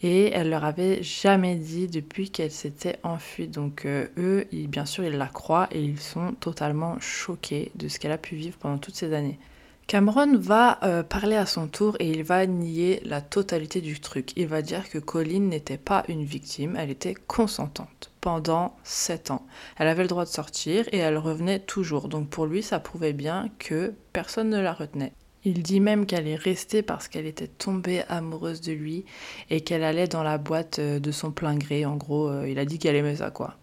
et 0.05 0.31
elle 0.35 0.51
leur 0.51 0.65
avait 0.65 1.03
jamais 1.03 1.55
dit 1.55 1.89
depuis 1.89 2.29
qu'elle 2.29 2.51
s'était 2.51 2.99
enfuie. 3.05 3.49
Donc 3.49 3.87
euh, 3.87 4.07
eux, 4.19 4.45
bien 4.53 4.85
sûr, 4.85 5.03
ils 5.03 5.17
la 5.17 5.27
croient 5.27 5.67
et 5.73 5.83
ils 5.83 5.99
sont 5.99 6.33
totalement 6.39 7.01
choqués 7.01 7.73
de 7.75 7.89
ce 7.89 7.99
qu'elle 7.99 8.13
a 8.13 8.19
pu 8.19 8.37
vivre 8.37 8.59
pendant 8.59 8.77
toutes 8.77 8.97
ces 8.97 9.15
années. 9.15 9.39
Cameron 9.87 10.37
va 10.37 10.79
euh, 10.83 11.03
parler 11.03 11.37
à 11.37 11.47
son 11.47 11.69
tour 11.69 11.97
et 12.01 12.11
il 12.11 12.23
va 12.23 12.45
nier 12.47 13.01
la 13.07 13.23
totalité 13.23 13.81
du 13.81 13.99
truc. 13.99 14.33
Il 14.37 14.47
va 14.47 14.61
dire 14.61 14.91
que 14.91 14.99
Colline 14.99 15.49
n'était 15.49 15.79
pas 15.79 16.05
une 16.09 16.25
victime, 16.25 16.77
elle 16.79 16.91
était 16.91 17.15
consentante 17.15 18.11
pendant 18.21 18.77
7 18.85 19.31
ans. 19.31 19.47
Elle 19.79 19.89
avait 19.89 20.03
le 20.03 20.09
droit 20.09 20.25
de 20.25 20.31
sortir 20.31 20.87
et 20.93 20.99
elle 20.99 21.17
revenait 21.17 21.61
toujours. 21.61 22.09
Donc 22.09 22.29
pour 22.29 22.45
lui, 22.45 22.63
ça 22.63 22.79
prouvait 22.79 23.15
bien 23.15 23.49
que 23.59 23.95
personne 24.13 24.51
ne 24.51 24.61
la 24.61 24.75
retenait. 24.75 25.15
Il 25.45 25.62
dit 25.62 25.80
même 25.80 26.07
qu'elle 26.07 26.26
est 26.26 26.36
restée 26.36 26.82
parce 26.82 27.07
qu'elle 27.07 27.26
était 27.26 27.49
tombée 27.49 28.03
amoureuse 28.09 28.62
de 28.62 28.72
lui 28.72 29.05
et 29.51 29.61
qu'elle 29.61 29.84
allait 29.84 30.09
dans 30.09 30.22
la 30.22 30.38
boîte 30.38 30.78
euh, 30.78 30.99
de 30.99 31.12
son 31.12 31.30
plein 31.30 31.55
gré. 31.55 31.84
En 31.84 31.97
gros, 31.97 32.28
euh, 32.28 32.49
il 32.49 32.59
a 32.59 32.64
dit 32.64 32.78
qu'elle 32.78 32.97
aimait 32.97 33.16
ça, 33.16 33.30
quoi. 33.30 33.57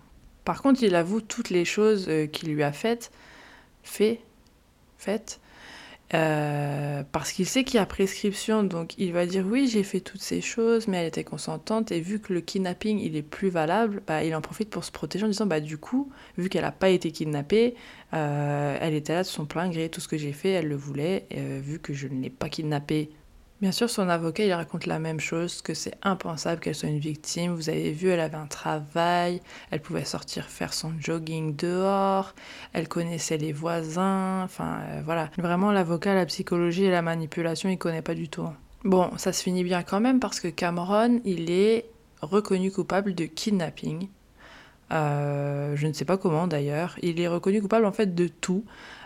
Par 0.45 0.61
contre, 0.61 0.83
il 0.83 0.95
avoue 0.95 1.21
toutes 1.21 1.49
les 1.49 1.65
choses 1.65 2.07
euh, 2.07 2.27
qu'il 2.27 2.53
lui 2.53 2.63
a 2.63 2.71
faites, 2.71 3.11
fait, 3.83 4.21
faites, 4.97 5.40
euh, 6.13 7.03
parce 7.11 7.31
qu'il 7.31 7.45
sait 7.45 7.63
qu'il 7.63 7.75
y 7.75 7.79
a 7.79 7.85
prescription, 7.85 8.63
donc 8.63 8.97
il 8.97 9.13
va 9.13 9.25
dire 9.25 9.45
oui, 9.47 9.67
j'ai 9.67 9.83
fait 9.83 10.01
toutes 10.01 10.21
ces 10.21 10.41
choses, 10.41 10.87
mais 10.87 10.97
elle 10.97 11.07
était 11.07 11.23
consentante, 11.23 11.91
et 11.91 12.01
vu 12.01 12.19
que 12.19 12.33
le 12.33 12.41
kidnapping 12.41 12.99
il 12.99 13.15
est 13.15 13.21
plus 13.21 13.49
valable, 13.49 14.01
bah, 14.05 14.23
il 14.23 14.35
en 14.35 14.41
profite 14.41 14.69
pour 14.69 14.83
se 14.83 14.91
protéger 14.91 15.25
en 15.25 15.29
disant 15.29 15.45
bah 15.45 15.61
du 15.61 15.77
coup, 15.77 16.11
vu 16.37 16.49
qu'elle 16.49 16.63
n'a 16.63 16.73
pas 16.73 16.89
été 16.89 17.11
kidnappée, 17.11 17.75
euh, 18.13 18.77
elle 18.81 18.93
était 18.93 19.13
là 19.13 19.23
de 19.23 19.27
son 19.27 19.45
plein 19.45 19.69
gré, 19.69 19.87
tout 19.87 20.01
ce 20.01 20.09
que 20.09 20.17
j'ai 20.17 20.33
fait, 20.33 20.49
elle 20.49 20.67
le 20.67 20.75
voulait, 20.75 21.27
euh, 21.33 21.61
vu 21.63 21.79
que 21.79 21.93
je 21.93 22.07
ne 22.07 22.21
l'ai 22.21 22.29
pas 22.29 22.49
kidnappée 22.49 23.11
Bien 23.61 23.71
sûr, 23.71 23.89
son 23.91 24.09
avocat, 24.09 24.43
il 24.43 24.53
raconte 24.53 24.87
la 24.87 24.97
même 24.97 25.19
chose, 25.19 25.61
que 25.61 25.75
c'est 25.75 25.93
impensable 26.01 26.59
qu'elle 26.61 26.73
soit 26.73 26.89
une 26.89 26.97
victime. 26.99 27.53
Vous 27.53 27.69
avez 27.69 27.91
vu, 27.91 28.09
elle 28.09 28.19
avait 28.19 28.35
un 28.35 28.47
travail, 28.47 29.39
elle 29.69 29.81
pouvait 29.81 30.03
sortir 30.03 30.45
faire 30.49 30.73
son 30.73 30.93
jogging 30.99 31.55
dehors, 31.55 32.33
elle 32.73 32.87
connaissait 32.87 33.37
les 33.37 33.53
voisins, 33.53 34.41
enfin 34.43 34.79
euh, 34.89 35.01
voilà. 35.05 35.29
Vraiment, 35.37 35.71
l'avocat, 35.71 36.15
la 36.15 36.25
psychologie 36.25 36.85
et 36.85 36.89
la 36.91 37.03
manipulation, 37.03 37.69
il 37.69 37.77
connaît 37.77 38.01
pas 38.01 38.15
du 38.15 38.29
tout. 38.29 38.41
hein. 38.41 38.55
Bon, 38.83 39.11
ça 39.17 39.31
se 39.31 39.43
finit 39.43 39.63
bien 39.63 39.83
quand 39.83 39.99
même 39.99 40.19
parce 40.19 40.39
que 40.39 40.47
Cameron, 40.47 41.21
il 41.23 41.51
est 41.51 41.85
reconnu 42.21 42.71
coupable 42.71 43.13
de 43.13 43.25
kidnapping. 43.25 44.09
Euh, 44.91 45.75
je 45.75 45.87
ne 45.87 45.93
sais 45.93 46.05
pas 46.05 46.17
comment 46.17 46.47
d'ailleurs. 46.47 46.97
Il 47.03 47.19
est 47.21 47.27
reconnu 47.27 47.61
coupable 47.61 47.85
en 47.85 47.91
fait 47.91 48.15
de 48.15 48.27
tout. 48.27 48.65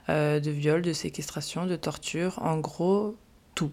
Euh, 0.10 0.40
de 0.40 0.52
viol, 0.52 0.82
de 0.82 0.94
séquestration, 0.94 1.66
de 1.66 1.76
torture, 1.76 2.40
en 2.42 2.58
gros 2.60 3.18
tout. 3.54 3.72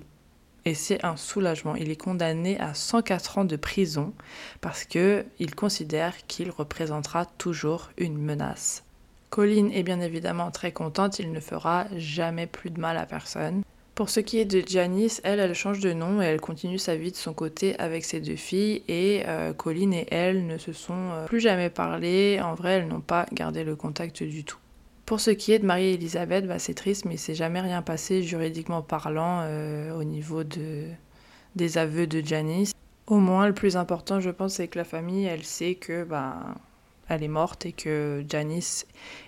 Et 0.65 0.75
c'est 0.75 1.05
un 1.05 1.17
soulagement. 1.17 1.75
Il 1.75 1.91
est 1.91 1.97
condamné 1.97 2.59
à 2.61 2.75
104 2.75 3.39
ans 3.39 3.45
de 3.45 3.57
prison 3.57 4.13
parce 4.61 4.85
que 4.85 5.25
il 5.39 5.55
considère 5.55 6.15
qu'il 6.27 6.51
représentera 6.51 7.27
toujours 7.27 7.91
une 7.99 8.19
menace. 8.19 8.85
Colleen 9.31 9.73
est 9.73 9.83
bien 9.83 10.01
évidemment 10.01 10.51
très 10.51 10.73
contente, 10.73 11.19
il 11.19 11.33
ne 11.33 11.41
fera 11.41 11.87
jamais 11.97 12.47
plus 12.47 12.71
de 12.71 12.79
mal 12.79 12.99
à 12.99 13.07
personne. 13.07 13.63
Pour 13.95 14.09
ce 14.09 14.21
qui 14.21 14.39
est 14.39 14.45
de 14.45 14.63
Janice, 14.67 15.21
elle, 15.25 15.41
elle 15.41 15.55
change 15.55 15.81
de 15.81 15.93
nom 15.93 16.23
et 16.23 16.27
elle 16.27 16.41
continue 16.41 16.79
sa 16.79 16.97
vie 16.97 17.13
de 17.13 17.17
son 17.17 17.35
côté 17.35 17.79
avec 17.79 18.05
ses 18.05 18.21
deux 18.21 18.37
filles. 18.37 18.83
Et 18.89 19.23
euh, 19.27 19.53
Colleen 19.53 19.93
et 19.93 20.07
elle 20.11 20.47
ne 20.47 20.57
se 20.59 20.73
sont 20.73 21.11
euh, 21.13 21.27
plus 21.27 21.41
jamais 21.41 21.69
parlé. 21.71 22.41
En 22.43 22.55
vrai, 22.55 22.73
elles 22.75 22.89
n'ont 22.89 23.01
pas 23.01 23.27
gardé 23.33 23.65
le 23.65 23.77
contact 23.77 24.23
du 24.23 24.45
tout. 24.45 24.59
Pour 25.13 25.21
ce 25.21 25.31
qui 25.31 25.53
est 25.53 25.59
de 25.59 25.67
Marie-Elisabeth, 25.67 26.47
bah, 26.47 26.59
c'est 26.59 26.73
triste, 26.73 27.05
mais 27.05 27.17
il 27.17 27.19
s'est 27.19 27.35
jamais 27.35 27.61
rien 27.61 27.83
passé 27.83 28.23
juridiquement 28.23 28.81
parlant 28.81 29.41
euh, 29.43 29.95
au 29.95 30.05
niveau 30.05 30.43
de, 30.43 30.87
des 31.55 31.77
aveux 31.77 32.07
de 32.07 32.27
Janice. 32.27 32.73
Au 33.07 33.17
moins, 33.17 33.47
le 33.47 33.53
plus 33.53 33.77
important, 33.77 34.21
je 34.21 34.31
pense, 34.31 34.55
c'est 34.55 34.69
que 34.69 34.79
la 34.79 34.87
famille, 34.87 35.27
elle 35.27 35.45
sait 35.45 35.75
que 35.75 36.05
bah, 36.05 36.55
elle 37.11 37.23
est 37.23 37.29
morte 37.29 37.67
et 37.67 37.73
que 37.73 38.25
Janice 38.27 38.87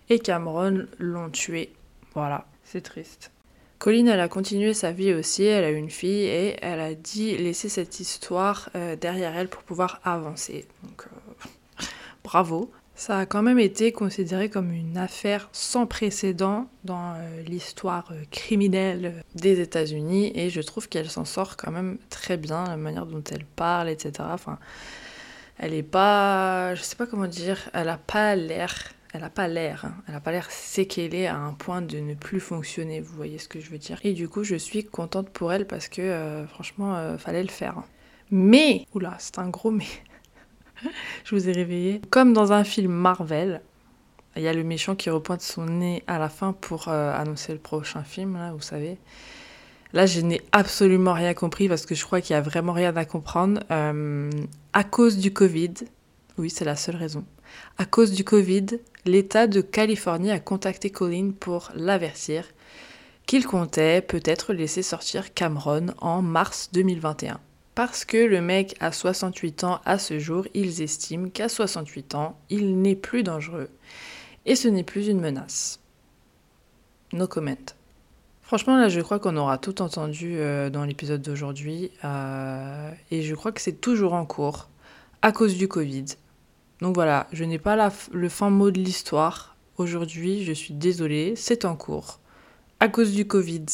et 0.09 0.19
Cameron 0.21 0.87
l'ont 0.99 1.29
tuée. 1.29 1.75
Voilà, 2.15 2.47
c'est 2.63 2.81
triste. 2.81 3.31
Colline, 3.79 4.09
elle 4.09 4.21
a 4.21 4.29
continué 4.29 4.73
sa 4.73 4.91
vie 4.91 5.13
aussi, 5.13 5.45
elle 5.45 5.65
a 5.65 5.71
une 5.71 5.91
fille 5.91 6.25
et 6.25 6.57
elle 6.63 6.81
a 6.81 6.95
dit 6.95 7.37
laisser 7.37 7.69
cette 7.69 8.01
histoire 8.01 8.71
euh, 8.75 8.97
derrière 8.97 9.37
elle 9.37 9.49
pour 9.49 9.63
pouvoir 9.63 10.01
avancer. 10.03 10.67
Donc, 10.83 11.03
euh, 11.03 11.85
bravo. 12.25 12.71
Ça 12.97 13.19
a 13.19 13.27
quand 13.27 13.43
même 13.43 13.59
été 13.59 13.91
considéré 13.91 14.49
comme 14.49 14.73
une 14.73 14.97
affaire 14.97 15.49
sans 15.53 15.87
précédent 15.87 16.69
dans 16.85 17.15
euh, 17.17 17.43
l'histoire 17.43 18.09
euh, 18.13 18.23
criminelle 18.31 19.25
des 19.35 19.61
États-Unis 19.61 20.31
et 20.37 20.49
je 20.49 20.61
trouve 20.61 20.89
qu'elle 20.89 21.11
s'en 21.11 21.25
sort 21.25 21.57
quand 21.57 21.73
même 21.73 21.99
très 22.09 22.37
bien, 22.37 22.65
la 22.65 22.77
manière 22.77 23.07
dont 23.07 23.23
elle 23.33 23.45
parle, 23.45 23.89
etc. 23.89 24.13
Enfin, 24.33 24.59
elle 25.59 25.75
est 25.75 25.83
pas, 25.83 26.75
je 26.77 26.83
sais 26.83 26.97
pas 26.97 27.07
comment 27.07 27.27
dire, 27.27 27.59
elle 27.73 27.89
a 27.89 27.99
pas 27.99 28.37
l'air, 28.37 28.93
elle 29.13 29.25
a 29.25 29.31
pas 29.31 29.49
l'air, 29.49 29.85
hein, 29.87 29.95
elle 30.09 30.15
a 30.15 30.21
pas 30.21 30.31
l'air 30.33 30.51
séquelée 30.51 31.27
à 31.27 31.37
un 31.37 31.53
point 31.53 31.83
de 31.83 31.99
ne 31.99 32.15
plus 32.15 32.41
fonctionner. 32.41 33.01
Vous 33.01 33.15
voyez 33.17 33.39
ce 33.39 33.49
que 33.49 33.61
je 33.61 33.71
veux 33.71 33.79
dire 33.79 33.99
Et 34.05 34.13
du 34.13 34.29
coup, 34.29 34.45
je 34.45 34.55
suis 34.57 34.85
contente 34.85 35.31
pour 35.31 35.53
elle 35.53 35.67
parce 35.67 35.89
que 35.89 36.01
euh, 36.03 36.47
franchement, 36.47 36.97
euh, 36.97 37.19
fallait 37.19 37.43
le 37.43 37.49
faire. 37.51 37.79
hein. 37.79 37.85
Mais, 38.31 38.87
oula, 38.95 39.17
c'est 39.19 39.39
un 39.39 39.49
gros 39.49 39.71
mais. 39.73 39.87
je 41.25 41.35
vous 41.35 41.49
ai 41.49 41.53
réveillé. 41.53 42.01
Comme 42.11 42.33
dans 42.33 42.53
un 42.53 42.65
film 42.65 42.93
Marvel, 42.93 43.61
il 44.37 44.43
y 44.43 44.49
a 44.49 44.53
le 44.53 44.65
méchant 44.65 44.95
qui 44.95 45.11
repointe 45.11 45.43
son 45.43 45.67
nez 45.67 46.03
à 46.07 46.19
la 46.19 46.29
fin 46.29 46.53
pour 46.53 46.89
euh, 46.89 47.13
annoncer 47.15 47.53
le 47.53 47.59
prochain 47.59 48.03
film, 48.03 48.35
là, 48.35 48.53
vous 48.53 48.61
savez. 48.61 48.99
Là, 49.93 50.07
je 50.07 50.21
n'ai 50.21 50.41
absolument 50.51 51.13
rien 51.13 51.35
compris 51.35 51.69
parce 51.69 51.87
que 51.87 51.95
je 51.95 52.05
crois 52.05 52.21
qu'il 52.21 52.35
n'y 52.35 52.39
a 52.39 52.43
vraiment 52.43 52.73
rien 52.73 52.97
à 52.97 53.05
comprendre. 53.05 53.61
Euh, 53.71 54.29
à 54.73 54.83
cause 54.83 55.19
du 55.19 55.33
Covid, 55.33 55.75
oui, 56.37 56.51
c'est 56.51 56.65
la 56.65 56.75
seule 56.75 56.97
raison. 56.97 57.25
À 57.79 57.85
cause 57.85 58.11
du 58.11 58.25
Covid, 58.25 58.67
l'État 59.05 59.47
de 59.47 59.61
Californie 59.61 60.33
a 60.33 60.41
contacté 60.41 60.91
Colin 60.91 61.31
pour 61.39 61.71
l'avertir 61.77 62.45
qu'il 63.27 63.47
comptait 63.47 64.03
peut-être 64.03 64.53
laisser 64.53 64.83
sortir 64.83 65.33
Cameron 65.33 65.87
en 66.01 66.23
mars 66.23 66.71
2021. 66.73 67.39
Parce 67.75 68.05
que 68.05 68.17
le 68.17 68.41
mec 68.41 68.77
a 68.81 68.93
68 68.93 69.65
ans 69.65 69.81
à 69.85 69.99
ce 69.99 70.19
jour, 70.19 70.47
ils 70.55 70.81
estiment 70.81 71.29
qu'à 71.29 71.49
68 71.49 72.15
ans, 72.15 72.39
il 72.51 72.81
n'est 72.81 72.95
plus 72.95 73.23
dangereux. 73.23 73.69
Et 74.47 74.55
ce 74.55 74.69
n'est 74.69 74.85
plus 74.85 75.09
une 75.09 75.21
menace. 75.21 75.81
No 77.13 77.27
comment. 77.27 77.57
Franchement, 78.43 78.77
là, 78.77 78.89
je 78.89 79.01
crois 79.01 79.19
qu'on 79.19 79.37
aura 79.37 79.59
tout 79.59 79.83
entendu 79.83 80.37
euh, 80.37 80.71
dans 80.71 80.85
l'épisode 80.85 81.23
d'aujourd'hui. 81.23 81.91
euh, 82.05 82.91
et 83.11 83.23
je 83.23 83.35
crois 83.35 83.53
que 83.53 83.61
c'est 83.61 83.81
toujours 83.81 84.13
en 84.13 84.27
cours 84.27 84.69
à 85.23 85.33
cause 85.33 85.57
du 85.57 85.67
Covid. 85.67 86.05
Donc 86.81 86.95
voilà, 86.95 87.27
je 87.33 87.45
n'ai 87.45 87.59
pas 87.59 87.91
le 88.13 88.29
fin 88.29 88.51
mot 88.51 88.71
de 88.71 88.79
l'histoire. 88.79 89.57
Aujourd'hui, 89.79 90.45
je 90.45 90.53
suis 90.53 90.75
désolée, 90.75 91.35
c'est 91.37 91.65
en 91.65 91.75
cours. 91.75 92.21
À 92.79 92.89
cause 92.89 93.13
du 93.13 93.27
Covid. 93.27 93.65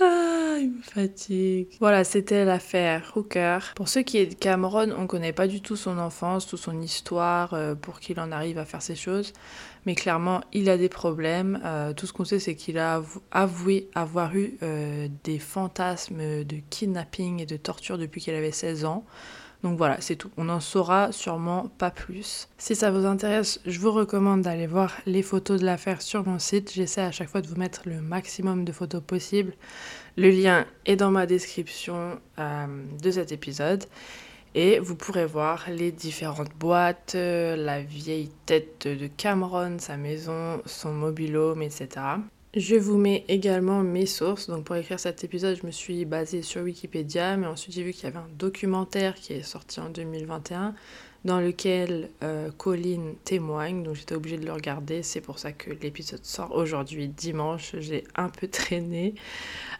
ah, 0.00 0.56
il 0.58 0.67
me 0.67 0.67
fatigue. 0.82 1.68
Voilà, 1.80 2.04
c'était 2.04 2.44
l'affaire 2.44 3.12
Hooker. 3.16 3.58
Pour 3.74 3.88
ce 3.88 3.98
qui 4.00 4.18
est 4.18 4.26
de 4.26 4.34
Cameron, 4.34 4.90
on 4.96 5.06
connaît 5.06 5.32
pas 5.32 5.46
du 5.46 5.60
tout 5.60 5.76
son 5.76 5.98
enfance, 5.98 6.46
toute 6.46 6.58
son 6.60 6.80
histoire, 6.80 7.54
euh, 7.54 7.74
pour 7.74 8.00
qu'il 8.00 8.18
en 8.20 8.32
arrive 8.32 8.58
à 8.58 8.64
faire 8.64 8.82
ces 8.82 8.96
choses. 8.96 9.32
Mais 9.86 9.94
clairement, 9.94 10.40
il 10.52 10.68
a 10.70 10.76
des 10.76 10.88
problèmes. 10.88 11.60
Euh, 11.64 11.92
tout 11.94 12.06
ce 12.06 12.12
qu'on 12.12 12.24
sait, 12.24 12.38
c'est 12.38 12.54
qu'il 12.56 12.78
a 12.78 12.96
avou- 13.00 13.22
avoué 13.30 13.88
avoir 13.94 14.34
eu 14.36 14.54
euh, 14.62 15.08
des 15.24 15.38
fantasmes 15.38 16.44
de 16.44 16.56
kidnapping 16.70 17.40
et 17.40 17.46
de 17.46 17.56
torture 17.56 17.96
depuis 17.98 18.20
qu'il 18.20 18.34
avait 18.34 18.52
16 18.52 18.84
ans. 18.84 19.04
Donc 19.64 19.76
voilà, 19.76 19.96
c'est 20.00 20.14
tout. 20.14 20.30
On 20.36 20.44
n'en 20.44 20.60
saura 20.60 21.10
sûrement 21.10 21.68
pas 21.78 21.90
plus. 21.90 22.48
Si 22.58 22.76
ça 22.76 22.92
vous 22.92 23.04
intéresse, 23.06 23.60
je 23.66 23.80
vous 23.80 23.90
recommande 23.90 24.42
d'aller 24.42 24.68
voir 24.68 24.92
les 25.04 25.22
photos 25.22 25.58
de 25.60 25.66
l'affaire 25.66 26.00
sur 26.00 26.24
mon 26.24 26.38
site. 26.38 26.72
J'essaie 26.72 27.00
à 27.02 27.10
chaque 27.10 27.28
fois 27.28 27.40
de 27.40 27.48
vous 27.48 27.56
mettre 27.56 27.82
le 27.86 28.00
maximum 28.00 28.64
de 28.64 28.70
photos 28.70 29.02
possible. 29.04 29.54
Le 30.18 30.30
lien 30.30 30.66
est 30.84 30.96
dans 30.96 31.12
ma 31.12 31.26
description 31.26 32.18
euh, 32.40 32.66
de 33.00 33.10
cet 33.12 33.30
épisode. 33.30 33.84
Et 34.56 34.80
vous 34.80 34.96
pourrez 34.96 35.26
voir 35.26 35.66
les 35.70 35.92
différentes 35.92 36.52
boîtes, 36.58 37.12
euh, 37.14 37.54
la 37.54 37.80
vieille 37.82 38.32
tête 38.44 38.88
de 38.88 39.06
Cameron, 39.06 39.78
sa 39.78 39.96
maison, 39.96 40.60
son 40.66 40.92
mobilhome, 40.92 41.62
etc. 41.62 41.88
Je 42.56 42.74
vous 42.74 42.98
mets 42.98 43.26
également 43.28 43.84
mes 43.84 44.06
sources. 44.06 44.50
Donc 44.50 44.64
pour 44.64 44.74
écrire 44.74 44.98
cet 44.98 45.22
épisode, 45.22 45.56
je 45.56 45.64
me 45.64 45.70
suis 45.70 46.04
basée 46.04 46.42
sur 46.42 46.62
Wikipédia, 46.62 47.36
mais 47.36 47.46
ensuite 47.46 47.76
j'ai 47.76 47.84
vu 47.84 47.92
qu'il 47.92 48.02
y 48.02 48.06
avait 48.08 48.18
un 48.18 48.30
documentaire 48.36 49.14
qui 49.14 49.34
est 49.34 49.42
sorti 49.42 49.78
en 49.78 49.88
2021 49.88 50.74
dans 51.24 51.40
lequel 51.40 52.10
euh, 52.22 52.50
Colline 52.56 53.14
témoigne, 53.24 53.82
donc 53.82 53.96
j'étais 53.96 54.14
obligée 54.14 54.38
de 54.38 54.46
le 54.46 54.52
regarder. 54.52 55.02
C'est 55.02 55.20
pour 55.20 55.38
ça 55.38 55.52
que 55.52 55.70
l'épisode 55.70 56.24
sort 56.24 56.54
aujourd'hui, 56.54 57.08
dimanche. 57.08 57.74
J'ai 57.78 58.04
un 58.14 58.28
peu 58.28 58.48
traîné. 58.48 59.14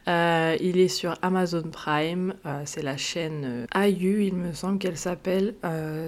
Euh, 0.09 0.57
il 0.61 0.79
est 0.79 0.89
sur 0.89 1.17
Amazon 1.23 1.63
Prime, 1.71 2.35
euh, 2.47 2.63
c'est 2.65 2.83
la 2.83 2.97
chaîne 2.97 3.67
IU, 3.75 4.25
il 4.25 4.35
me 4.35 4.53
semble 4.53 4.79
qu'elle 4.79 4.97
s'appelle. 4.97 5.55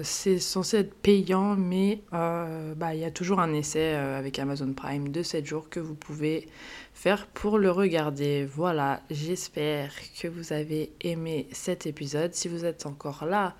C'est 0.03 0.39
censé 0.39 0.77
être 0.77 0.93
payant, 0.93 1.55
mais 1.55 2.01
bah, 2.11 2.93
il 2.93 2.99
y 2.99 3.05
a 3.05 3.11
toujours 3.11 3.39
un 3.39 3.53
essai 3.53 3.93
avec 3.93 4.39
Amazon 4.39 4.73
Prime 4.73 5.09
de 5.09 5.21
7 5.23 5.45
jours 5.45 5.69
que 5.69 5.79
vous 5.79 5.95
pouvez 5.95 6.47
faire 6.93 7.27
pour 7.27 7.57
le 7.57 7.71
regarder. 7.71 8.45
Voilà, 8.45 9.01
j'espère 9.09 9.91
que 10.19 10.27
vous 10.27 10.51
avez 10.53 10.91
aimé 11.01 11.47
cet 11.51 11.85
épisode. 11.85 12.33
Si 12.33 12.47
vous 12.47 12.65
êtes 12.65 12.85
encore 12.85 13.25
là, 13.25 13.55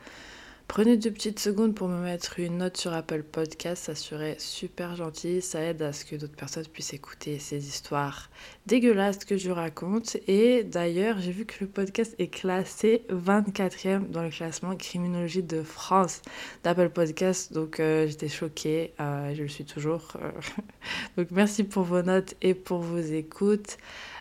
Prenez 0.72 0.96
deux 0.96 1.12
petites 1.12 1.40
secondes 1.40 1.76
pour 1.76 1.90
me 1.90 2.02
mettre 2.02 2.40
une 2.40 2.60
note 2.60 2.78
sur 2.78 2.94
Apple 2.94 3.24
Podcast, 3.24 3.84
ça 3.84 3.94
serait 3.94 4.38
super 4.40 4.96
gentil, 4.96 5.42
ça 5.42 5.62
aide 5.62 5.82
à 5.82 5.92
ce 5.92 6.06
que 6.06 6.16
d'autres 6.16 6.38
personnes 6.38 6.66
puissent 6.66 6.94
écouter 6.94 7.40
ces 7.40 7.68
histoires 7.68 8.30
dégueulasses 8.68 9.26
que 9.26 9.36
je 9.36 9.52
raconte. 9.52 10.16
Et 10.30 10.64
d'ailleurs, 10.64 11.20
j'ai 11.20 11.34
vu 11.34 11.46
que 11.46 11.56
le 11.60 11.68
podcast 11.68 12.16
est 12.20 12.30
classé 12.30 13.04
24e 13.10 14.12
dans 14.12 14.24
le 14.24 14.30
classement 14.30 14.74
criminologie 14.78 15.44
de 15.44 15.62
France 15.62 16.22
d'Apple 16.64 16.92
Podcast, 16.92 17.52
donc 17.52 17.82
euh, 17.82 18.08
j'étais 18.08 18.30
choquée, 18.30 18.94
euh, 19.02 19.36
je 19.36 19.42
le 19.42 19.50
suis 19.50 19.66
toujours. 19.66 20.16
euh. 20.24 20.32
donc 21.18 21.32
merci 21.32 21.66
pour 21.66 21.84
vos 21.84 22.02
notes 22.02 22.36
et 22.42 22.54
pour 22.54 22.80
vos 22.80 22.98
écoutes, 22.98 23.78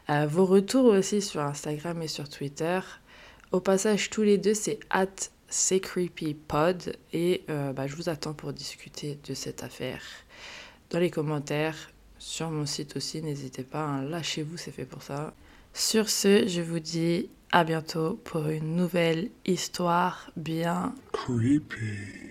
vos 0.08 0.46
retours 0.46 0.86
aussi 0.86 1.22
sur 1.22 1.42
Instagram 1.42 2.02
et 2.02 2.08
sur 2.08 2.28
Twitter. 2.28 2.80
Au 3.52 3.60
passage, 3.60 4.10
tous 4.10 4.22
les 4.22 4.36
deux, 4.36 4.54
c'est 4.54 4.80
at 4.90 5.06
c'est 5.50 5.80
Creepy 5.80 6.34
Pod 6.34 6.96
et 7.12 7.42
euh, 7.50 7.72
bah, 7.72 7.86
je 7.86 7.96
vous 7.96 8.08
attends 8.08 8.32
pour 8.32 8.52
discuter 8.52 9.18
de 9.28 9.34
cette 9.34 9.62
affaire 9.62 10.00
dans 10.90 10.98
les 10.98 11.10
commentaires 11.10 11.90
sur 12.18 12.50
mon 12.50 12.66
site 12.66 12.96
aussi. 12.96 13.20
N'hésitez 13.20 13.64
pas, 13.64 13.84
hein, 13.84 14.02
lâchez-vous, 14.02 14.56
c'est 14.56 14.70
fait 14.70 14.84
pour 14.84 15.02
ça. 15.02 15.34
Sur 15.74 16.08
ce, 16.08 16.46
je 16.46 16.62
vous 16.62 16.80
dis 16.80 17.28
à 17.52 17.64
bientôt 17.64 18.20
pour 18.24 18.48
une 18.48 18.76
nouvelle 18.76 19.30
histoire 19.44 20.30
bien 20.36 20.94
Creepy. 21.12 22.30